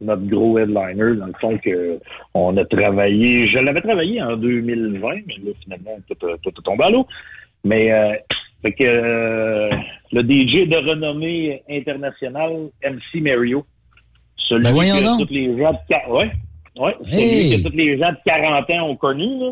[0.00, 1.98] notre gros headliner, dans le fond, que
[2.34, 3.46] on a travaillé.
[3.48, 7.06] Je l'avais travaillé en 2020, mais là, finalement, tout, a- tout est tombé à l'eau.
[7.64, 8.12] Mais euh,
[8.62, 9.70] fait que euh,
[10.12, 13.64] le DJ de renommée internationale, MC Mario,
[14.36, 14.72] celui Ben
[15.16, 16.30] que toutes les gens de ouais,
[16.78, 19.50] ouais, celui que tous les gens de 40 ans ont connu, là.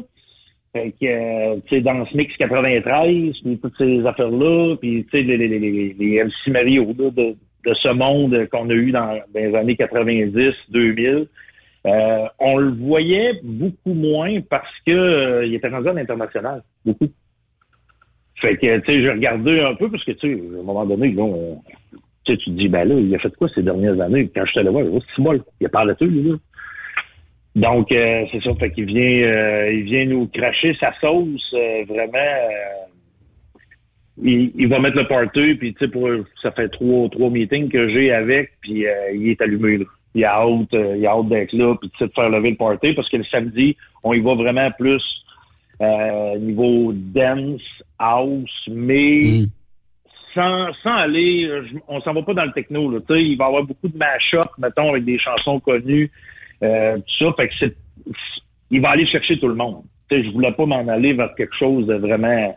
[0.73, 5.11] Fait que, euh, tu sais, dans ce mix 93, puis toutes ces affaires-là, puis, tu
[5.11, 7.35] sais, les, les, les, les, MC Mario, là, de,
[7.67, 11.27] de ce monde qu'on a eu dans, dans les années 90, 2000,
[11.87, 17.09] euh, on le voyait beaucoup moins parce que euh, il était rendu à l'international, beaucoup.
[18.37, 20.87] Fait que, tu sais, j'ai regardé un peu parce que, tu sais, à un moment
[20.87, 21.15] donné,
[22.25, 24.31] tu te dis, ben là, il a fait quoi ces dernières années?
[24.35, 25.43] Quand je suis allé voir, oh, c'est bol.
[25.61, 26.35] Il a parlé de lui, là.
[27.61, 31.85] Donc, euh, c'est ça, fait qu'il vient, euh, il vient nous cracher sa sauce, euh,
[31.87, 32.17] vraiment.
[32.17, 32.87] euh,
[34.23, 36.09] il, il va mettre le party, puis tu sais, pour
[36.43, 39.85] ça fait trois, trois meetings que j'ai avec, puis il est allumé là.
[40.15, 42.57] Il a hâte, il a hâte d'être là, puis tu sais, de faire lever le
[42.57, 45.03] party, parce que le samedi, on y va vraiment plus
[45.83, 47.63] euh, niveau dance,
[47.99, 49.43] house, mais
[50.35, 51.49] sans, sans aller,
[51.89, 52.91] on s'en va pas dans le techno.
[52.91, 56.11] Là, tu sais, il va y avoir beaucoup de mash-up, mettons, avec des chansons connues,
[56.63, 57.33] euh, tout ça.
[57.37, 57.77] Fait que c'est,
[58.71, 59.83] il va aller chercher tout le monde.
[60.09, 62.57] Tu sais, je voulais pas m'en aller vers quelque chose de vraiment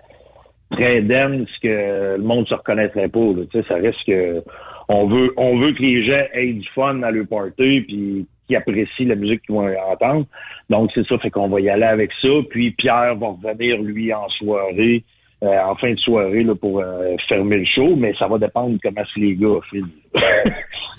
[0.72, 3.20] très dense que le monde se reconnaîtrait pas.
[3.20, 3.64] là.
[3.68, 4.44] Ça reste que
[4.90, 8.56] on veut, on veut que les gens aient du fun à leur party, puis qu'ils
[8.56, 10.26] apprécient la musique qu'ils vont entendre.
[10.70, 12.30] Donc c'est ça, fait qu'on va y aller avec ça.
[12.50, 15.04] Puis Pierre va revenir lui en soirée,
[15.44, 18.78] euh, en fin de soirée là, pour euh, fermer le show, mais ça va dépendre
[18.82, 19.60] comment c'est les gars.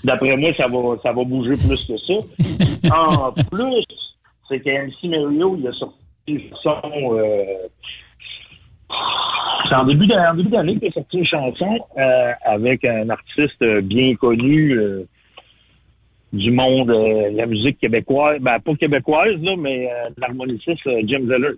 [0.03, 2.93] D'après moi, ça va, ça va bouger plus que ça.
[2.95, 3.83] En plus,
[4.47, 5.97] c'est qu'MC Mario, il a sorti
[6.27, 7.17] une chanson.
[7.17, 7.43] Euh,
[9.67, 11.79] c'est en début d'année, qu'il a sorti une chanson
[12.43, 14.77] avec un artiste bien connu
[16.33, 21.55] du monde de la musique québécoise, ben pas québécoise là, mais l'harmoniciste Jim Zeller.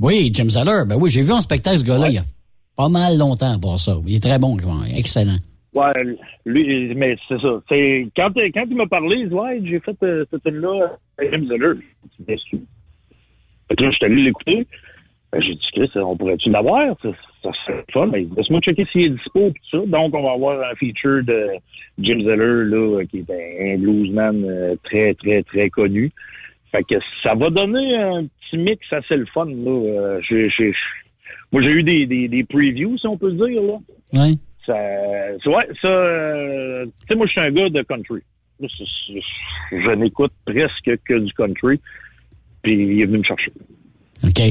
[0.00, 0.84] Oui, Jim Zeller.
[0.86, 2.24] Ben oui, j'ai vu en spectacle ce gars-là il y a
[2.76, 3.96] pas mal longtemps pour ça.
[4.06, 4.56] Il est très bon,
[4.96, 5.38] excellent.
[5.74, 5.92] Ouais,
[6.46, 7.60] lui, mais c'est ça.
[7.68, 10.96] C'est quand, quand il m'a parlé, il dit ouais, j'ai fait euh, cette tune là
[11.18, 11.74] avec Jim Zeller.
[12.04, 12.58] Je suis déçu.
[13.68, 14.66] Fait que là, je suis allé l'écouter.
[15.30, 16.96] Ben, j'ai dit, Chris, on pourrait-tu l'avoir?
[17.02, 17.10] Ça,
[17.42, 18.06] ça serait fun.
[18.06, 19.86] Mais laisse-moi checker s'il est dispo et tout ça.
[19.86, 21.48] Donc, on va avoir un feature de
[21.98, 26.10] Jim Zeller, là, qui est un, un bluesman euh, très, très, très connu.
[26.72, 29.70] Fait que ça va donner un petit mix assez le fun, là.
[29.70, 30.72] Euh, j'ai-
[31.52, 33.78] moi, j'ai eu des, des, des previews, si on peut le dire, là.
[34.12, 34.38] Oui.
[34.66, 34.74] Ça,
[35.42, 38.20] c'est- ouais, ça, euh, tu sais, moi, je suis un gars de country.
[38.60, 41.80] Je n'écoute presque que du country.
[42.62, 43.52] Puis, il est venu me chercher.
[44.24, 44.42] OK.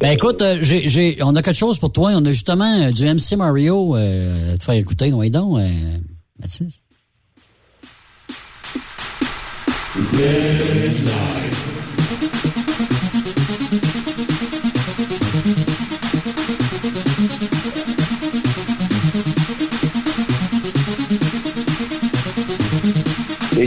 [0.00, 0.56] Ben écoute, euh,
[1.22, 2.12] on a quelque chose pour toi.
[2.14, 5.12] On a justement euh, du MC Mario euh, à te faire écouter.
[5.12, 5.58] Oui, donc,
[6.40, 6.82] Mathis.
[9.96, 10.02] Les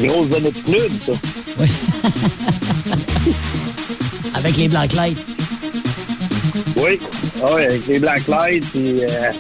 [0.07, 1.11] grosses années de club, ça.
[4.35, 5.25] Avec les Black Lights.
[6.77, 6.97] Oui.
[7.41, 9.31] Ah ouais, avec les black lights et euh,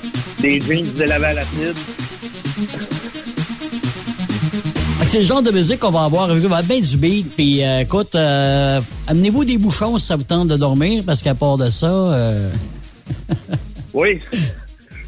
[0.41, 1.77] des jeans délavés à l'acide.
[5.13, 6.27] C'est le genre de musique qu'on va avoir.
[6.27, 7.35] On va bien du beat.
[7.35, 11.35] Puis euh, écoute, euh, amenez-vous des bouchons si ça vous tente de dormir, parce qu'à
[11.35, 12.49] part de ça, euh,
[13.93, 14.19] Oui.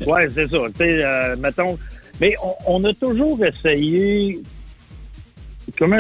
[0.06, 0.58] Ouais, c'est ça.
[0.68, 1.76] Tu sais, euh, mettons.
[2.22, 2.36] Mais
[2.68, 4.44] on, a toujours essayé.
[5.76, 5.98] Comment.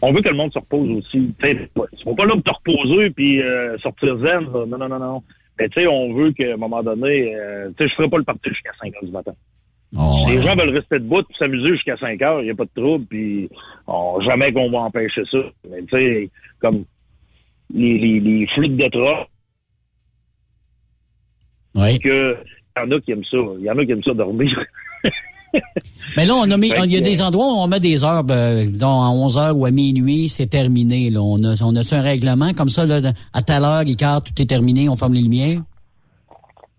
[0.00, 1.34] on veut que le monde se repose aussi.
[1.38, 3.42] Tu sais, ils sont pas là pour te reposer puis
[3.82, 4.44] sortir zen.
[4.44, 5.22] Non, non, non, non.
[5.58, 7.36] Mais tu sais, on veut qu'à un moment donné,
[7.76, 9.34] tu sais, je ferai pas le parti jusqu'à 5 heures du matin.
[9.96, 12.64] Oh, les gens veulent rester debout et s'amuser jusqu'à 5 heures, il n'y a pas
[12.64, 13.48] de trouble, puis
[13.86, 15.38] on- jamais qu'on va empêcher ça.
[15.70, 16.84] Mais tu sais, comme
[17.74, 19.28] les, les, les flûtes de troc,
[21.74, 21.98] Oui.
[21.98, 22.36] que
[22.76, 23.36] il y en a qui aiment ça.
[23.58, 24.50] Il y en a qui aiment ça dormir.
[26.16, 28.24] Mais là, on a mis, il y a des endroits où on met des heures,
[28.24, 31.10] ben, dont à 11 heures ou à minuit, c'est terminé.
[31.10, 31.20] Là.
[31.20, 33.00] On a, on a un règlement comme ça, là,
[33.34, 35.60] à telle heure, Ricard, tout est terminé, on ferme les lumières?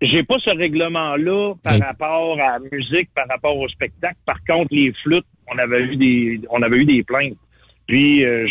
[0.03, 4.17] J'ai pas ce règlement-là par rapport à la musique, par rapport au spectacle.
[4.25, 7.37] Par contre, les flûtes, on avait eu des, on avait eu des plaintes.
[7.87, 8.45] Puis, euh,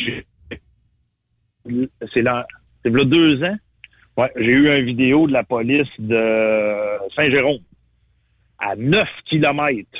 [2.12, 2.46] c'est là,
[2.82, 3.56] c'est là deux ans.
[4.16, 7.60] Ouais, j'ai eu une vidéo de la police de Saint-Jérôme
[8.58, 9.98] à 9 kilomètres.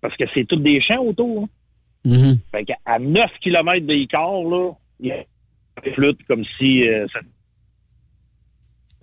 [0.00, 1.44] Parce que c'est toutes des champs autour.
[1.44, 1.48] hein.
[2.06, 2.38] Mm-hmm.
[2.50, 5.24] Fait qu'à 9 kilomètres de Icar, là, il y a
[5.84, 7.20] des flûtes comme si euh, ça...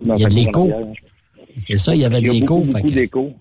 [0.00, 0.70] Il y a de l'écho.
[1.58, 2.58] C'est ça, il y avait de l'écho.
[2.60, 3.32] beaucoup, beaucoup que- d'écho.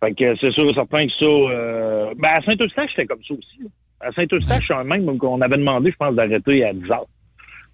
[0.00, 1.24] Fait que c'est sûr et certain que ça...
[1.26, 2.14] Euh...
[2.18, 3.62] Ben, à Saint-Eustache, c'était comme ça aussi.
[3.62, 3.68] là.
[4.00, 7.06] À Saint-Eustache, même qu'on avait demandé, je pense, d'arrêter à 10 heures.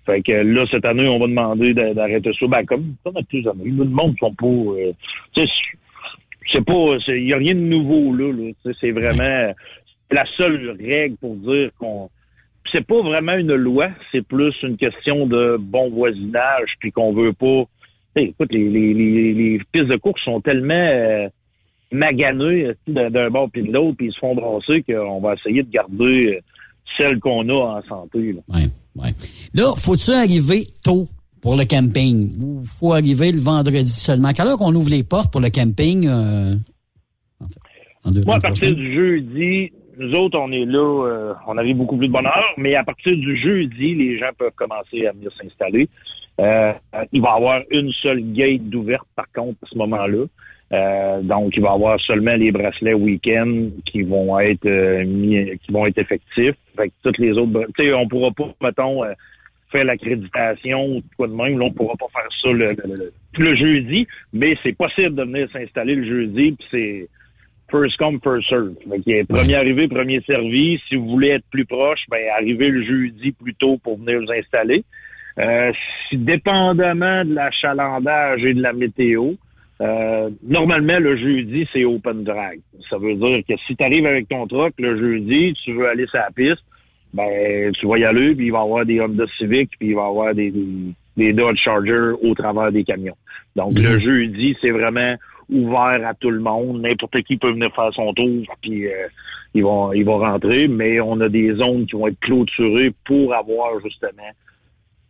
[0.06, 2.46] Fait que là, cette année, on va demander d'a- d'arrêter ça.
[2.46, 3.64] Ben, comme à tous années.
[3.70, 4.46] Le monde sont pas...
[4.46, 4.92] euh,
[5.34, 5.52] tu sais,
[6.52, 6.96] c'est pas...
[7.08, 8.32] Il y a rien de nouveau, là.
[8.32, 8.72] là.
[8.80, 9.52] C'est vraiment
[10.10, 12.08] la seule règle pour dire qu'on...
[12.72, 17.32] C'est pas vraiment une loi, c'est plus une question de bon voisinage, puis qu'on veut
[17.34, 17.64] pas...
[18.16, 21.28] Écoute, les, les, les, les pistes de course sont tellement euh,
[21.92, 25.62] maganées euh, d'un bord puis de l'autre, puis ils se font brasser qu'on va essayer
[25.62, 26.40] de garder euh,
[26.96, 28.32] celles qu'on a en santé.
[28.32, 28.40] Là.
[29.54, 31.06] Là, faut-tu arriver tôt
[31.42, 32.30] pour le camping?
[32.40, 34.32] Ou faut arriver le vendredi seulement?
[34.32, 36.06] Quelle heure qu'on ouvre les portes pour le camping?
[36.08, 36.54] euh,
[37.40, 37.60] en fait,
[38.04, 41.76] en deux- Moi, à partir du jeudi, nous autres, on est là, euh, on arrive
[41.76, 45.12] beaucoup plus de bonne heure, mais à partir du jeudi, les gens peuvent commencer à
[45.12, 45.88] venir s'installer.
[46.40, 46.72] Euh,
[47.12, 50.24] il va avoir une seule gate d'ouverte, par contre, à ce moment-là.
[50.72, 55.70] Euh, donc, il va avoir seulement les bracelets week-end qui vont être euh, mis, qui
[55.72, 56.56] vont être effectifs.
[56.76, 59.12] Fait que toutes les autres, tu sais, on pourra pas, mettons, euh,
[59.70, 61.58] faire l'accréditation ou quoi de même.
[61.58, 65.48] Là, on pourra pas faire ça le, le- le- jeudi, mais c'est possible de venir
[65.52, 67.08] s'installer le jeudi, puis c'est
[67.70, 68.74] first come, first serve.
[69.06, 70.80] Fait premier arrivé, premier servi.
[70.88, 74.32] Si vous voulez être plus proche, ben arrivez le jeudi plus tôt pour venir vous
[74.32, 74.84] installer.
[75.38, 75.72] Euh,
[76.08, 79.32] si, dépendamment de l'achalandage et de la météo,
[79.80, 82.60] euh, normalement, le jeudi, c'est open drag.
[82.88, 86.06] Ça veut dire que si tu arrives avec ton truck le jeudi, tu veux aller
[86.06, 86.62] sur la piste,
[87.12, 89.94] ben tu vas y aller, puis il va y avoir des Honda Civic, puis il
[89.94, 90.52] va y avoir des,
[91.16, 93.16] des, Dodge Charger au travers des camions.
[93.56, 95.14] Donc, le jeudi, c'est vraiment
[95.48, 96.80] ouvert à tout le monde.
[96.80, 99.08] N'importe qui peut venir faire son tour, puis euh,
[99.54, 103.34] ils vont ils vont rentrer, mais on a des zones qui vont être clôturées pour
[103.34, 104.30] avoir justement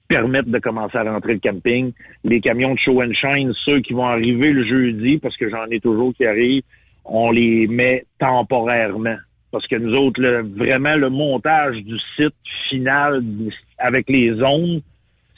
[0.09, 1.93] permettre de commencer à rentrer le camping.
[2.25, 5.65] Les camions de show and shine, ceux qui vont arriver le jeudi, parce que j'en
[5.71, 6.63] ai toujours qui arrivent,
[7.05, 9.17] on les met temporairement.
[9.51, 12.35] Parce que nous autres, le- vraiment, le montage du site
[12.69, 13.23] final
[13.79, 14.81] avec les zones,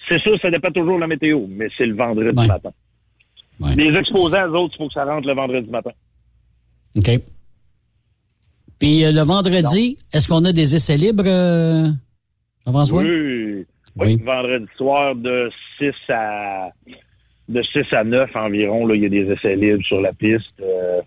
[0.09, 2.71] c'est sûr, ça dépend toujours de la météo, mais c'est le vendredi matin.
[3.77, 5.91] Les exposants, eux autres, il faut que ça rentre le vendredi matin.
[6.97, 7.11] OK.
[8.79, 11.89] Puis euh, le vendredi, est-ce qu'on a des essais libres, euh,
[12.67, 13.03] Jean-François?
[13.03, 13.45] Oui.
[13.98, 16.70] Oui, vendredi soir de 6 à
[17.48, 20.60] de 6 à 9 environ, là, il y a des essais libres sur la piste.
[20.60, 21.01] Euh,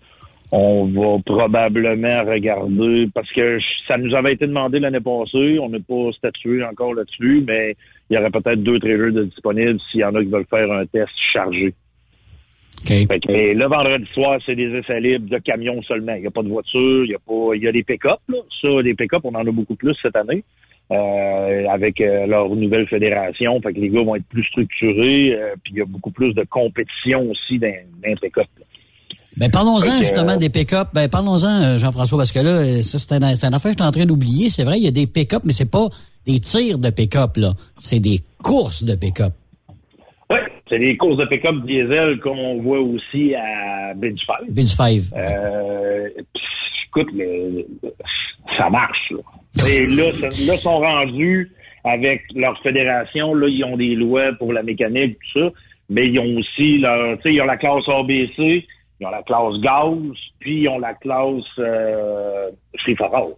[0.52, 5.78] on va probablement regarder, parce que ça nous avait été demandé l'année passée, on n'a
[5.78, 7.76] pas statué encore là-dessus, mais
[8.08, 10.72] il y aurait peut-être deux trailers de disponibles s'il y en a qui veulent faire
[10.72, 11.72] un test chargé.
[12.84, 16.14] Fait que, mais le vendredi soir, c'est des essais libres de camions seulement.
[16.14, 18.18] Il n'y a pas de voiture, il y a pas, il y a des pick-up,
[18.28, 18.38] là.
[18.60, 20.42] Ça, des pick-up, on en a beaucoup plus cette année.
[20.92, 23.60] Euh, avec euh, leur nouvelle fédération.
[23.62, 26.34] Fait que les gars vont être plus structurés, euh, puis il y a beaucoup plus
[26.34, 28.46] de compétition aussi dans, dans les pick-up.
[29.36, 30.88] Ben, parlons-en justement des pick-up.
[30.92, 33.92] Ben, parlons-en, Jean-François, parce que là, ça, c'est un, une affaire que je suis en
[33.92, 34.48] train d'oublier.
[34.50, 35.86] C'est vrai, il y a des pick-up, mais c'est pas
[36.26, 37.52] des tirs de pick-up, là.
[37.78, 39.32] C'est des courses de pick-up.
[40.28, 40.38] Oui,
[40.68, 44.50] c'est des courses de pick-up diesel qu'on voit aussi à Bench 5.
[44.50, 45.02] Bench 5.
[45.16, 46.42] Euh, pff,
[46.88, 47.64] écoute, le-
[48.58, 49.12] ça marche.
[49.12, 49.18] Là.
[49.68, 51.50] Et là, là, sont rendus
[51.84, 53.34] avec leur fédération.
[53.34, 55.50] Là, ils ont des lois pour la mécanique, tout ça.
[55.88, 58.66] Mais ils ont aussi leur, tu sais, ils ont la classe ABC,
[59.00, 59.96] ils ont la classe gaz,
[60.38, 62.50] puis ils ont la classe euh,
[62.96, 63.34] for all.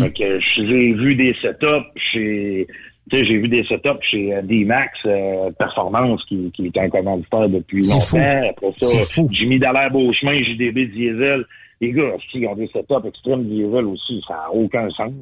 [0.00, 2.66] Fait que j'ai vu des setups chez,
[3.10, 6.88] tu sais, j'ai vu des setups chez euh, D-Max euh, Performance qui, qui est un
[6.88, 8.06] commanditaire depuis C'est longtemps.
[8.06, 8.66] fou.
[8.66, 9.22] Après ça.
[9.32, 11.44] Jimmy Dallaire Beauchemin, JDB Diesel.
[11.86, 14.22] Les gars, ils ont des setups extrêmes diesel aussi?
[14.26, 15.12] Ça n'a aucun sens.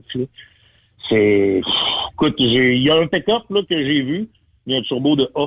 [1.08, 1.60] C'est.
[2.12, 4.28] Écoute, il y a un pick-up là, que j'ai vu.
[4.66, 5.46] Il y a un turbo de A.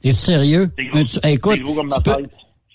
[0.00, 0.70] T'es sérieux?
[0.94, 2.22] Un tu- hey, écoute, gros comme tu peux-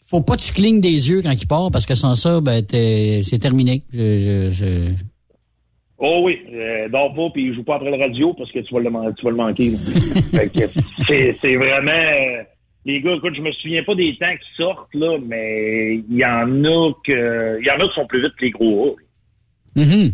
[0.08, 2.64] faut pas que tu clignes des yeux quand il part, parce que sans ça, ben,
[2.70, 3.82] c'est terminé.
[3.92, 4.94] Je, je, je-
[5.98, 8.82] Oh oui, euh, dors pas puis joue pas après le radio parce que tu vas
[8.82, 9.70] le, tu vas le manquer.
[9.72, 9.78] là.
[10.34, 12.44] fait que c'est, c'est vraiment euh,
[12.86, 16.26] les gars, écoute, je me souviens pas des temps qui sortent là, mais il y
[16.26, 18.96] en a que il y en a qui sont plus vite que les gros
[19.76, 19.80] A.
[19.80, 20.12] Mhm.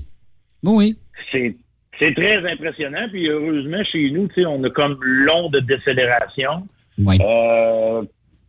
[0.64, 0.98] Oui.
[1.32, 1.56] C'est
[2.00, 6.68] c'est très impressionnant puis heureusement chez nous, tu sais, on a comme l'onde de décélération.
[7.00, 8.04] Euh,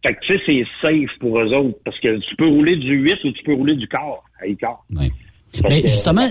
[0.04, 2.94] fait que tu sais, c'est safe pour eux autres parce que tu peux rouler du
[2.94, 4.84] 8 ou tu peux rouler du quart à écart.
[4.90, 5.08] Mais
[5.60, 6.28] Parce que justement,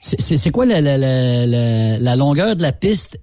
[0.00, 3.20] c'est quoi la, la, la, la longueur de la piste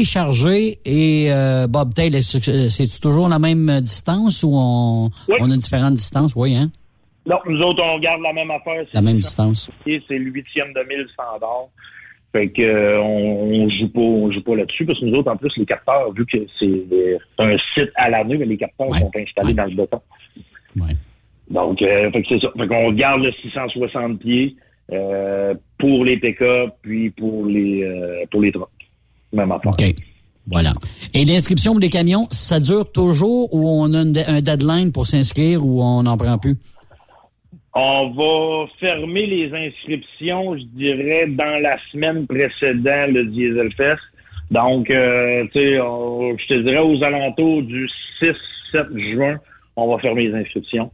[0.00, 5.94] est chargée et euh, Bobtail, c'est toujours la même distance ou on, on a différentes
[5.94, 6.34] distances?
[6.36, 6.70] Oui, hein?
[7.26, 8.84] Non, nous autres, on garde la même affaire.
[8.92, 9.70] La même distance.
[9.84, 11.68] C'est le huitième de mille standard.
[12.32, 15.30] Fait que euh, on, on joue pas, on joue pas là-dessus parce que nous autres,
[15.30, 18.94] en plus, les capteurs, vu que c'est euh, un site à l'année, mais les capteurs
[18.96, 20.00] sont installés dans le béton.
[21.48, 22.50] Donc, euh, fait que c'est ça.
[22.58, 24.56] Fait qu'on garde le 660 pieds
[24.92, 27.88] euh, pour les pick-up puis pour les
[28.30, 28.68] pour les trucks.
[29.34, 29.72] Même affaire.
[29.72, 29.94] OK.
[30.46, 30.72] Voilà.
[31.14, 35.06] Et l'inscription pour les camions, ça dure toujours ou on a une- un deadline pour
[35.06, 36.56] s'inscrire ou on n'en prend plus?
[37.74, 44.00] On va fermer les inscriptions, je dirais, dans la semaine précédant le Diesel Fest.
[44.50, 47.88] Donc, euh, tu sais, je te dirais aux alentours du
[48.20, 49.38] 6-7 juin,
[49.76, 50.90] on va fermer les inscriptions.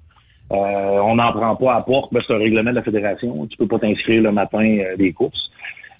[0.52, 3.46] Euh, on n'en prend pas à porte, ben, c'est un règlement de la fédération.
[3.46, 5.50] Tu peux pas t'inscrire le matin euh, des courses.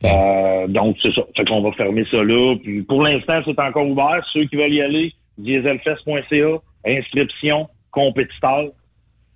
[0.05, 1.23] Euh, donc, c'est ça.
[1.37, 2.57] Fait qu'on va fermer ça là.
[2.63, 4.25] Puis pour l'instant, c'est encore ouvert.
[4.33, 8.71] Ceux qui veulent y aller, dieselfest.ca, inscription, compétiteur.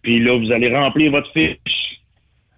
[0.03, 2.01] Puis là, vous allez remplir votre fiche.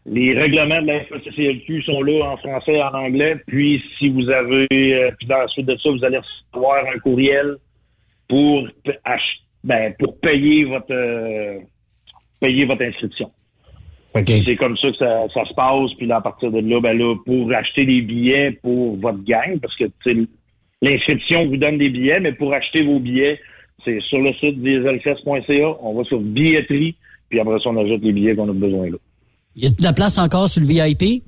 [0.08, 3.36] Les règlements de la FCCLQ sont là en français et en anglais.
[3.46, 6.98] Puis si vous avez, euh, puis dans la suite de ça, vous allez recevoir un
[7.00, 7.56] courriel
[8.28, 8.68] pour
[9.64, 11.58] ben, pour payer votre euh,
[12.40, 13.32] payer votre inscription.
[14.24, 15.92] C'est comme ça que ça, ça se passe.
[15.96, 19.58] Puis là, à partir de là, ben là, pour acheter des billets pour votre gang,
[19.60, 19.84] parce que
[20.82, 23.38] l'inscription vous donne des billets, mais pour acheter vos billets,
[23.84, 25.76] c'est sur le site dieselfest.ca.
[25.80, 26.96] On va sur billetterie,
[27.28, 28.96] puis après ça, on ajoute les billets qu'on a besoin là.
[29.56, 31.22] Y a de la place encore sur le VIP?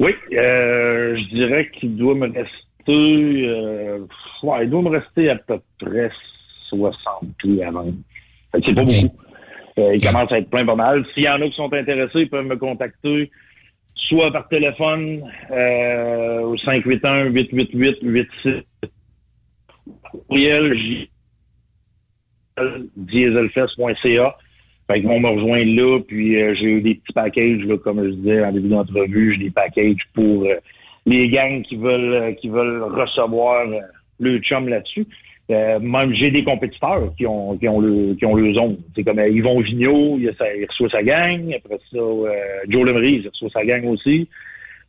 [0.00, 2.48] Oui, euh, je dirais qu'il doit me rester,
[2.88, 4.00] euh,
[4.42, 6.10] ouais, il doit me rester à peu près
[6.68, 6.92] 60
[7.38, 7.86] pieds avant.
[8.52, 9.16] C'est pas beaucoup.
[9.78, 11.04] Euh, il commence à être plein pas mal.
[11.14, 13.30] S'il y en a qui sont intéressés, ils peuvent me contacter
[13.94, 18.62] soit par téléphone euh, au 581-888-86
[20.28, 21.10] courriel j-
[22.96, 24.36] dieselfest.ca.
[24.88, 28.04] Fait qu'ils vont me rejoindre là, puis euh, j'ai eu des petits packages, là, comme
[28.04, 30.54] je disais en début d'entrevue, j'ai des packages pour euh,
[31.06, 33.66] les gangs qui veulent qui veulent recevoir
[34.20, 35.06] le chum là-dessus.
[35.48, 38.78] Euh, même j'ai des compétiteurs qui ont qui ont le qui ont le zone.
[38.96, 41.54] C'est comme euh, Yvon Vigneault, il, a sa- il reçoit sa gang.
[41.56, 42.30] Après ça, euh,
[42.68, 44.28] Joe Lemery, il reçoit sa gang aussi.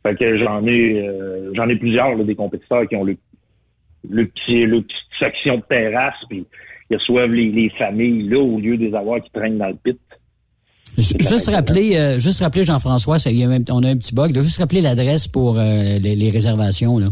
[0.02, 3.16] Fait que j'en ai euh, j'en ai plusieurs là, des compétiteurs qui ont le
[4.10, 6.44] le petit le petite section de terrasse, puis
[6.90, 9.98] ils reçoivent les, les familles là au lieu des avoir qui traînent dans le pit.
[10.96, 14.34] Ju- Juste rappeler, euh, juste rappeler Jean-François, on a un petit bug.
[14.34, 14.42] là.
[14.42, 15.62] Juste rappeler l'adresse pour euh,
[16.02, 16.98] les, les réservations.
[16.98, 17.08] Là.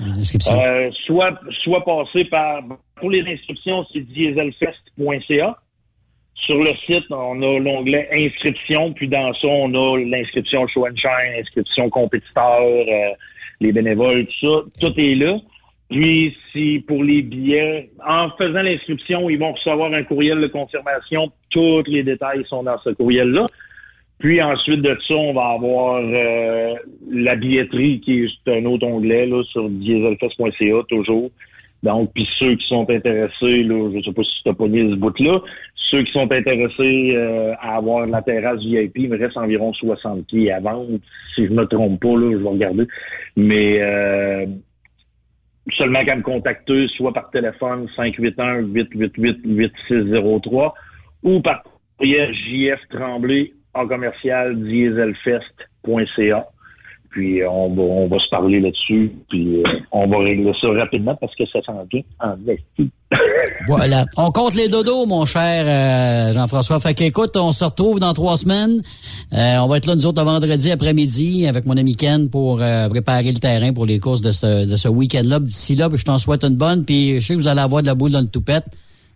[0.00, 2.62] Euh, soit, soit passer par,
[2.96, 5.56] pour les inscriptions, c'est dieselfest.ca.
[6.34, 10.96] Sur le site, on a l'onglet inscription, puis dans ça, on a l'inscription show and
[10.96, 13.12] shine, inscription compétiteur, euh,
[13.60, 14.88] les bénévoles, tout ça.
[14.88, 15.38] Tout est là.
[15.88, 21.30] Puis, si pour les billets, en faisant l'inscription, ils vont recevoir un courriel de confirmation.
[21.50, 23.46] Tous les détails sont dans ce courriel-là.
[24.22, 26.74] Puis ensuite de ça, on va avoir euh,
[27.10, 31.28] la billetterie qui est un autre onglet là, sur dieselfest.ca toujours.
[31.82, 34.94] Donc, puis ceux qui sont intéressés, là, je sais pas si tu as pogné ce
[34.94, 35.40] bout-là,
[35.74, 40.24] ceux qui sont intéressés euh, à avoir la terrasse VIP, il me reste environ 60
[40.28, 41.00] pieds à vendre.
[41.34, 42.86] Si je me trompe pas, là, je vais regarder.
[43.34, 44.46] Mais euh,
[45.76, 50.74] seulement qu'à me contacter, soit par téléphone 581-888-8603
[51.24, 51.64] ou par
[51.98, 56.46] courriel JF Tremblay en commercial dieselfest.ca.
[57.10, 59.62] Puis euh, on va, on va se parler là-dessus, puis euh,
[59.92, 62.90] on va régler ça rapidement parce que ça s'en vient en esti.
[63.68, 64.06] Voilà.
[64.16, 66.80] On compte les dodos, mon cher euh, Jean-François.
[66.80, 68.82] Fait qu'écoute, on se retrouve dans trois semaines.
[69.32, 72.88] Euh, on va être là, nous autres, vendredi après-midi avec mon ami Ken pour euh,
[72.88, 75.38] préparer le terrain pour les courses de ce, de ce week-end-là.
[75.38, 76.84] D'ici là, je t'en souhaite une bonne.
[76.84, 78.64] Puis je sais que vous allez avoir de la boule dans le toupette.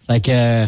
[0.07, 0.67] Fait que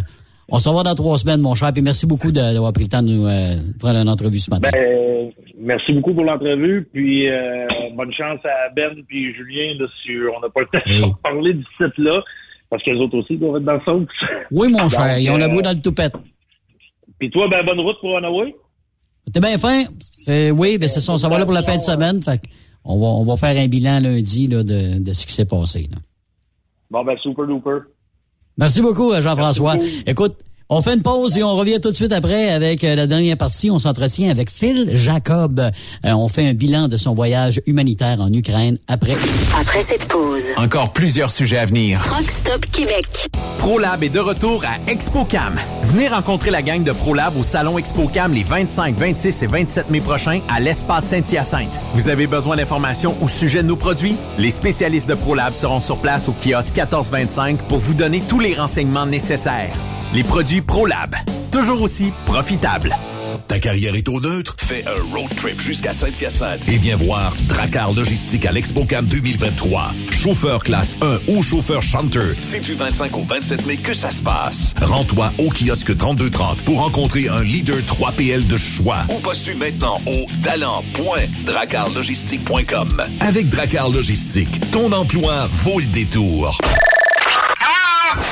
[0.50, 1.72] on se revoit dans trois semaines, mon cher.
[1.72, 4.70] Puis merci beaucoup d'avoir pris le temps de nous prendre une entrevue ce matin.
[4.72, 10.10] Ben, merci beaucoup pour l'entrevue, puis euh, bonne chance à Ben puis Julien là, si
[10.34, 12.22] on n'a pas le temps de parler du site là,
[12.70, 14.08] parce que les autres aussi doivent être dans le sauce.
[14.50, 15.00] Oui, mon cher.
[15.14, 16.14] Donc, Ils ont la euh, boule dans le toupette.
[17.18, 18.54] Puis toi, ben bonne route pour Hanaway.
[19.32, 19.84] T'es bien fin?
[20.54, 21.12] Oui, ben c'est ça.
[21.12, 22.22] On s'en va là pour la fin de semaine.
[22.22, 22.40] Fait
[22.84, 25.88] on va, on va faire un bilan lundi là, de, de ce qui s'est passé.
[25.90, 25.98] là.
[26.90, 27.84] Bon ben super duper.
[28.58, 29.76] Merci beaucoup, Jean-François.
[30.06, 30.34] Écoute,
[30.70, 33.38] on fait une pause et on revient tout de suite après avec euh, la dernière
[33.38, 33.70] partie.
[33.70, 35.60] On s'entretient avec Phil Jacob.
[35.60, 39.16] Euh, on fait un bilan de son voyage humanitaire en Ukraine après.
[39.58, 42.00] Après cette pause, Encore plusieurs sujets à venir.
[42.04, 43.28] Truck Stop Québec.
[43.58, 45.58] ProLab est de retour à ExpoCam.
[45.84, 50.00] Venez rencontrer la gang de ProLab au salon ExpoCam les 25, 26 et 27 mai
[50.00, 51.68] prochains à l'espace Saint-Hyacinthe.
[51.94, 54.16] Vous avez besoin d'informations au sujet de nos produits?
[54.36, 58.52] Les spécialistes de ProLab seront sur place au kiosque 1425 pour vous donner tous les
[58.52, 59.74] renseignements nécessaires.
[60.14, 61.14] Les produits ProLab,
[61.52, 62.96] toujours aussi profitables.
[63.46, 64.56] Ta carrière est au neutre?
[64.58, 69.92] Fais un road trip jusqu'à Saint-Hyacinthe et viens voir Dracar Logistique à l'ExpoCam 2023.
[70.10, 74.22] Chauffeur classe 1 ou chauffeur chanteur, c'est du 25 au 27 mai que ça se
[74.22, 74.74] passe.
[74.80, 80.24] Rends-toi au kiosque 3230 pour rencontrer un leader 3PL de choix ou postule maintenant au
[80.42, 83.02] talent.dracarlogistique.com.
[83.20, 86.56] Avec Dracar Logistique, ton emploi vaut le détour.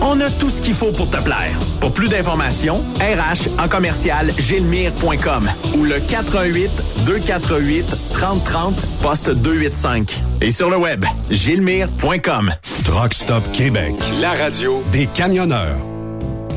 [0.00, 1.58] On a tout ce qu'il faut pour te plaire.
[1.80, 6.70] Pour plus d'informations, RH en commercial gilmire.com ou le 418
[7.06, 10.18] 248 3030 poste 285.
[10.40, 12.52] Et sur le web, gilmire.com.
[12.84, 15.76] Truck Stop Québec, la radio des camionneurs.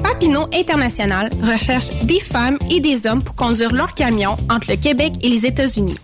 [0.04, 5.14] Papineau International recherche des femmes et des hommes pour conduire leur camion entre le Québec
[5.22, 5.98] et les États-Unis.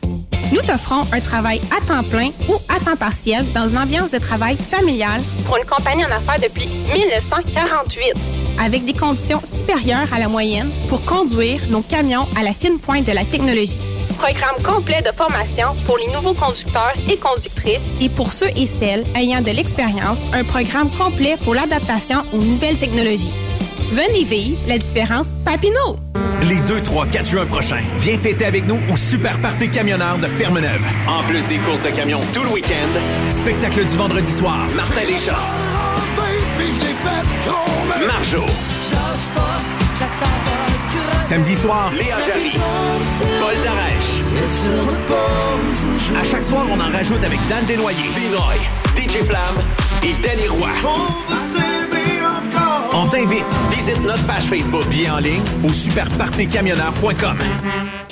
[0.52, 4.18] Nous t'offrons un travail à temps plein ou à temps partiel dans une ambiance de
[4.18, 8.14] travail familiale pour une compagnie en affaires depuis 1948,
[8.64, 13.06] avec des conditions supérieures à la moyenne pour conduire nos camions à la fine pointe
[13.06, 13.80] de la technologie.
[14.18, 19.06] Programme complet de formation pour les nouveaux conducteurs et conductrices et pour ceux et celles
[19.16, 23.32] ayant de l'expérience, un programme complet pour l'adaptation aux nouvelles technologies.
[23.92, 25.98] Venez vivre la différence Papineau!
[26.48, 30.28] Les 2, 3, 4 juin prochains, viens fêter avec nous au Super Party Camionneur de
[30.28, 30.82] Fermeneuve.
[31.08, 33.00] En plus des courses de camions tout le week-end,
[33.30, 35.34] spectacle du vendredi soir, Martin Deschamps.
[38.06, 38.46] Marjo.
[41.20, 42.52] Samedi soir, Léa Jarry.
[43.40, 44.22] Paul Darèche.
[46.20, 48.12] à chaque soir, on en rajoute avec Dan Desnoyers.
[48.16, 48.58] Dinoy.
[48.96, 49.64] DJ Plam
[50.04, 50.70] et Danny Roy.
[50.84, 51.77] On
[53.06, 53.46] t'invite.
[53.70, 54.88] Visite notre page Facebook.
[54.90, 57.38] Bien en ligne au superpartecamionneur.com.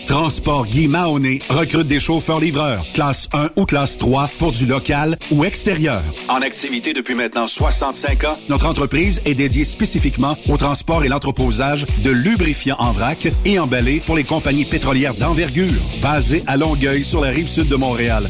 [0.05, 5.43] Transport Guy Mahoney recrute des chauffeurs-livreurs, classe 1 ou classe 3 pour du local ou
[5.43, 6.03] extérieur.
[6.29, 11.87] En activité depuis maintenant 65 ans, notre entreprise est dédiée spécifiquement au transport et l'entreposage
[12.03, 17.21] de lubrifiants en vrac et emballés pour les compagnies pétrolières d'envergure, basées à Longueuil sur
[17.21, 18.29] la rive sud de Montréal.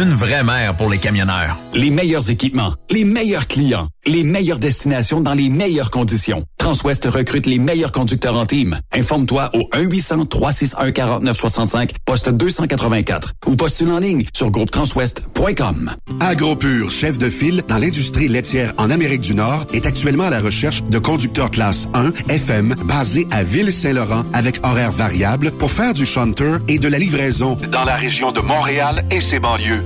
[0.00, 1.56] Une vraie mère pour les camionneurs.
[1.74, 6.44] Les meilleurs équipements, les meilleurs clients, les meilleures destinations dans les meilleures conditions.
[6.56, 8.78] Transwest recrute les meilleurs conducteurs en team.
[8.94, 15.90] Informe-toi au 1-800-361-4965, poste 284 ou postule en ligne sur groupetranswest.com.
[16.20, 20.40] AgroPure, chef de file dans l'industrie laitière en Amérique du Nord, est actuellement à la
[20.40, 26.06] recherche de conducteurs classe 1 FM basés à Ville-Saint-Laurent avec horaires variables pour faire du
[26.06, 29.82] shunter et de la livraison dans la région de Montréal et ses banlieues.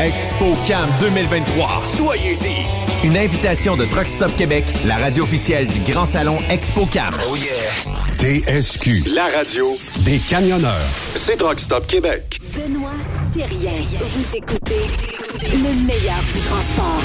[0.00, 1.82] ExpoCam 2023.
[1.84, 3.06] Soyez-y.
[3.06, 7.14] Une invitation de Truck Stop Québec, la radio officielle du Grand Salon ExpoCam.
[7.30, 7.50] Oh yeah.
[8.18, 9.04] TSQ.
[9.14, 9.66] La radio
[10.06, 10.72] Des camionneurs.
[11.14, 12.40] c'est Truck Stop Québec.
[12.54, 12.90] Benoît
[13.34, 13.72] Thérien.
[14.16, 14.86] Vous écoutez
[15.52, 17.02] le meilleur du transport.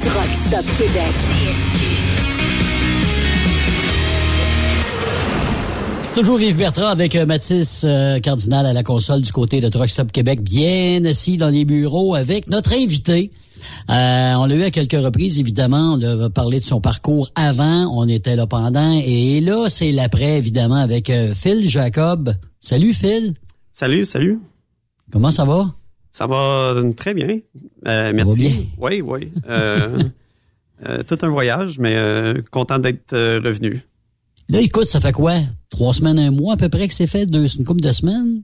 [0.00, 2.39] Truck Stop Québec.
[6.14, 9.88] Toujours Yves Bertrand avec euh, Mathis euh, Cardinal à la console du côté de Truck
[9.88, 13.30] Stop Québec, bien assis dans les bureaux avec notre invité.
[13.90, 15.94] Euh, on l'a eu à quelques reprises, évidemment.
[15.94, 18.92] On a parlé de son parcours avant, on était là pendant.
[18.92, 22.34] Et là, c'est l'après, évidemment, avec euh, Phil Jacob.
[22.58, 23.34] Salut Phil.
[23.72, 24.40] Salut, salut.
[25.12, 25.74] Comment ça va?
[26.10, 27.38] Ça va très bien.
[27.86, 28.68] Euh, merci.
[28.78, 29.30] Oui, oui.
[29.48, 30.02] Euh,
[30.86, 33.82] euh, tout un voyage, mais euh, content d'être revenu.
[34.48, 35.34] Là, écoute, ça fait quoi?
[35.70, 37.26] Trois semaines, un mois à peu près que c'est fait?
[37.26, 38.42] Deux, une couple de semaines?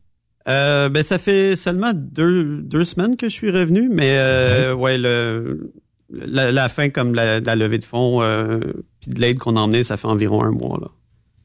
[0.48, 4.96] Euh, ben ça fait seulement deux, deux semaines que je suis revenu, mais euh, ouais
[4.96, 5.72] le
[6.08, 8.60] la, la fin comme la, la levée de fonds euh,
[9.00, 10.88] puis de l'aide qu'on a emmené, ça fait environ un mois là.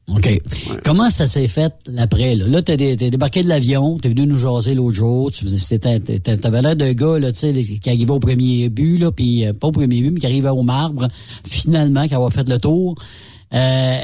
[0.08, 0.40] OK.
[0.84, 2.34] Comment ça s'est fait l'après?
[2.36, 5.30] Là, là t'es, dé- t'es débarqué de l'avion, t'es venu nous jaser l'autre jour.
[5.30, 9.68] Tu t'avais l'air d'un gars là, qui arrivait au premier but, là, puis euh, pas
[9.68, 11.08] au premier but, mais qui arrivait au marbre,
[11.44, 12.96] finalement, qui avait fait le tour.
[13.54, 13.96] Euh,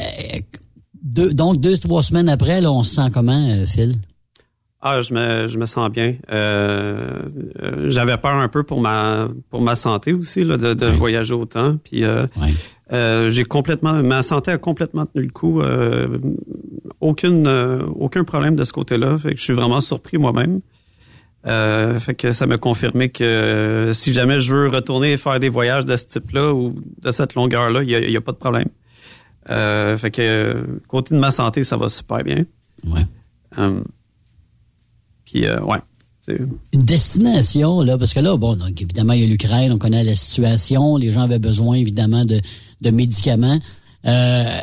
[1.02, 3.94] deux- donc, deux, trois semaines après, là, on se sent comment, euh, Phil?
[4.80, 6.14] Ah, je me, je me sens bien.
[6.30, 7.18] Euh,
[7.62, 11.34] euh, J'avais peur un peu pour ma pour ma santé aussi là, de, de voyager
[11.34, 11.76] autant.
[11.82, 15.60] Puis euh, j'ai complètement ma santé a complètement tenu le coup.
[17.00, 17.48] Aucune
[17.98, 19.18] aucun problème de ce côté-là.
[19.18, 20.60] Fait que je suis vraiment surpris moi-même.
[21.44, 25.96] Fait que ça m'a confirmé que si jamais je veux retourner faire des voyages de
[25.96, 28.68] ce type-là ou de cette longueur-là, il y a, il y a pas de problème.
[29.50, 32.44] Euh, fait que côté de ma santé, ça va super bien.
[32.86, 33.04] Ouais.
[33.58, 33.82] Euh,
[35.24, 35.78] puis euh, ouais.
[36.28, 40.04] Une destination, là, parce que là, bon, donc, évidemment, il y a l'Ukraine, on connaît
[40.04, 42.40] la situation, les gens avaient besoin, évidemment, de,
[42.82, 43.58] de médicaments.
[44.04, 44.58] Euh,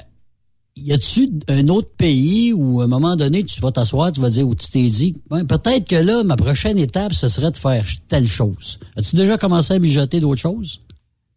[0.75, 4.29] y a-tu un autre pays où, à un moment donné, tu vas t'asseoir, tu vas
[4.29, 7.57] dire, où tu t'es dit, Ouais, peut-être que là, ma prochaine étape, ce serait de
[7.57, 8.77] faire telle chose?
[8.95, 10.81] As-tu déjà commencé à mijoter d'autres choses?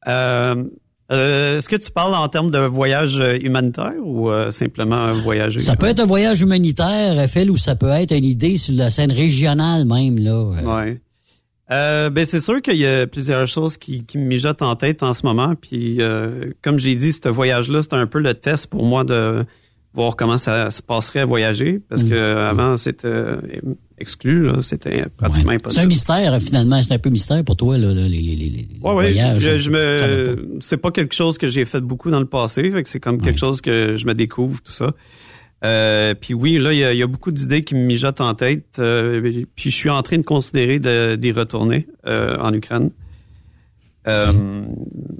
[0.07, 0.65] Euh,
[1.11, 5.13] euh, Est-ce que tu parles en termes de voyage euh, humanitaire ou euh, simplement un
[5.13, 8.75] voyage Ça peut être un voyage humanitaire, Phil, ou ça peut être une idée sur
[8.75, 10.33] la scène régionale même, là.
[10.33, 11.01] Euh, Ouais.
[11.71, 15.03] Euh, ben c'est sûr qu'il y a plusieurs choses qui, qui me mijotent en tête
[15.03, 15.55] en ce moment.
[15.55, 19.45] Puis euh, comme j'ai dit, ce voyage-là, c'était un peu le test pour moi de
[19.93, 21.83] voir comment ça se passerait à voyager.
[21.91, 22.09] Parce Mm.
[22.11, 23.09] que avant, c'était
[24.01, 25.87] exclu, c'était pratiquement C'est un impossible.
[25.89, 26.83] mystère, finalement.
[26.83, 29.57] C'est un peu mystère pour toi, là, les, les, les, Ouais, voyages.
[29.57, 32.89] Je, me, c'est pas quelque chose que j'ai fait beaucoup dans le passé, fait que
[32.89, 34.93] c'est comme quelque chose que je me découvre tout ça.
[35.65, 38.21] Euh, puis oui, là, il y a, il y a beaucoup d'idées qui me mijotent
[38.21, 38.79] en tête.
[38.79, 39.21] euh,
[39.57, 40.79] puis je suis en train de considérer
[41.17, 42.91] d'y retourner euh, en Ukraine.
[44.07, 44.63] Euh,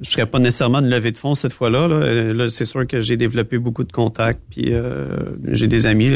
[0.01, 1.89] Je serais pas nécessairement de levée de fonds cette fois-là.
[1.89, 5.09] Là, là c'est sûr que j'ai développé beaucoup de contacts, puis euh,
[5.51, 6.11] j'ai des amis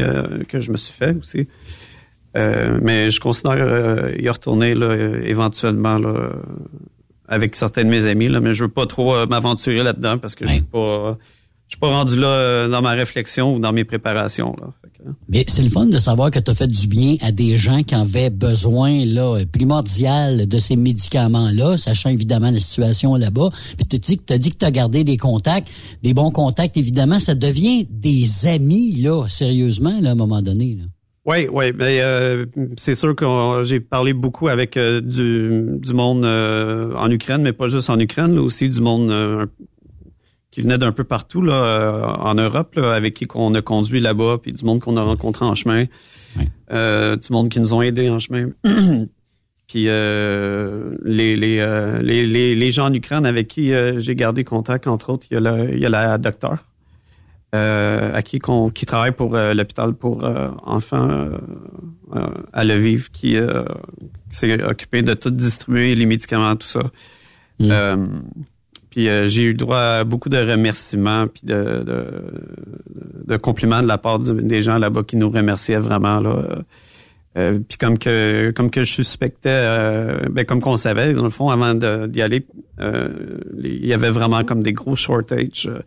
[0.48, 1.48] que je me suis fait aussi.
[2.36, 6.30] Euh, mais je considère euh, y retourner là, éventuellement là,
[7.28, 10.34] avec certains de mes amis, là, mais je veux pas trop euh, m'aventurer là-dedans parce
[10.34, 11.18] que je suis pas
[11.72, 14.54] je suis pas rendu là euh, dans ma réflexion ou dans mes préparations.
[14.60, 14.68] Là.
[14.92, 17.56] Que, Mais c'est le fun de savoir que tu as fait du bien à des
[17.56, 23.48] gens qui avaient besoin là primordial de ces médicaments-là, sachant évidemment la situation là-bas.
[23.78, 25.70] Puis tu dis que tu as dit que tu as gardé des contacts,
[26.02, 30.76] des bons contacts, évidemment, ça devient des amis, là, sérieusement, là, à un moment donné.
[30.78, 30.84] Là.
[31.24, 32.46] Oui, oui, mais euh,
[32.76, 37.52] c'est sûr que j'ai parlé beaucoup avec euh, du, du monde euh, en Ukraine, mais
[37.52, 39.46] pas juste en Ukraine, là, aussi du monde euh,
[40.50, 44.00] qui venait d'un peu partout là, euh, en Europe, là, avec qui on a conduit
[44.00, 45.84] là-bas, puis du monde qu'on a rencontré en chemin,
[46.72, 48.48] euh, du monde qui nous ont aidés en chemin.
[49.68, 54.42] puis euh, les, les, euh, les, les, les gens en Ukraine avec qui j'ai gardé
[54.42, 56.64] contact, entre autres, il y a, le, il y a la docteure
[57.54, 61.38] euh, à qui, qu'on, qui travaille pour euh, l'hôpital pour euh, enfants euh,
[62.14, 63.62] euh, à Lviv, qui, euh,
[64.30, 66.82] qui s'est occupé de tout distribuer, les médicaments, tout ça.
[67.60, 68.06] Euh,
[68.90, 72.04] puis euh, j'ai eu droit à beaucoup de remerciements puis de, de,
[73.26, 76.62] de compliments de la part du- des gens là-bas qui nous remerciaient vraiment là.
[77.38, 81.30] Euh, puis comme que comme que je suspectais, euh, ben comme qu'on savait dans le
[81.30, 82.46] fond avant d'y aller,
[82.78, 85.80] euh, il y avait vraiment comme des gros shortages euh,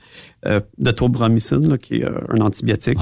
[0.47, 2.97] euh, de tobromycine là, qui est euh, un antibiotique.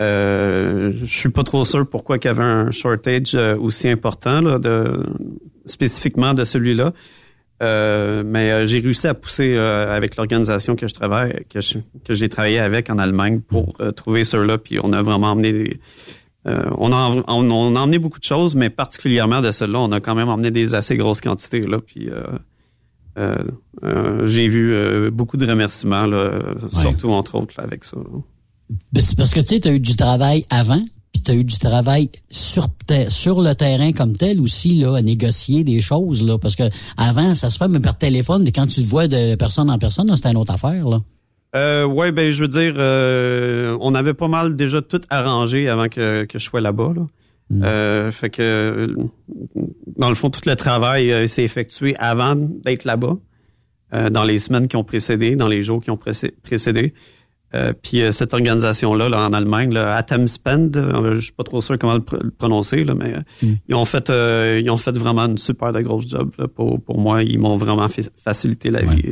[0.00, 4.60] Euh, je suis pas trop sûr pourquoi qu'il y avait un shortage aussi important là,
[4.60, 5.02] de
[5.66, 6.92] spécifiquement de celui-là.
[7.60, 12.60] Euh, mais j'ai réussi à pousser euh, avec l'organisation que je travaille, que j'ai travaillé
[12.60, 14.58] avec en Allemagne pour euh, trouver ceux-là.
[14.58, 15.80] Puis on a vraiment emmené des,
[16.48, 19.92] euh, on, a, on, on a emmené beaucoup de choses, mais particulièrement de ceux-là, on
[19.92, 21.60] a quand même emmené des assez grosses quantités.
[21.60, 23.36] Là, puis euh,
[23.82, 27.96] euh, j'ai vu beaucoup de remerciements, là, surtout entre autres là, avec ça.
[28.92, 30.80] Ben, c'est parce que tu sais, tu as eu du travail avant,
[31.12, 32.68] puis tu as eu du travail sur,
[33.42, 36.38] le terrain comme tel aussi, là, à négocier des choses, là.
[36.38, 39.34] Parce que avant, ça se fait même par téléphone, mais quand tu te vois de
[39.34, 40.98] personne en personne, c'est une autre affaire, là.
[41.58, 45.88] Euh, ouais, ben je veux dire, euh, on avait pas mal déjà tout arrangé avant
[45.88, 46.92] que, que je sois là-bas.
[46.94, 47.06] Là.
[47.66, 48.94] Euh, fait que euh,
[49.96, 53.16] dans le fond, tout le travail s'est effectué avant d'être là-bas,
[54.10, 56.92] dans les semaines qui ont précédé, dans les jours qui ont précé- précédé.
[57.54, 61.62] Euh, puis euh, cette organisation-là, là, en Allemagne, là, Atemspend, euh, je suis pas trop
[61.62, 64.76] sûr comment le, pr- le prononcer, là, mais euh, ils ont fait euh, ils ont
[64.76, 67.22] fait vraiment une super de grosse job là, pour, pour moi.
[67.22, 69.02] Ils m'ont vraiment fait- facilité la vie.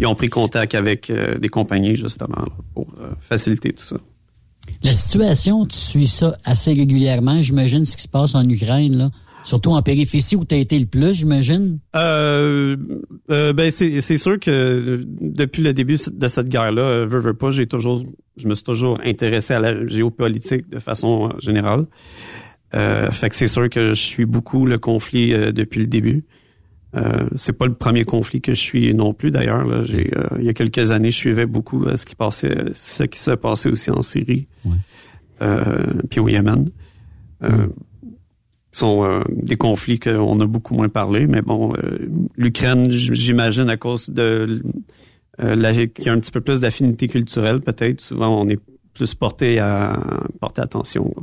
[0.00, 2.86] Ils ont pris contact avec des compagnies justement là, pour
[3.28, 3.96] faciliter tout ça.
[4.82, 9.10] La situation, tu suis ça assez régulièrement, j'imagine, ce qui se passe en Ukraine, là.
[9.42, 11.78] Surtout en périphérie où tu as été le plus, j'imagine?
[11.96, 12.76] Euh,
[13.30, 17.50] euh, ben c'est, sûr que depuis le début de cette guerre-là, euh, veux, veux pas,
[17.50, 18.02] j'ai toujours,
[18.36, 21.86] je me suis toujours intéressé à la géopolitique de façon générale.
[22.74, 26.24] Euh, fait que c'est sûr que je suis beaucoup le conflit euh, depuis le début.
[26.96, 29.84] Euh, c'est pas le premier conflit que je suis non plus d'ailleurs.
[29.84, 33.18] J'ai, euh, il y a quelques années, je suivais beaucoup ce qui passait, ce qui
[33.18, 34.48] se passait aussi en Syrie,
[36.10, 36.68] puis au Yémen.
[37.40, 37.46] Mm.
[38.72, 41.72] Sont des conflits qu'on a beaucoup moins parlé, mais bon,
[42.36, 44.62] l'Ukraine, j'imagine à cause de
[45.38, 48.00] la, qu'il y a un petit peu plus d'affinité culturelle, peut-être.
[48.00, 48.60] Souvent, on est
[48.94, 49.98] plus porté à
[50.40, 51.14] porter attention.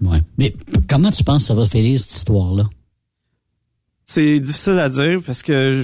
[0.00, 0.18] Ouais.
[0.38, 0.54] Mais
[0.88, 2.64] comment tu penses que ça va finir cette histoire-là?
[4.06, 5.82] C'est difficile à dire parce que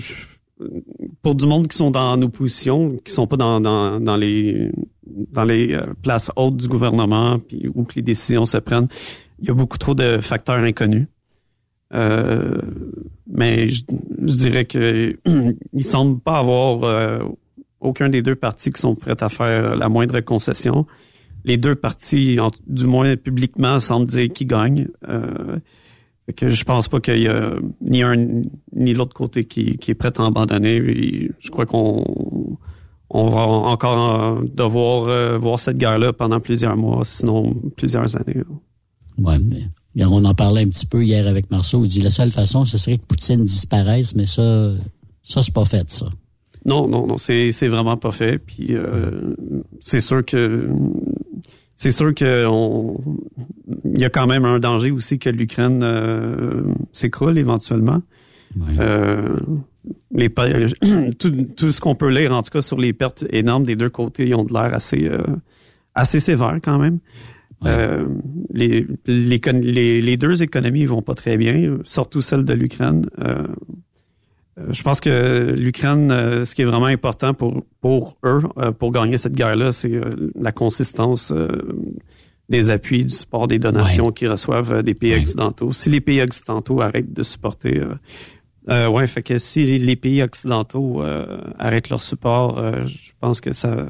[1.22, 4.72] pour du monde qui sont dans nos positions, qui sont pas dans, dans, dans les
[5.32, 8.88] dans les euh, places hautes du gouvernement puis où que les décisions se prennent,
[9.38, 11.06] il y a beaucoup trop de facteurs inconnus.
[11.94, 12.60] Euh,
[13.28, 13.82] mais je,
[14.18, 15.16] dirais que
[15.72, 17.20] il semble pas avoir euh,
[17.80, 20.86] aucun des deux partis qui sont prêts à faire la moindre concession
[21.46, 24.88] les deux partis, du moins publiquement, semblent dire qui gagne.
[25.08, 25.58] Euh,
[26.36, 28.42] que je pense pas qu'il y a ni un
[28.74, 31.30] ni l'autre côté qui, est prêt à abandonner.
[31.38, 32.58] je crois qu'on
[33.08, 38.42] on va encore devoir euh, voir cette guerre-là pendant plusieurs mois, sinon plusieurs années.
[39.18, 39.36] Ouais,
[40.00, 41.82] on en parlait un petit peu hier avec Marceau.
[41.84, 44.72] Il dit la seule façon, ce serait que Poutine disparaisse, mais ça,
[45.22, 46.06] ça c'est pas fait, ça.
[46.66, 48.38] Non, non, non, c'est c'est vraiment pas fait.
[48.38, 49.34] Puis euh,
[49.80, 50.68] c'est sûr que
[51.76, 52.46] c'est sûr que
[53.84, 56.62] il y a quand même un danger aussi que l'Ukraine euh,
[56.92, 58.02] s'écroule éventuellement.
[58.80, 59.36] Euh,
[60.12, 60.30] les
[61.18, 63.90] tout, tout ce qu'on peut lire en tout cas sur les pertes énormes des deux
[63.90, 65.08] côtés, ils ont de l'air assez
[65.94, 66.98] assez sévères quand même.
[67.62, 73.06] Les, les, les, deux économies vont pas très bien, surtout celle de l'Ukraine.
[74.58, 78.72] Euh, je pense que l'Ukraine, euh, ce qui est vraiment important pour, pour eux, euh,
[78.72, 80.00] pour gagner cette guerre-là, c'est
[80.34, 81.32] la consistance
[82.48, 85.72] des appuis, du support des donations qu'ils reçoivent des pays occidentaux.
[85.72, 87.82] Si les pays occidentaux arrêtent de supporter...
[88.68, 91.02] Euh, ouais, fait que si les pays occidentaux
[91.58, 93.86] arrêtent leur support, je pense que ça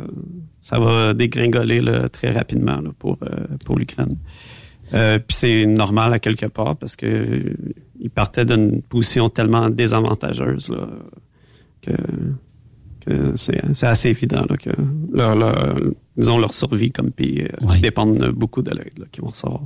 [0.60, 3.18] ça va dégringoler là, très rapidement là, pour
[3.64, 4.16] pour l'Ukraine.
[4.90, 7.56] puis c'est normal à quelque part parce que
[7.98, 10.70] ils partaient d'une position tellement désavantageuse
[11.82, 11.92] que,
[13.36, 14.70] c'est assez évident que
[15.12, 15.76] leur, leur,
[16.16, 19.62] disons, leur survie comme pays euh, dépendent beaucoup de l'aide qu'ils vont recevoir.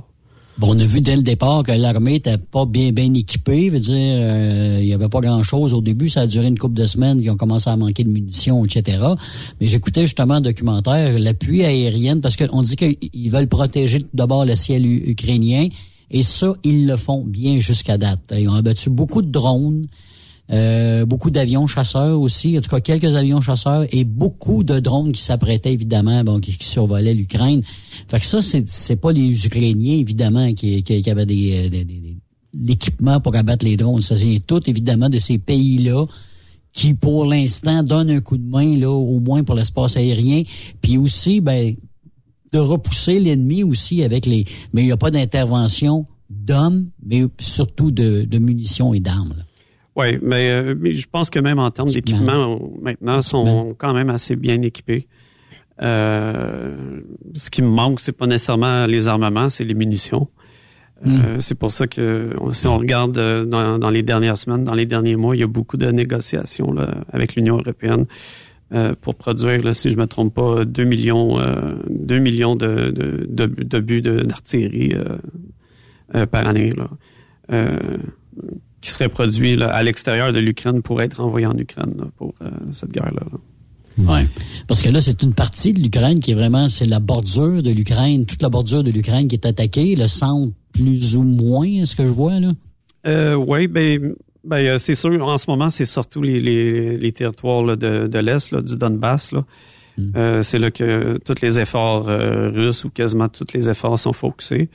[0.57, 3.69] Bon, on a vu dès le départ que l'armée était pas bien bien équipée.
[3.69, 6.09] Veut dire, euh, il y avait pas grand-chose au début.
[6.09, 7.19] Ça a duré une couple de semaines.
[7.21, 8.99] Ils ont commencé à manquer de munitions, etc.
[9.59, 14.55] Mais j'écoutais justement un documentaire, l'appui aérien, parce qu'on dit qu'ils veulent protéger d'abord le
[14.55, 15.69] ciel ukrainien
[16.11, 18.33] et ça, ils le font bien jusqu'à date.
[18.37, 19.87] Ils ont abattu beaucoup de drones,
[20.51, 25.11] euh, beaucoup d'avions chasseurs aussi, en tout cas quelques avions chasseurs et beaucoup de drones
[25.11, 27.61] qui s'apprêtaient évidemment, bon, qui, survolaient l'Ukraine.
[28.09, 32.17] Fait que ça, c'est, c'est pas les Ukrainiens évidemment qui, qui, avaient des, des, des,
[32.53, 34.01] l'équipement pour abattre les drones.
[34.01, 36.05] Ça vient tout évidemment de ces pays-là
[36.73, 40.43] qui, pour l'instant, donnent un coup de main là, au moins pour l'espace aérien.
[40.81, 41.75] Puis aussi, ben
[42.51, 44.45] de repousser l'ennemi aussi avec les.
[44.73, 49.45] Mais il n'y a pas d'intervention d'hommes, mais surtout de, de munitions et d'armes.
[50.01, 54.09] Oui, mais, euh, mais, je pense que même en termes d'équipement, maintenant, sont quand même
[54.09, 55.07] assez bien équipés.
[55.81, 57.01] Euh,
[57.33, 60.27] ce qui me manque, c'est pas nécessairement les armements, c'est les munitions.
[61.05, 61.41] Euh, hmm.
[61.41, 64.85] c'est pour ça que si on regarde euh, dans, dans, les dernières semaines, dans les
[64.85, 68.05] derniers mois, il y a beaucoup de négociations là, avec l'Union européenne
[68.73, 72.91] euh, pour produire, là, si je me trompe pas, 2 millions, euh, 2 millions de,
[72.91, 75.17] de, de, de buts d'artillerie euh,
[76.15, 76.89] euh, par année, là,
[77.51, 77.97] euh,
[78.81, 82.33] qui seraient produits là, à l'extérieur de l'Ukraine pour être envoyés en Ukraine là, pour
[82.71, 83.21] cette guerre-là.
[83.97, 84.25] Ouais.
[84.67, 87.71] Parce que là, c'est une partie de l'Ukraine qui est vraiment, c'est la bordure de
[87.71, 91.95] l'Ukraine, toute la bordure de l'Ukraine qui est attaquée, le centre plus ou moins, est-ce
[91.95, 92.53] que je vois là?
[93.05, 94.13] Euh, oui, ben
[94.43, 98.07] ben, euh, c'est sûr, en ce moment, c'est surtout les, les, les territoires là, de,
[98.07, 99.31] de l'Est, du Donbass.
[99.31, 99.45] Là.
[99.97, 100.11] Mm.
[100.15, 104.13] Euh, c'est là que tous les efforts euh, russes ou quasiment tous les efforts sont
[104.13, 104.69] focusés.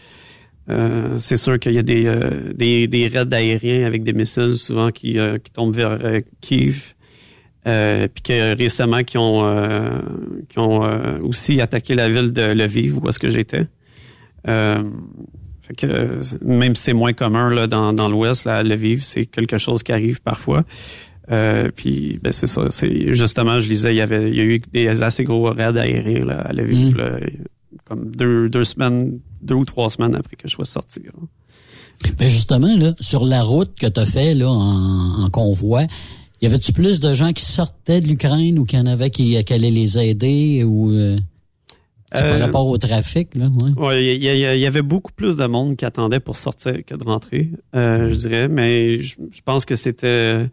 [0.68, 2.12] Euh, c'est sûr qu'il y a des,
[2.54, 5.98] des, des, raids aériens avec des missiles souvent qui, qui tombent vers
[6.40, 6.94] Kiev.
[7.64, 10.02] puis que récemment qui ont
[10.48, 10.82] qui ont
[11.22, 13.66] aussi attaqué la ville de Lviv où est-ce que j'étais.
[15.66, 19.58] Fait que même si c'est moins commun là, dans, dans l'Ouest, à Lviv, c'est quelque
[19.58, 20.62] chose qui arrive parfois.
[21.32, 24.44] Euh, puis ben c'est ça, c'est justement, je lisais, il y avait, il y a
[24.44, 27.20] eu des assez gros raids aériens là, à Lviv, mm.
[27.84, 31.00] comme deux, deux semaines, deux ou trois semaines après que je sois sorti.
[32.18, 35.84] Ben justement, là, sur la route que tu as fait là, en, en convoi,
[36.42, 39.42] y avait-tu plus de gens qui sortaient de l'Ukraine ou qu'il y en avait qui,
[39.44, 41.16] qui allaient les aider ou euh,
[42.10, 43.70] par Euh, rapport au trafic, là, ouais.
[43.82, 47.50] Ouais, il y, avait beaucoup plus de monde qui attendait pour sortir que de rentrer,
[47.74, 48.48] euh, je dirais.
[48.48, 50.48] Mais je, je pense que c'était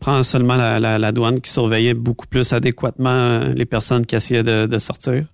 [0.00, 4.44] prend seulement la, la- la douane qui surveillait beaucoup plus adéquatement les personnes qui essayaient
[4.44, 5.26] de, de sortir.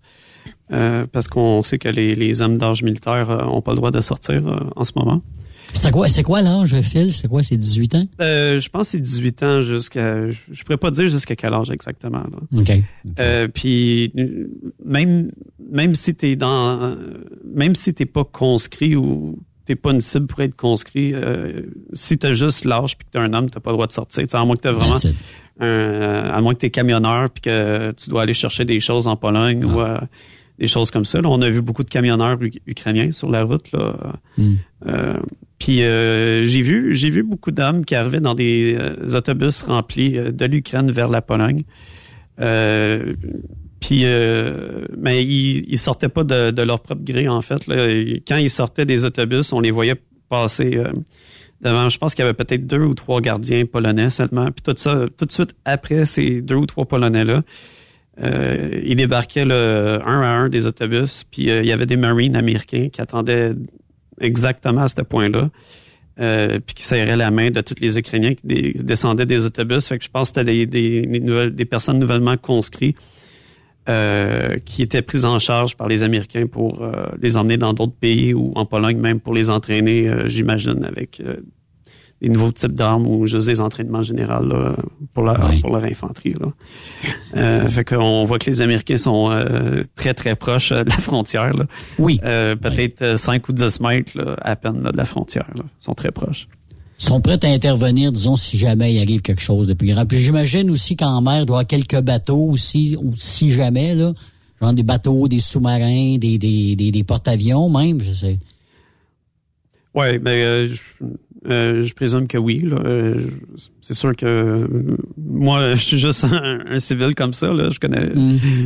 [0.72, 3.90] Euh, parce qu'on sait que les, les hommes d'âge militaire euh, ont pas le droit
[3.90, 5.22] de sortir euh, en ce moment.
[5.72, 7.12] C'était quoi, c'est quoi l'âge, Phil?
[7.12, 8.06] C'est quoi, c'est 18 ans?
[8.20, 10.28] Euh, je pense que c'est 18 ans jusqu'à...
[10.30, 12.22] Je pourrais pas dire jusqu'à quel âge exactement.
[12.22, 12.60] là.
[12.60, 12.72] OK.
[13.20, 14.48] Euh, puis euh,
[14.84, 15.30] même
[15.70, 16.96] même si t'es dans
[17.44, 21.60] même si t'es pas conscrit ou t'es pas une cible pour être conscrit, euh,
[21.92, 24.22] si t'as juste l'âge puis que t'es un homme, t'as pas le droit de sortir.
[24.22, 27.42] Tu sais, à moins que t'as vraiment un, euh, à moins que t'es camionneur puis
[27.42, 29.98] que tu dois aller chercher des choses en Pologne ou euh,
[30.58, 31.20] des choses comme ça.
[31.20, 34.14] Là, on a vu beaucoup de camionneurs ukrainiens sur la route là.
[34.36, 34.54] Hmm.
[34.86, 35.18] Euh,
[35.58, 40.12] puis euh, j'ai vu j'ai vu beaucoup d'hommes qui arrivaient dans des euh, autobus remplis
[40.12, 41.64] de l'Ukraine vers la Pologne.
[43.80, 47.66] Puis, mais ils, ils sortaient pas de, de leur propre gré en fait.
[47.68, 47.88] Là.
[48.26, 49.96] Quand ils sortaient des autobus, on les voyait
[50.28, 50.80] passer
[51.60, 51.88] devant.
[51.88, 54.46] Je pense qu'il y avait peut-être deux ou trois gardiens polonais seulement.
[54.46, 57.42] Puis tout ça, tout de suite après ces deux ou trois polonais là,
[58.22, 61.24] euh, ils débarquaient là, un à un des autobus.
[61.24, 63.52] Puis euh, il y avait des marines américains qui attendaient
[64.20, 65.50] exactement à ce point-là.
[66.20, 69.86] Euh, puis qui serraient la main de tous les Ukrainiens qui descendaient des autobus.
[69.86, 72.98] Fait que je pense que c'était des, des, des personnes nouvellement conscrites
[74.66, 76.86] qui étaient prises en charge par les Américains pour
[77.22, 81.22] les emmener dans d'autres pays ou en Pologne même pour les entraîner, j'imagine, avec
[82.20, 84.74] des nouveaux types d'armes ou juste des entraînements généraux là,
[85.14, 86.34] pour, leur, pour leur infanterie.
[86.38, 86.52] Là.
[87.36, 90.98] Euh, fait qu'on voit que les Américains sont euh, très, très proches euh, de la
[90.98, 91.54] frontière.
[91.54, 91.66] Là.
[91.98, 92.20] Oui.
[92.24, 95.48] Euh, Peut-être euh, 5 ou 10 mètres là, à peine là, de la frontière.
[95.54, 95.62] Là.
[95.64, 96.48] Ils sont très proches.
[97.00, 100.04] Ils sont prêts à intervenir, disons, si jamais il arrive quelque chose de plus grand.
[100.04, 103.94] Puis j'imagine aussi qu'en mer, il doit y avoir quelques bateaux aussi, ou si jamais,
[103.94, 104.12] là.
[104.60, 108.38] Genre des bateaux, des sous-marins, des, des, des, des porte-avions même, je sais.
[109.94, 111.06] Oui, ben, euh, je,
[111.48, 112.60] euh, je présume que oui.
[112.60, 112.76] là.
[112.84, 113.14] Euh,
[113.80, 114.66] c'est sûr que euh,
[115.16, 117.52] moi, je suis juste un, un civil comme ça.
[117.52, 117.68] Là.
[117.70, 118.12] Je connais,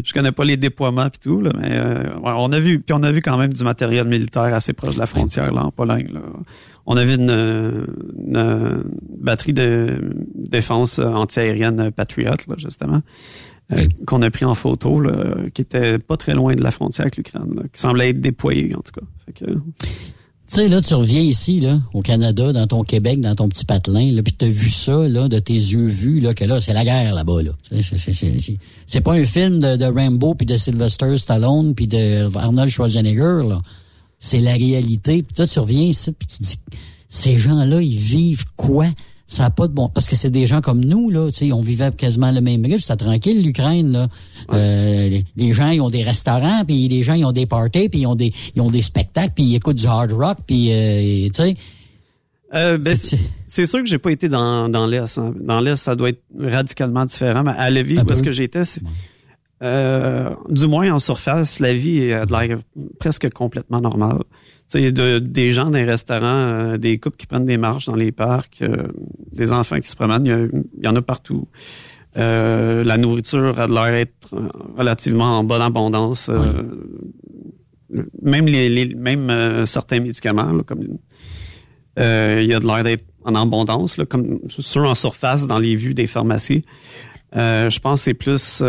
[0.05, 3.03] je connais pas les déploiements et tout, là, mais euh, on a vu, puis on
[3.03, 6.09] a vu quand même du matériel militaire assez proche de la frontière là en Pologne.
[6.13, 6.21] Là.
[6.87, 8.83] On a vu une, une,
[9.21, 10.01] batterie de
[10.35, 13.03] défense antiaérienne Patriot, là, justement.
[13.73, 17.05] euh, qu'on a pris en photo, là, qui était pas très loin de la frontière
[17.05, 19.07] avec l'Ukraine, là, qui semblait être déployé en tout cas.
[19.27, 19.53] Fait que,
[20.53, 23.65] Tu sais, là, tu reviens ici, là, au Canada, dans ton Québec, dans ton petit
[23.65, 26.75] patelin, là, puis t'as vu ça, là, de tes yeux vus, là, que là, c'est
[26.75, 27.53] la guerre là-bas, là.
[27.71, 32.69] C'est- c'est pas un film de, de Rambo, puis de Sylvester Stallone, puis de Arnold
[32.69, 33.63] Schwarzenegger, là.
[34.19, 35.23] C'est la réalité.
[35.23, 36.59] Puis toi, tu reviens ici, puis tu dis,
[37.09, 38.89] ces gens-là, ils vivent quoi?
[39.33, 39.89] Ça a pas de bon...
[39.89, 42.63] Parce que c'est des gens comme nous, là, tu sais, on vivait quasiment le même
[42.65, 42.79] rythme.
[42.79, 44.09] C'était tranquille, l'Ukraine, là.
[44.53, 47.89] Euh, les, les gens, ils ont des restaurants, puis les gens, ils ont des parties,
[47.89, 50.71] puis ils ont des, ils ont des spectacles, puis ils écoutent du hard rock, puis,
[50.71, 51.57] euh, tu sais...
[52.55, 52.95] Euh, ben,
[53.47, 55.17] c'est sûr que j'ai pas été dans, dans l'Est.
[55.17, 55.33] hein.
[55.41, 57.43] Dans l'Est, ça doit être radicalement différent.
[57.43, 58.61] Mais à Lévis, où est-ce que j'étais,
[59.63, 62.59] euh, du moins en surface, la vie a de l'air
[62.99, 64.19] presque complètement normale.
[64.75, 68.11] De, des gens dans les restaurants, euh, des couples qui prennent des marches dans les
[68.11, 68.89] parcs, euh,
[69.33, 71.47] des enfants qui se promènent, il y, en a partout.
[72.17, 76.31] Euh, la nourriture a de l'air être euh, relativement en bonne abondance.
[78.23, 80.87] Même les, même certains médicaments, il
[81.99, 86.07] y a de l'air d'être en abondance, comme sur en surface dans les vues des
[86.07, 86.65] pharmacies.
[87.35, 88.63] Je pense que c'est plus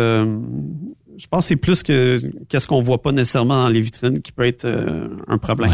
[1.18, 2.16] je pense que c'est plus que
[2.48, 5.70] qu'est-ce qu'on voit pas nécessairement dans les vitrines qui peut être euh, un problème.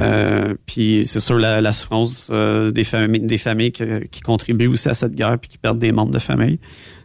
[0.00, 4.68] Euh, puis c'est sûr la, la souffrance euh, des familles des familles que- qui contribuent
[4.68, 6.58] aussi à cette guerre puis qui perdent des membres de famille.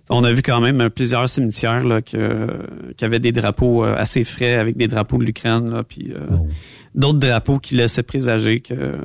[0.09, 2.47] On a vu quand même euh, plusieurs cimetières là, que,
[2.97, 6.19] qui avaient des drapeaux euh, assez frais avec des drapeaux de l'Ukraine puis euh,
[6.95, 8.95] d'autres drapeaux qui laissaient présager que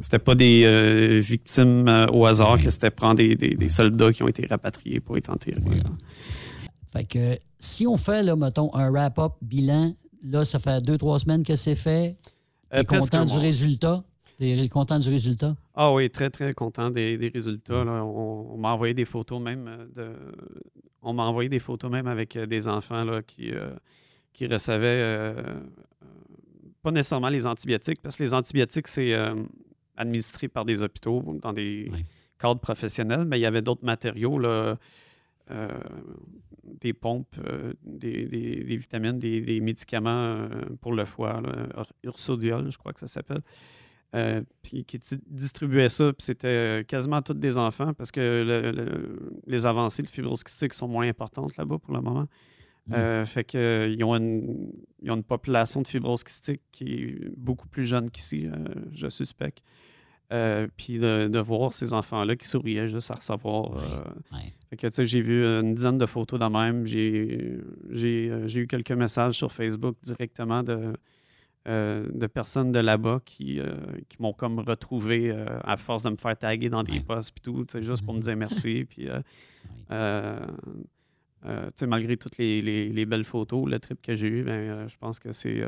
[0.00, 4.22] c'était pas des euh, victimes au hasard, que c'était prendre des, des, des soldats qui
[4.22, 5.60] ont été rapatriés pour être enterrés.
[6.98, 9.94] Fait que si on fait, là, mettons, un wrap-up bilan,
[10.24, 12.18] là, ça fait deux, trois semaines que c'est fait.
[12.70, 14.02] T'es Euh, presque content du résultat?
[14.36, 15.54] T'es content du résultat?
[15.76, 17.84] Ah oui, très, très content des, des résultats.
[17.84, 18.04] là.
[18.04, 20.12] On, on m'a envoyé des photos même euh, de.
[21.02, 23.70] On m'a envoyé des photos même avec euh, des enfants là, qui, euh,
[24.32, 25.60] qui recevaient euh,
[26.82, 29.12] pas nécessairement les antibiotiques, parce que les antibiotiques, c'est
[29.96, 31.90] administré par des hôpitaux dans des
[32.40, 34.76] cadres professionnels, mais il y avait d'autres matériaux, là,
[36.80, 40.48] des pompes, euh, des, des- des vitamines, des, des médicaments euh,
[40.80, 43.40] pour le foie, là, ursodiol, je crois que ça s'appelle.
[44.14, 48.20] euh, puis qui di- distribuait ça, puis c'était euh, quasiment tous des enfants parce que
[48.20, 52.26] le- le- les avancées de fibrose kystique sont moins importantes là-bas pour le moment.
[52.96, 54.72] Euh, fait que euh, ils ont, une,
[55.02, 58.52] ils ont une population de fibrose kystique qui est beaucoup plus jeune qu'ici, euh,
[58.92, 59.62] je suspecte.
[60.30, 63.78] Euh, puis de, de voir ces enfants-là qui souriaient juste à recevoir.
[63.78, 64.04] euh,
[64.68, 66.84] fait que, tu sais, j'ai vu une dizaine de photos de même.
[66.84, 70.92] J'ai, j'ai, euh, j'ai eu quelques messages sur Facebook directement de,
[71.66, 73.58] euh, de personnes de là-bas qui,
[74.10, 75.30] qui m'ont comme retrouvé
[75.64, 78.12] à force de me faire taguer dans des posts puis tout, tu sais, juste pour
[78.12, 78.84] me dire merci.
[78.88, 79.08] Puis,
[81.86, 85.18] malgré toutes les, les- les belles photos, le trip que j'ai eu, ben, je pense
[85.18, 85.62] que c'est,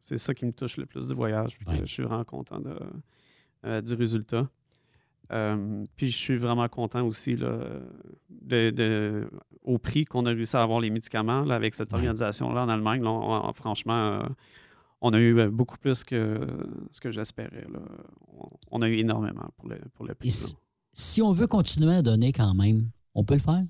[0.00, 1.58] c'est ça qui me touche le plus du voyage.
[1.58, 2.74] Puis que je suis vraiment content de,
[3.64, 4.48] du résultat.
[5.32, 7.58] Euh, puis je suis vraiment content aussi là,
[8.28, 9.30] de, de-
[9.62, 13.02] au prix qu'on a réussi à avoir les médicaments là, avec cette organisation-là en Allemagne.
[13.02, 14.22] là, on- on- franchement, euh,
[15.00, 16.38] on a eu euh, beaucoup plus que
[16.90, 17.66] ce que j'espérais.
[18.70, 20.28] On, a eu énormément pour le, pour le prix.
[20.92, 23.62] Si on veut continuer à donner quand même, on peut le faire?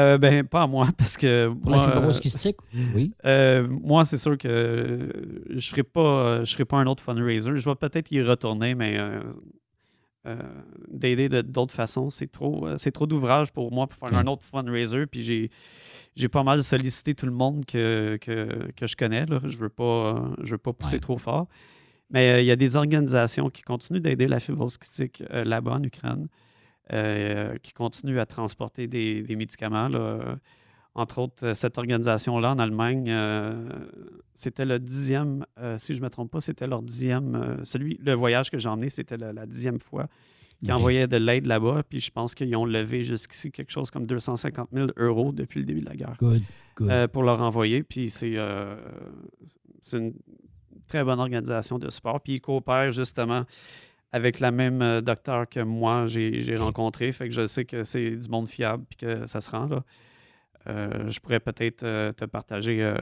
[0.00, 1.48] Euh, ben, pas à moi, parce que.
[1.62, 2.56] Pour la moi, fibrose euh, kystique,
[2.94, 3.12] oui.
[3.24, 5.08] euh, moi, c'est sûr que
[5.48, 7.50] je ne serai, pas- je serai pas un autre fundraiser.
[7.54, 9.20] Je vais peut-être y retourner, mais euh,
[10.26, 10.36] euh,
[10.90, 14.26] d'aider de- d'autres façons, c'est trop, euh, c'est trop d'ouvrage pour moi pour faire un
[14.26, 15.06] autre fundraiser.
[15.06, 15.50] Puis j'ai,
[16.14, 19.26] j'ai pas mal sollicité tout le monde que, que, que je connais.
[19.26, 19.40] Là.
[19.44, 19.84] Je ne veux, pas,
[20.16, 21.46] euh, je veux pas pousser trop fort.
[22.10, 25.72] Mais euh, il y a des organisations qui continuent d'aider la fibrose kystique euh, là-bas
[25.74, 26.26] en Ukraine,
[26.92, 29.88] euh, qui continuent à transporter des, des médicaments.
[29.88, 30.36] là.
[30.94, 33.68] Entre autres, euh, cette organisation-là en Allemagne, euh,
[34.34, 38.12] c'était le dixième, euh, si je ne me trompe pas, c'était leur dixième, celui, le
[38.14, 40.08] voyage que j'ai emmené, c'était la, la dixième fois
[40.58, 40.78] qu'ils Ok.
[40.78, 41.84] envoyaient de l'aide là-bas.
[41.88, 45.64] Puis je pense qu'ils ont levé jusqu'ici quelque chose comme 250 000 euros depuis le
[45.64, 46.42] début de la guerre Good,
[46.76, 46.90] good.
[46.90, 47.82] euh, pour leur envoyer.
[47.84, 48.76] Puis c'est euh,
[49.80, 50.12] c'est une
[50.88, 52.20] très bonne organisation de sport.
[52.20, 53.44] Puis ils coopèrent justement
[54.12, 57.12] avec la même euh, docteur que moi j'ai rencontré.
[57.12, 59.82] Fait que je sais que c'est du monde fiable puis que ça se rend là.
[60.66, 62.94] Euh, je pourrais peut-être euh, te partager euh,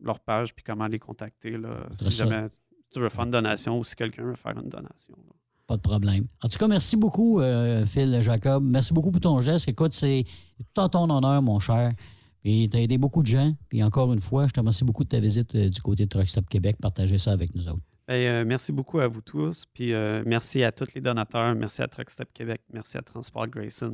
[0.00, 2.24] leur page puis comment les contacter là, si ça.
[2.24, 2.46] jamais
[2.92, 5.14] tu veux faire une donation ou si quelqu'un veut faire une donation.
[5.26, 5.32] là.
[5.66, 6.26] Pas de problème.
[6.42, 7.40] En tout cas, merci beaucoup,
[7.86, 8.62] Phil Jacob.
[8.64, 9.66] Merci beaucoup pour ton geste.
[9.68, 10.24] Écoute, c'est
[10.72, 11.92] tout en ton honneur, mon cher.
[12.40, 13.52] Puis tu as aidé beaucoup de gens.
[13.68, 16.28] Puis encore une fois, je te remercie beaucoup de ta visite du côté de Truck
[16.28, 16.76] Stop Québec.
[16.80, 17.82] Partagez ça avec nous autres.
[18.10, 19.64] Euh, merci beaucoup à vous tous.
[19.72, 21.54] Puis euh, merci à tous les donateurs.
[21.54, 22.60] Merci à Truck Stop Québec.
[22.72, 23.92] Merci à Transport Grayson.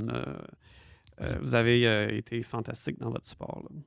[1.21, 3.81] Euh, vous avez été fantastiques dans votre là.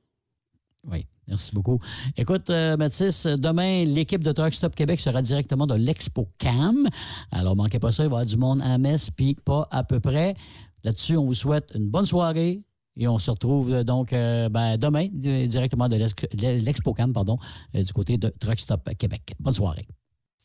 [0.88, 1.80] Oui, merci beaucoup.
[2.16, 6.86] Écoute, Mathis, demain, l'équipe de Truck Stop Québec sera directement de l'Expo Cam.
[7.32, 9.82] Alors, manquez pas ça, il va y avoir du monde à messe, puis pas à
[9.82, 10.34] peu près.
[10.84, 12.62] Là-dessus, on vous souhaite une bonne soirée.
[12.98, 16.14] Et on se retrouve donc euh, ben, demain di- directement de l'Ex-
[16.64, 17.36] l'Expo Cam pardon,
[17.74, 19.34] euh, du côté de Truck Stop Québec.
[19.38, 19.86] Bonne soirée.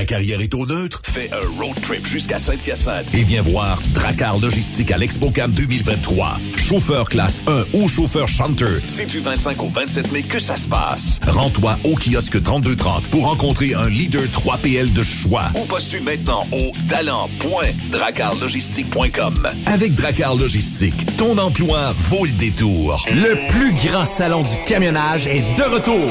[0.00, 1.02] Ta carrière est au neutre?
[1.04, 6.38] Fais un road trip jusqu'à Saint-Hyacinthe et viens voir Dracar Logistique à l'ExpoCam 2023.
[6.56, 10.66] Chauffeur classe 1 ou chauffeur chanteur, c'est du 25 au 27 mai que ça se
[10.66, 11.20] passe.
[11.26, 16.72] Rends-toi au kiosque 3230 pour rencontrer un leader 3PL de choix ou postule maintenant au
[16.88, 19.48] talent.dracarlogistique.com.
[19.66, 23.04] Avec Dracar Logistique, ton emploi vaut le détour.
[23.10, 26.10] Le plus grand salon du camionnage est de retour.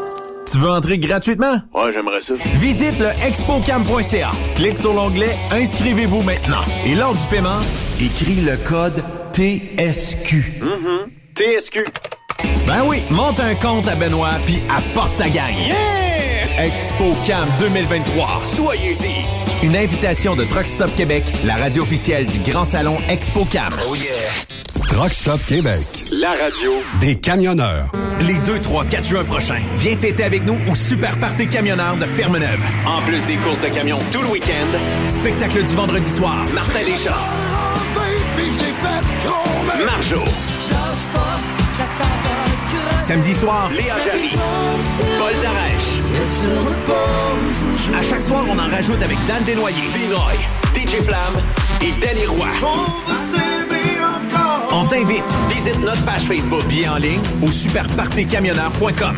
[0.49, 1.61] Tu veux entrer gratuitement?
[1.73, 2.33] Ouais, j'aimerais ça.
[2.55, 4.31] Visite le expocam.ca.
[4.55, 6.61] Clique sur l'onglet Inscrivez-vous maintenant.
[6.85, 7.59] Et lors du paiement,
[7.99, 9.03] écris le code
[9.33, 10.61] TSQ.
[11.35, 11.85] TSQ.
[12.67, 15.55] Ben oui, monte un compte à Benoît puis apporte ta gagne.
[15.67, 16.20] Yeah!
[16.61, 18.41] ExpoCam 2023.
[18.43, 19.65] soyez-y.
[19.65, 23.73] Une invitation de Truck Stop Québec, la radio officielle du Grand Salon Expo Cam.
[23.89, 24.31] Oh yeah!
[24.87, 25.83] Truck Stop Québec.
[26.11, 27.91] La radio Des camionneurs.
[28.19, 32.05] Les 2, 3, 4 juin prochains, viens fêter avec nous au Super Party Camionneur de
[32.05, 32.61] Fermeneuve.
[32.85, 34.77] En plus des courses de camions tout le week-end,
[35.07, 37.15] spectacle du vendredi soir, Martin Deschamps.
[39.85, 40.23] Marjo.
[43.11, 44.37] Samedi soir, Léa Jarry.
[45.19, 45.99] Paul Darèche.
[47.93, 50.37] À chaque soir, on en rajoute avec Dan Desnoyers, Dinoy,
[50.73, 51.43] DJ Plam
[51.81, 52.47] et Danny Roy.
[54.71, 55.25] On t'invite.
[55.49, 59.17] Visite notre page Facebook, bien en ligne au superpartycamionneur.com.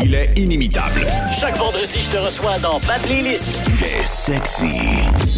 [0.00, 1.06] Il est inimitable.
[1.38, 3.58] Chaque vendredi, je te reçois dans ma playlist.
[3.66, 4.72] Il est sexy.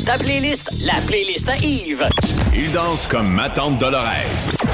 [0.04, 2.06] Ta playlist, la playlist à Yves.
[2.54, 4.04] Il danse comme ma tante Dolores.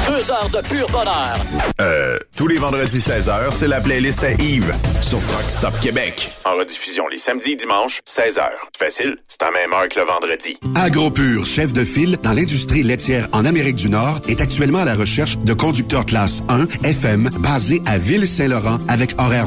[0.07, 1.35] Deux heures de pur bonheur.
[1.81, 4.73] Euh, tous les vendredis 16h, c'est la playlist à Yves
[5.03, 6.33] sur Rock Stop Québec.
[6.45, 8.43] En rediffusion les samedis et dimanches, 16h.
[8.77, 10.59] Facile, c'est à même heure que le vendredi.
[10.75, 14.95] AgroPure, chef de file dans l'industrie laitière en Amérique du Nord, est actuellement à la
[14.95, 19.47] recherche de conducteurs classe 1 FM basés à Ville-Saint-Laurent avec horaire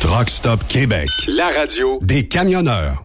[0.00, 1.08] Truck Stop Québec.
[1.28, 3.04] La radio Des camionneurs.